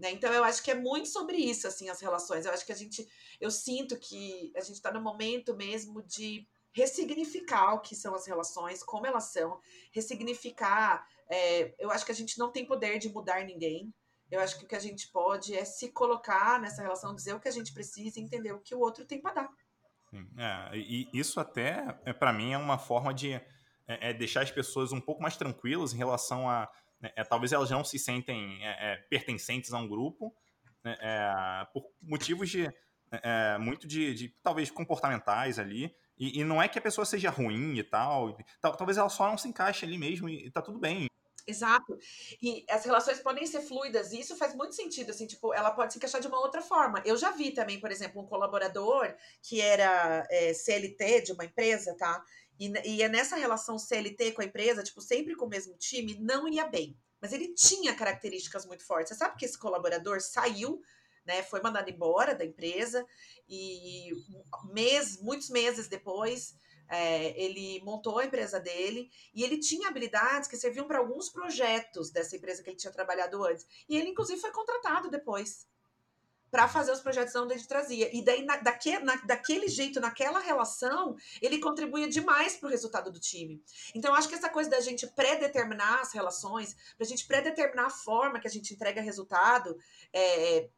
Né? 0.00 0.10
Então 0.12 0.32
eu 0.32 0.42
acho 0.42 0.62
que 0.62 0.70
é 0.70 0.74
muito 0.74 1.08
sobre 1.08 1.36
isso, 1.36 1.68
assim, 1.68 1.90
as 1.90 2.00
relações. 2.00 2.46
Eu 2.46 2.52
acho 2.52 2.64
que 2.64 2.72
a 2.72 2.76
gente, 2.76 3.06
eu 3.38 3.50
sinto 3.50 3.98
que 3.98 4.50
a 4.56 4.60
gente 4.60 4.76
está 4.76 4.90
no 4.90 5.00
momento 5.00 5.54
mesmo 5.54 6.02
de 6.02 6.48
ressignificar 6.72 7.74
o 7.74 7.80
que 7.80 7.94
são 7.94 8.14
as 8.14 8.26
relações, 8.26 8.82
como 8.82 9.06
elas 9.06 9.24
são, 9.24 9.60
ressignificar. 9.92 11.06
É, 11.28 11.74
eu 11.78 11.90
acho 11.90 12.06
que 12.06 12.12
a 12.12 12.14
gente 12.14 12.38
não 12.38 12.50
tem 12.50 12.64
poder 12.64 12.98
de 12.98 13.10
mudar 13.10 13.44
ninguém. 13.44 13.92
Eu 14.30 14.40
acho 14.40 14.58
que 14.58 14.64
o 14.64 14.68
que 14.68 14.76
a 14.76 14.80
gente 14.80 15.08
pode 15.08 15.54
é 15.54 15.66
se 15.66 15.92
colocar 15.92 16.58
nessa 16.58 16.80
relação, 16.80 17.14
dizer 17.14 17.34
o 17.34 17.40
que 17.40 17.48
a 17.48 17.52
gente 17.52 17.74
precisa 17.74 18.18
entender 18.18 18.52
o 18.52 18.60
que 18.60 18.74
o 18.74 18.80
outro 18.80 19.04
tem 19.04 19.20
para 19.20 19.34
dar. 19.34 19.50
É, 20.38 20.78
e 20.78 21.10
isso 21.12 21.38
até, 21.38 21.98
é, 22.06 22.12
para 22.14 22.32
mim, 22.32 22.52
é 22.52 22.58
uma 22.58 22.78
forma 22.78 23.12
de 23.12 23.32
é, 23.32 23.44
é 23.86 24.12
deixar 24.14 24.42
as 24.42 24.50
pessoas 24.50 24.92
um 24.92 25.00
pouco 25.00 25.20
mais 25.20 25.36
tranquilas 25.36 25.92
em 25.92 25.98
relação 25.98 26.48
a 26.48 26.70
né, 27.00 27.12
é, 27.16 27.24
talvez 27.24 27.52
elas 27.52 27.70
não 27.70 27.82
se 27.84 27.98
sentem 27.98 28.64
é, 28.64 28.92
é 28.92 28.96
pertencentes 29.08 29.72
a 29.72 29.78
um 29.78 29.88
grupo 29.88 30.34
né, 30.84 30.96
é, 31.00 31.66
por 31.72 31.90
motivos 32.02 32.50
de 32.50 32.70
é, 33.12 33.58
muito 33.58 33.88
de, 33.88 34.14
de, 34.14 34.28
talvez 34.42 34.70
comportamentais 34.70 35.58
ali 35.58 35.94
e, 36.16 36.40
e, 36.40 36.44
não 36.44 36.62
é 36.62 36.68
que 36.68 36.78
a 36.78 36.82
pessoa 36.82 37.04
seja 37.04 37.30
ruim 37.30 37.76
e 37.76 37.82
tal, 37.82 38.36
tal 38.60 38.76
talvez 38.76 38.98
ela 38.98 39.08
só 39.08 39.28
não 39.28 39.36
se 39.36 39.48
encaixe 39.48 39.84
ali 39.84 39.98
mesmo 39.98 40.28
e, 40.28 40.46
e 40.46 40.50
tá 40.50 40.62
tudo 40.62 40.78
bem 40.78 41.10
Exato. 41.46 41.98
E 42.40 42.64
as 42.70 42.84
relações 42.84 43.18
podem 43.20 43.46
ser 43.46 43.62
fluidas, 43.62 44.12
e 44.12 44.20
isso 44.20 44.36
faz 44.36 44.54
muito 44.54 44.74
sentido, 44.74 45.10
assim, 45.10 45.26
tipo, 45.26 45.52
ela 45.52 45.72
pode 45.72 45.92
se 45.92 45.98
encaixar 45.98 46.20
de 46.20 46.28
uma 46.28 46.38
outra 46.38 46.62
forma. 46.62 47.02
Eu 47.04 47.16
já 47.16 47.32
vi 47.32 47.50
também, 47.50 47.80
por 47.80 47.90
exemplo, 47.90 48.22
um 48.22 48.26
colaborador 48.26 49.12
que 49.42 49.60
era 49.60 50.26
é, 50.30 50.54
CLT 50.54 51.22
de 51.22 51.32
uma 51.32 51.44
empresa, 51.44 51.96
tá? 51.96 52.22
E, 52.60 52.70
e 52.84 53.02
é 53.02 53.08
nessa 53.08 53.36
relação 53.36 53.78
CLT 53.78 54.32
com 54.32 54.42
a 54.42 54.44
empresa, 54.44 54.82
tipo, 54.82 55.00
sempre 55.00 55.34
com 55.34 55.46
o 55.46 55.48
mesmo 55.48 55.74
time, 55.78 56.18
não 56.20 56.46
ia 56.46 56.66
bem. 56.66 56.94
mas 57.20 57.32
ele 57.32 57.54
tinha 57.54 57.94
características 57.94 58.66
muito 58.66 58.84
fortes. 58.84 59.08
Você 59.08 59.14
sabe 59.14 59.36
que 59.36 59.44
esse 59.44 59.58
colaborador 59.58 60.20
saiu, 60.20 60.80
né, 61.24 61.42
foi 61.42 61.60
mandado 61.60 61.90
embora 61.90 62.34
da 62.34 62.44
empresa 62.44 63.06
e 63.48 64.10
mês, 64.72 65.20
muitos 65.20 65.50
meses 65.50 65.86
depois 65.88 66.54
é, 66.90 67.40
ele 67.40 67.80
montou 67.84 68.18
a 68.18 68.24
empresa 68.24 68.58
dele 68.58 69.10
e 69.32 69.44
ele 69.44 69.58
tinha 69.58 69.88
habilidades 69.88 70.48
que 70.48 70.56
serviam 70.56 70.86
para 70.86 70.98
alguns 70.98 71.30
projetos 71.30 72.10
dessa 72.10 72.36
empresa 72.36 72.62
que 72.62 72.70
ele 72.70 72.76
tinha 72.76 72.92
trabalhado 72.92 73.44
antes. 73.44 73.66
E 73.88 73.96
ele, 73.96 74.08
inclusive, 74.08 74.40
foi 74.40 74.50
contratado 74.50 75.08
depois 75.08 75.68
para 76.50 76.68
fazer 76.68 76.92
os 76.92 77.00
projetos 77.00 77.34
onde 77.36 77.54
ele 77.54 77.64
trazia. 77.64 78.14
E 78.14 78.24
daí, 78.24 78.44
na, 78.44 78.56
daque, 78.56 78.98
na, 78.98 79.16
daquele 79.16 79.68
jeito, 79.68 80.00
naquela 80.00 80.40
relação, 80.40 81.16
ele 81.40 81.58
contribuía 81.58 82.08
demais 82.08 82.56
para 82.56 82.68
o 82.68 82.70
resultado 82.70 83.10
do 83.10 83.20
time. 83.20 83.62
Então, 83.94 84.14
acho 84.14 84.28
que 84.28 84.34
essa 84.34 84.48
coisa 84.48 84.68
da 84.68 84.80
gente 84.80 85.06
pré-determinar 85.06 86.00
as 86.00 86.12
relações, 86.12 86.74
para 86.96 87.06
a 87.06 87.08
gente 87.08 87.26
pré-determinar 87.26 87.86
a 87.86 87.90
forma 87.90 88.40
que 88.40 88.48
a 88.48 88.50
gente 88.50 88.74
entrega 88.74 89.00
resultado, 89.00 89.78
é, 90.12 90.68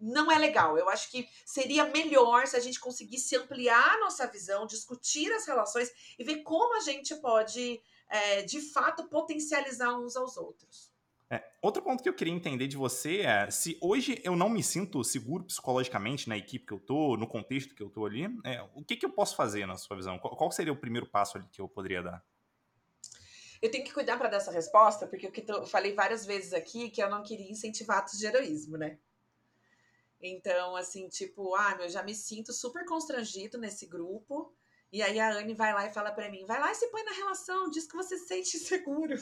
não 0.00 0.32
é 0.32 0.38
legal. 0.38 0.78
Eu 0.78 0.88
acho 0.88 1.10
que 1.10 1.28
seria 1.44 1.84
melhor 1.84 2.46
se 2.46 2.56
a 2.56 2.60
gente 2.60 2.80
conseguisse 2.80 3.36
ampliar 3.36 3.94
a 3.94 4.00
nossa 4.00 4.26
visão, 4.26 4.66
discutir 4.66 5.30
as 5.32 5.46
relações 5.46 5.90
e 6.18 6.24
ver 6.24 6.42
como 6.42 6.76
a 6.76 6.80
gente 6.80 7.14
pode, 7.16 7.80
é, 8.08 8.42
de 8.42 8.60
fato, 8.60 9.08
potencializar 9.08 9.98
uns 9.98 10.16
aos 10.16 10.36
outros. 10.36 10.89
É, 11.32 11.48
outro 11.62 11.80
ponto 11.80 12.02
que 12.02 12.08
eu 12.08 12.14
queria 12.14 12.34
entender 12.34 12.66
de 12.66 12.76
você 12.76 13.20
é 13.20 13.48
se 13.52 13.78
hoje 13.80 14.20
eu 14.24 14.34
não 14.34 14.48
me 14.48 14.64
sinto 14.64 15.04
seguro 15.04 15.44
psicologicamente 15.44 16.28
na 16.28 16.36
equipe 16.36 16.66
que 16.66 16.72
eu 16.72 16.80
tô, 16.80 17.16
no 17.16 17.28
contexto 17.28 17.72
que 17.72 17.82
eu 17.82 17.88
tô 17.88 18.04
ali, 18.04 18.24
é, 18.44 18.60
o 18.74 18.84
que, 18.84 18.96
que 18.96 19.06
eu 19.06 19.12
posso 19.12 19.36
fazer 19.36 19.64
na 19.64 19.76
sua 19.76 19.96
visão? 19.96 20.18
Qual, 20.18 20.36
qual, 20.36 20.50
seria 20.50 20.72
o 20.72 20.76
primeiro 20.76 21.06
passo 21.06 21.38
ali 21.38 21.46
que 21.52 21.60
eu 21.60 21.68
poderia 21.68 22.02
dar? 22.02 22.24
Eu 23.62 23.70
tenho 23.70 23.84
que 23.84 23.92
cuidar 23.92 24.18
para 24.18 24.28
dar 24.28 24.38
essa 24.38 24.50
resposta, 24.50 25.06
porque 25.06 25.28
o 25.28 25.30
que 25.30 25.44
eu 25.48 25.64
falei 25.66 25.94
várias 25.94 26.26
vezes 26.26 26.52
aqui 26.52 26.90
que 26.90 27.00
eu 27.00 27.08
não 27.08 27.22
queria 27.22 27.50
incentivar 27.50 27.98
atos 27.98 28.18
de 28.18 28.26
heroísmo, 28.26 28.76
né? 28.76 28.98
Então, 30.20 30.74
assim, 30.74 31.08
tipo, 31.08 31.54
ah, 31.54 31.78
eu 31.80 31.88
já 31.88 32.02
me 32.02 32.14
sinto 32.14 32.52
super 32.52 32.84
constrangido 32.84 33.56
nesse 33.56 33.86
grupo. 33.86 34.52
E 34.92 35.00
aí 35.00 35.20
a 35.20 35.32
Anne 35.32 35.54
vai 35.54 35.72
lá 35.72 35.86
e 35.86 35.92
fala 35.92 36.10
para 36.10 36.28
mim: 36.28 36.44
vai 36.44 36.58
lá 36.58 36.72
e 36.72 36.74
se 36.74 36.88
põe 36.88 37.04
na 37.04 37.12
relação, 37.12 37.70
diz 37.70 37.86
que 37.86 37.96
você 37.96 38.18
se 38.18 38.26
sente 38.26 38.58
seguro. 38.58 39.16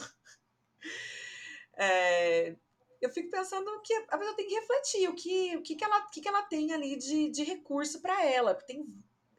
É, 1.79 2.53
eu 3.01 3.09
fico 3.09 3.31
pensando 3.31 3.81
que 3.81 3.93
a 4.09 4.17
pessoa 4.17 4.35
tem 4.35 4.45
que 4.45 4.55
refletir 4.55 5.09
o 5.09 5.15
que, 5.15 5.55
o 5.55 5.61
que, 5.61 5.75
que, 5.75 5.83
ela, 5.83 6.01
que, 6.07 6.19
que 6.19 6.27
ela 6.27 6.43
tem 6.43 6.73
ali 6.73 6.97
de, 6.97 7.29
de 7.29 7.43
recurso 7.43 8.01
para 8.01 8.25
ela. 8.25 8.53
Tem, 8.53 8.85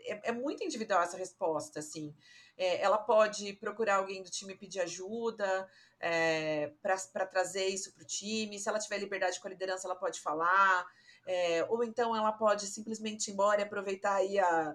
é, 0.01 0.30
é, 0.30 0.32
muito 0.32 0.64
individual 0.64 1.03
essa 1.03 1.18
resposta, 1.18 1.80
assim. 1.80 2.14
É, 2.57 2.80
ela 2.80 2.97
pode 2.97 3.53
procurar 3.55 3.97
alguém 3.97 4.22
do 4.22 4.30
time 4.30 4.55
pedir 4.55 4.80
ajuda 4.80 5.68
é, 6.01 6.72
para 6.82 7.26
trazer 7.26 7.66
isso 7.66 7.93
para 7.93 8.03
o 8.03 8.07
time. 8.07 8.59
Se 8.59 8.68
ela 8.68 8.78
tiver 8.78 8.99
liberdade 8.99 9.38
com 9.38 9.47
a 9.47 9.51
liderança, 9.51 9.86
ela 9.86 9.97
pode 9.97 10.20
falar. 10.20 10.86
É, 11.26 11.64
ou 11.68 11.84
então 11.84 12.16
ela 12.16 12.32
pode 12.32 12.66
simplesmente 12.66 13.28
ir 13.28 13.32
embora 13.34 13.61
e 13.61 13.64
aproveitar 13.64 14.14
aí 14.14 14.38
a, 14.38 14.74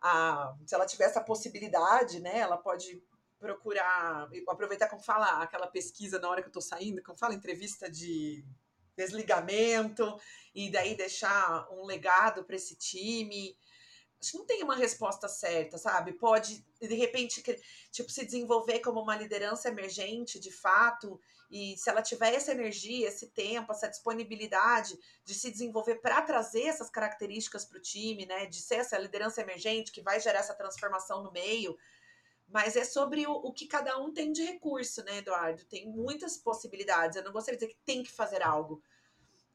a. 0.00 0.56
Se 0.66 0.74
ela 0.74 0.86
tiver 0.86 1.04
essa 1.04 1.20
possibilidade, 1.20 2.18
né? 2.18 2.38
Ela 2.38 2.56
pode 2.56 3.00
procurar, 3.44 4.30
aproveitar 4.48 4.88
como 4.88 5.02
fala 5.02 5.42
aquela 5.42 5.66
pesquisa 5.66 6.18
na 6.18 6.30
hora 6.30 6.40
que 6.40 6.48
eu 6.48 6.52
tô 6.52 6.62
saindo, 6.62 7.02
como 7.02 7.18
fala 7.18 7.34
entrevista 7.34 7.90
de 7.90 8.42
desligamento, 8.96 10.18
e 10.54 10.70
daí 10.70 10.96
deixar 10.96 11.68
um 11.70 11.84
legado 11.84 12.42
para 12.42 12.56
esse 12.56 12.74
time. 12.74 13.54
Acho 14.18 14.32
que 14.32 14.38
não 14.38 14.46
tem 14.46 14.62
uma 14.62 14.74
resposta 14.74 15.28
certa, 15.28 15.76
sabe? 15.76 16.12
Pode, 16.14 16.64
de 16.80 16.94
repente, 16.94 17.42
tipo, 17.90 18.10
se 18.10 18.24
desenvolver 18.24 18.78
como 18.80 19.02
uma 19.02 19.14
liderança 19.14 19.68
emergente, 19.68 20.40
de 20.40 20.50
fato, 20.50 21.20
e 21.50 21.76
se 21.76 21.90
ela 21.90 22.00
tiver 22.00 22.32
essa 22.32 22.52
energia, 22.52 23.08
esse 23.08 23.26
tempo, 23.26 23.72
essa 23.72 23.88
disponibilidade 23.88 24.98
de 25.22 25.34
se 25.34 25.50
desenvolver 25.50 25.96
para 25.96 26.22
trazer 26.22 26.62
essas 26.62 26.88
características 26.88 27.66
para 27.66 27.76
o 27.76 27.82
time, 27.82 28.24
né? 28.24 28.46
De 28.46 28.62
ser 28.62 28.76
essa 28.76 28.96
liderança 28.96 29.42
emergente 29.42 29.92
que 29.92 30.00
vai 30.00 30.18
gerar 30.18 30.38
essa 30.38 30.54
transformação 30.54 31.22
no 31.22 31.30
meio, 31.30 31.76
mas 32.48 32.76
é 32.76 32.84
sobre 32.84 33.26
o, 33.26 33.32
o, 33.32 33.52
que 33.52 33.66
cada 33.66 33.98
um 33.98 34.12
tem 34.12 34.32
de 34.32 34.42
recurso, 34.42 35.02
né, 35.04 35.18
Eduardo? 35.18 35.64
Tem 35.64 35.88
muitas 35.88 36.36
possibilidades. 36.36 37.16
Eu 37.16 37.24
não 37.24 37.32
gostaria 37.32 37.58
de 37.58 37.66
dizer 37.66 37.74
que 37.74 37.84
tem 37.84 38.02
que 38.02 38.12
fazer 38.12 38.42
algo. 38.42 38.82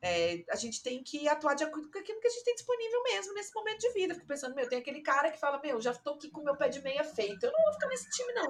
É, 0.02 0.44
a 0.50 0.56
gente 0.56 0.82
tem 0.82 1.04
que 1.04 1.28
atuar 1.28 1.56
de 1.56 1.64
acordo 1.64 1.92
com 1.92 2.00
aquilo 2.00 2.20
que 2.20 2.28
a 2.28 2.32
gente 2.32 2.44
tem 2.44 2.56
disponível 2.56 3.04
mesmo 3.04 3.34
nesse 3.34 3.54
momento 3.54 3.80
de 3.80 3.92
vida. 3.92 4.16
Fico 4.16 4.28
pensando, 4.28 4.56
meu, 4.56 4.68
tem 4.68 4.80
aquele 4.80 5.02
cara 5.02 5.32
que 5.32 5.40
fala, 5.40 5.60
meu, 5.62 5.82
já 5.82 5.92
estou 5.92 6.16
aqui 6.16 6.30
com 6.30 6.42
meu 6.42 6.56
pé 6.56 6.70
de 6.70 6.82
meia 6.82 7.04
feito. 7.04 7.44
Eu 7.44 7.52
não 7.52 7.64
vou 7.64 7.74
ficar 7.74 7.88
nesse 7.88 8.10
time, 8.10 8.34
não. 8.34 8.50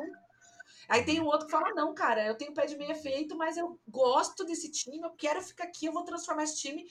Aí 0.87 1.05
tem 1.05 1.19
um 1.19 1.25
outro 1.25 1.45
que 1.45 1.51
fala, 1.51 1.73
não, 1.75 1.93
cara, 1.93 2.25
eu 2.25 2.35
tenho 2.35 2.53
pé 2.53 2.65
de 2.65 2.75
meia 2.75 2.95
feito, 2.95 3.35
mas 3.35 3.57
eu 3.57 3.79
gosto 3.87 4.43
desse 4.43 4.71
time, 4.71 4.99
eu 4.99 5.11
quero 5.11 5.41
ficar 5.41 5.65
aqui, 5.65 5.85
eu 5.85 5.93
vou 5.93 6.03
transformar 6.03 6.43
esse 6.43 6.57
time 6.57 6.87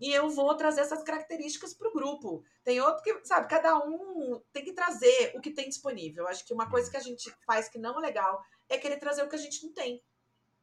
e 0.00 0.12
eu 0.12 0.30
vou 0.30 0.54
trazer 0.56 0.82
essas 0.82 1.02
características 1.02 1.74
para 1.74 1.88
o 1.88 1.92
grupo. 1.92 2.44
Tem 2.62 2.80
outro 2.80 3.02
que, 3.02 3.26
sabe, 3.26 3.48
cada 3.48 3.78
um 3.78 4.40
tem 4.52 4.64
que 4.64 4.72
trazer 4.72 5.32
o 5.34 5.40
que 5.40 5.50
tem 5.50 5.68
disponível. 5.68 6.28
Acho 6.28 6.44
que 6.44 6.54
uma 6.54 6.70
coisa 6.70 6.90
que 6.90 6.96
a 6.96 7.02
gente 7.02 7.32
faz 7.44 7.68
que 7.68 7.78
não 7.78 7.98
é 7.98 8.00
legal 8.00 8.42
é 8.68 8.78
querer 8.78 8.98
trazer 8.98 9.22
o 9.22 9.28
que 9.28 9.36
a 9.36 9.38
gente 9.38 9.64
não 9.64 9.72
tem. 9.72 10.02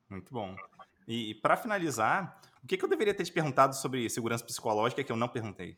Muito 0.09 0.33
bom. 0.33 0.55
E, 1.07 1.31
e 1.31 1.35
para 1.35 1.57
finalizar, 1.57 2.39
o 2.63 2.67
que, 2.67 2.77
que 2.77 2.85
eu 2.85 2.89
deveria 2.89 3.13
ter 3.13 3.25
te 3.25 3.31
perguntado 3.31 3.75
sobre 3.75 4.09
segurança 4.09 4.45
psicológica 4.45 5.03
que 5.03 5.11
eu 5.11 5.17
não 5.17 5.27
perguntei? 5.27 5.77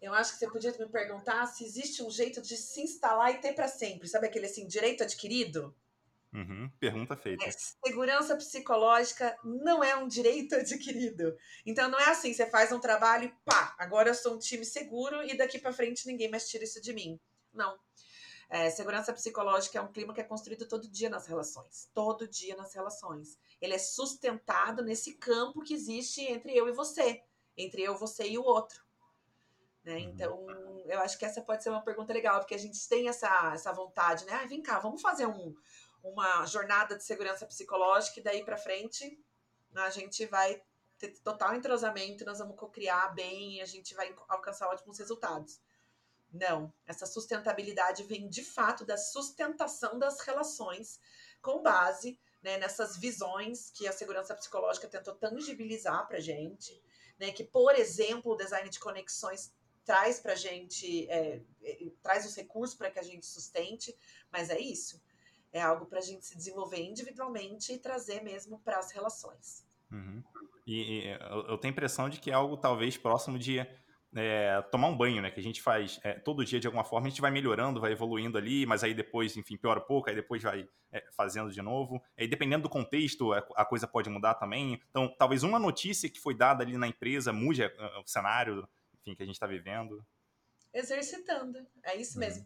Eu 0.00 0.12
acho 0.12 0.32
que 0.32 0.38
você 0.38 0.50
podia 0.50 0.70
me 0.72 0.86
perguntar 0.86 1.46
se 1.46 1.64
existe 1.64 2.02
um 2.02 2.10
jeito 2.10 2.42
de 2.42 2.56
se 2.56 2.82
instalar 2.82 3.30
e 3.30 3.38
ter 3.38 3.54
para 3.54 3.68
sempre. 3.68 4.06
Sabe 4.06 4.26
aquele 4.26 4.46
assim, 4.46 4.66
direito 4.66 5.02
adquirido? 5.02 5.74
Uhum, 6.34 6.68
pergunta 6.80 7.16
feita. 7.16 7.44
É, 7.44 7.50
segurança 7.52 8.34
psicológica 8.34 9.38
não 9.44 9.84
é 9.84 9.94
um 9.94 10.08
direito 10.08 10.56
adquirido. 10.56 11.36
Então 11.64 11.88
não 11.88 12.00
é 12.00 12.10
assim, 12.10 12.34
você 12.34 12.44
faz 12.50 12.72
um 12.72 12.80
trabalho 12.80 13.26
e 13.26 13.34
pá, 13.44 13.74
agora 13.78 14.10
eu 14.10 14.14
sou 14.14 14.34
um 14.34 14.38
time 14.38 14.64
seguro 14.64 15.22
e 15.22 15.36
daqui 15.36 15.60
para 15.60 15.72
frente 15.72 16.06
ninguém 16.08 16.28
mais 16.28 16.48
tira 16.48 16.64
isso 16.64 16.82
de 16.82 16.92
mim. 16.92 17.20
Não. 17.52 17.78
É, 18.50 18.68
segurança 18.68 19.12
psicológica 19.12 19.78
é 19.78 19.82
um 19.82 19.92
clima 19.92 20.12
que 20.12 20.20
é 20.20 20.24
construído 20.24 20.66
todo 20.66 20.90
dia 20.90 21.08
nas 21.08 21.26
relações. 21.26 21.88
Todo 21.94 22.28
dia 22.28 22.56
nas 22.56 22.74
relações. 22.74 23.38
Ele 23.60 23.74
é 23.74 23.78
sustentado 23.78 24.82
nesse 24.82 25.14
campo 25.14 25.62
que 25.62 25.74
existe 25.74 26.20
entre 26.20 26.54
eu 26.54 26.68
e 26.68 26.72
você. 26.72 27.22
Entre 27.56 27.82
eu, 27.82 27.96
você 27.96 28.28
e 28.28 28.36
o 28.36 28.42
outro. 28.42 28.84
Né? 29.84 29.96
Uhum. 29.96 30.00
Então, 30.00 30.46
eu 30.86 30.98
acho 31.00 31.18
que 31.18 31.24
essa 31.24 31.42
pode 31.42 31.62
ser 31.62 31.70
uma 31.70 31.82
pergunta 31.82 32.12
legal, 32.12 32.40
porque 32.40 32.54
a 32.54 32.58
gente 32.58 32.88
tem 32.88 33.08
essa, 33.08 33.52
essa 33.54 33.72
vontade, 33.72 34.24
né? 34.24 34.32
Ah, 34.32 34.46
vem 34.46 34.62
cá, 34.62 34.78
vamos 34.78 35.02
fazer 35.02 35.26
um, 35.26 35.54
uma 36.04 36.44
jornada 36.44 36.96
de 36.96 37.02
segurança 37.02 37.46
psicológica 37.46 38.20
e 38.20 38.22
daí 38.22 38.44
para 38.44 38.58
frente 38.58 39.18
a 39.74 39.90
gente 39.90 40.24
vai 40.26 40.62
ter 40.98 41.18
total 41.20 41.54
entrosamento, 41.54 42.24
nós 42.24 42.38
vamos 42.38 42.56
co-criar 42.56 43.08
bem 43.08 43.56
e 43.56 43.60
a 43.60 43.64
gente 43.64 43.94
vai 43.94 44.14
alcançar 44.28 44.68
ótimos 44.68 44.98
resultados. 44.98 45.60
Não, 46.32 46.72
essa 46.86 47.06
sustentabilidade 47.06 48.04
vem 48.04 48.28
de 48.28 48.44
fato 48.44 48.84
da 48.84 48.96
sustentação 48.96 49.98
das 49.98 50.20
relações 50.20 51.00
com 51.40 51.62
base 51.62 52.20
né, 52.42 52.58
nessas 52.58 52.96
visões 52.96 53.70
que 53.70 53.88
a 53.88 53.92
segurança 53.92 54.34
psicológica 54.34 54.86
tentou 54.86 55.14
tangibilizar 55.14 56.06
para 56.06 56.20
gente, 56.20 56.80
né, 57.18 57.32
que, 57.32 57.44
por 57.44 57.74
exemplo, 57.74 58.32
o 58.32 58.36
design 58.36 58.68
de 58.68 58.78
conexões 58.78 59.52
traz 59.84 60.20
para 60.20 60.34
gente, 60.34 61.08
é, 61.10 61.42
traz 62.02 62.26
os 62.26 62.34
recursos 62.34 62.76
para 62.76 62.90
que 62.90 62.98
a 62.98 63.02
gente 63.02 63.26
sustente, 63.26 63.96
mas 64.30 64.50
é 64.50 64.58
isso 64.58 65.00
é 65.54 65.62
algo 65.62 65.86
para 65.86 66.00
a 66.00 66.02
gente 66.02 66.26
se 66.26 66.36
desenvolver 66.36 66.82
individualmente 66.82 67.72
e 67.72 67.78
trazer 67.78 68.20
mesmo 68.22 68.58
para 68.58 68.78
as 68.78 68.90
relações. 68.90 69.64
Uhum. 69.90 70.22
E, 70.66 71.04
e, 71.04 71.18
eu 71.48 71.56
tenho 71.56 71.72
a 71.72 71.76
impressão 71.76 72.10
de 72.10 72.18
que 72.18 72.30
é 72.30 72.34
algo 72.34 72.56
talvez 72.56 72.96
próximo 72.96 73.38
de 73.38 73.64
é, 74.16 74.62
tomar 74.70 74.88
um 74.88 74.96
banho, 74.96 75.22
né? 75.22 75.30
Que 75.30 75.38
a 75.38 75.42
gente 75.42 75.62
faz 75.62 76.00
é, 76.02 76.14
todo 76.14 76.44
dia 76.44 76.58
de 76.58 76.66
alguma 76.66 76.82
forma, 76.82 77.06
a 77.06 77.10
gente 77.10 77.20
vai 77.20 77.30
melhorando, 77.30 77.80
vai 77.80 77.92
evoluindo 77.92 78.36
ali, 78.36 78.66
mas 78.66 78.82
aí 78.82 78.92
depois, 78.94 79.36
enfim, 79.36 79.56
piora 79.56 79.78
um 79.78 79.84
pouco, 79.84 80.10
aí 80.10 80.16
depois 80.16 80.42
vai 80.42 80.68
é, 80.90 81.04
fazendo 81.12 81.52
de 81.52 81.62
novo. 81.62 82.02
E 82.18 82.26
dependendo 82.26 82.64
do 82.64 82.68
contexto, 82.68 83.32
a, 83.32 83.38
a, 83.54 83.64
coisa 83.64 83.86
pode 83.86 84.10
mudar 84.10 84.34
também. 84.34 84.80
Então, 84.90 85.14
talvez 85.16 85.44
uma 85.44 85.60
notícia 85.60 86.10
que 86.10 86.20
foi 86.20 86.34
dada 86.34 86.64
ali 86.64 86.76
na 86.76 86.88
empresa 86.88 87.32
mude 87.32 87.62
a, 87.62 87.68
a, 87.78 88.00
o 88.00 88.06
cenário, 88.06 88.68
enfim, 89.00 89.14
que 89.14 89.22
a 89.22 89.26
gente 89.26 89.36
está 89.36 89.46
vivendo. 89.46 90.04
Exercitando, 90.72 91.64
é 91.84 91.96
isso 91.96 92.18
mesmo. 92.18 92.44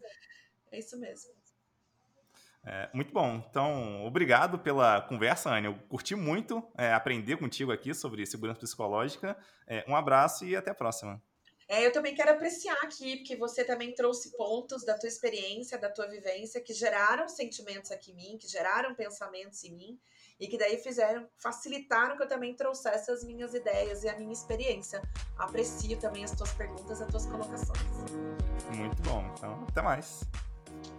É 0.71 0.77
isso 0.77 0.99
mesmo. 0.99 1.38
É, 2.71 2.87
muito 2.93 3.11
bom. 3.11 3.43
Então, 3.49 4.05
obrigado 4.05 4.59
pela 4.59 5.01
conversa, 5.01 5.49
Anne. 5.49 5.65
Eu 5.65 5.75
curti 5.89 6.13
muito 6.13 6.63
é, 6.77 6.93
aprender 6.93 7.35
contigo 7.37 7.71
aqui 7.71 7.95
sobre 7.95 8.23
segurança 8.27 8.59
psicológica. 8.59 9.35
É, 9.65 9.83
um 9.87 9.95
abraço 9.95 10.45
e 10.45 10.55
até 10.55 10.69
a 10.69 10.75
próxima. 10.75 11.19
É, 11.67 11.83
eu 11.83 11.91
também 11.91 12.13
quero 12.13 12.29
apreciar 12.29 12.77
aqui, 12.83 13.17
porque 13.17 13.35
você 13.35 13.63
também 13.63 13.95
trouxe 13.95 14.37
pontos 14.37 14.85
da 14.85 14.95
tua 14.95 15.09
experiência, 15.09 15.79
da 15.79 15.89
tua 15.89 16.07
vivência, 16.07 16.61
que 16.61 16.71
geraram 16.71 17.27
sentimentos 17.27 17.89
aqui 17.89 18.11
em 18.11 18.15
mim, 18.15 18.37
que 18.39 18.47
geraram 18.47 18.93
pensamentos 18.93 19.63
em 19.63 19.75
mim, 19.75 19.99
e 20.39 20.47
que 20.47 20.57
daí 20.57 20.77
fizeram, 20.77 21.27
facilitaram 21.37 22.17
que 22.17 22.23
eu 22.23 22.27
também 22.27 22.55
trouxesse 22.55 23.09
as 23.09 23.23
minhas 23.23 23.55
ideias 23.55 24.03
e 24.03 24.09
a 24.09 24.15
minha 24.15 24.31
experiência. 24.31 25.01
Aprecio 25.39 25.99
também 25.99 26.23
as 26.23 26.35
tuas 26.35 26.53
perguntas, 26.53 27.01
as 27.01 27.07
tuas 27.07 27.25
colocações. 27.25 27.81
Muito 28.75 29.01
bom. 29.01 29.25
Então, 29.35 29.65
até 29.67 29.81
mais. 29.81 30.21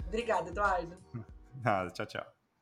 Obrigada, 0.08 0.50
Eduardo. 0.50 0.98
Nada, 1.64 1.90
tchau, 1.90 2.06
tchau. 2.06 2.39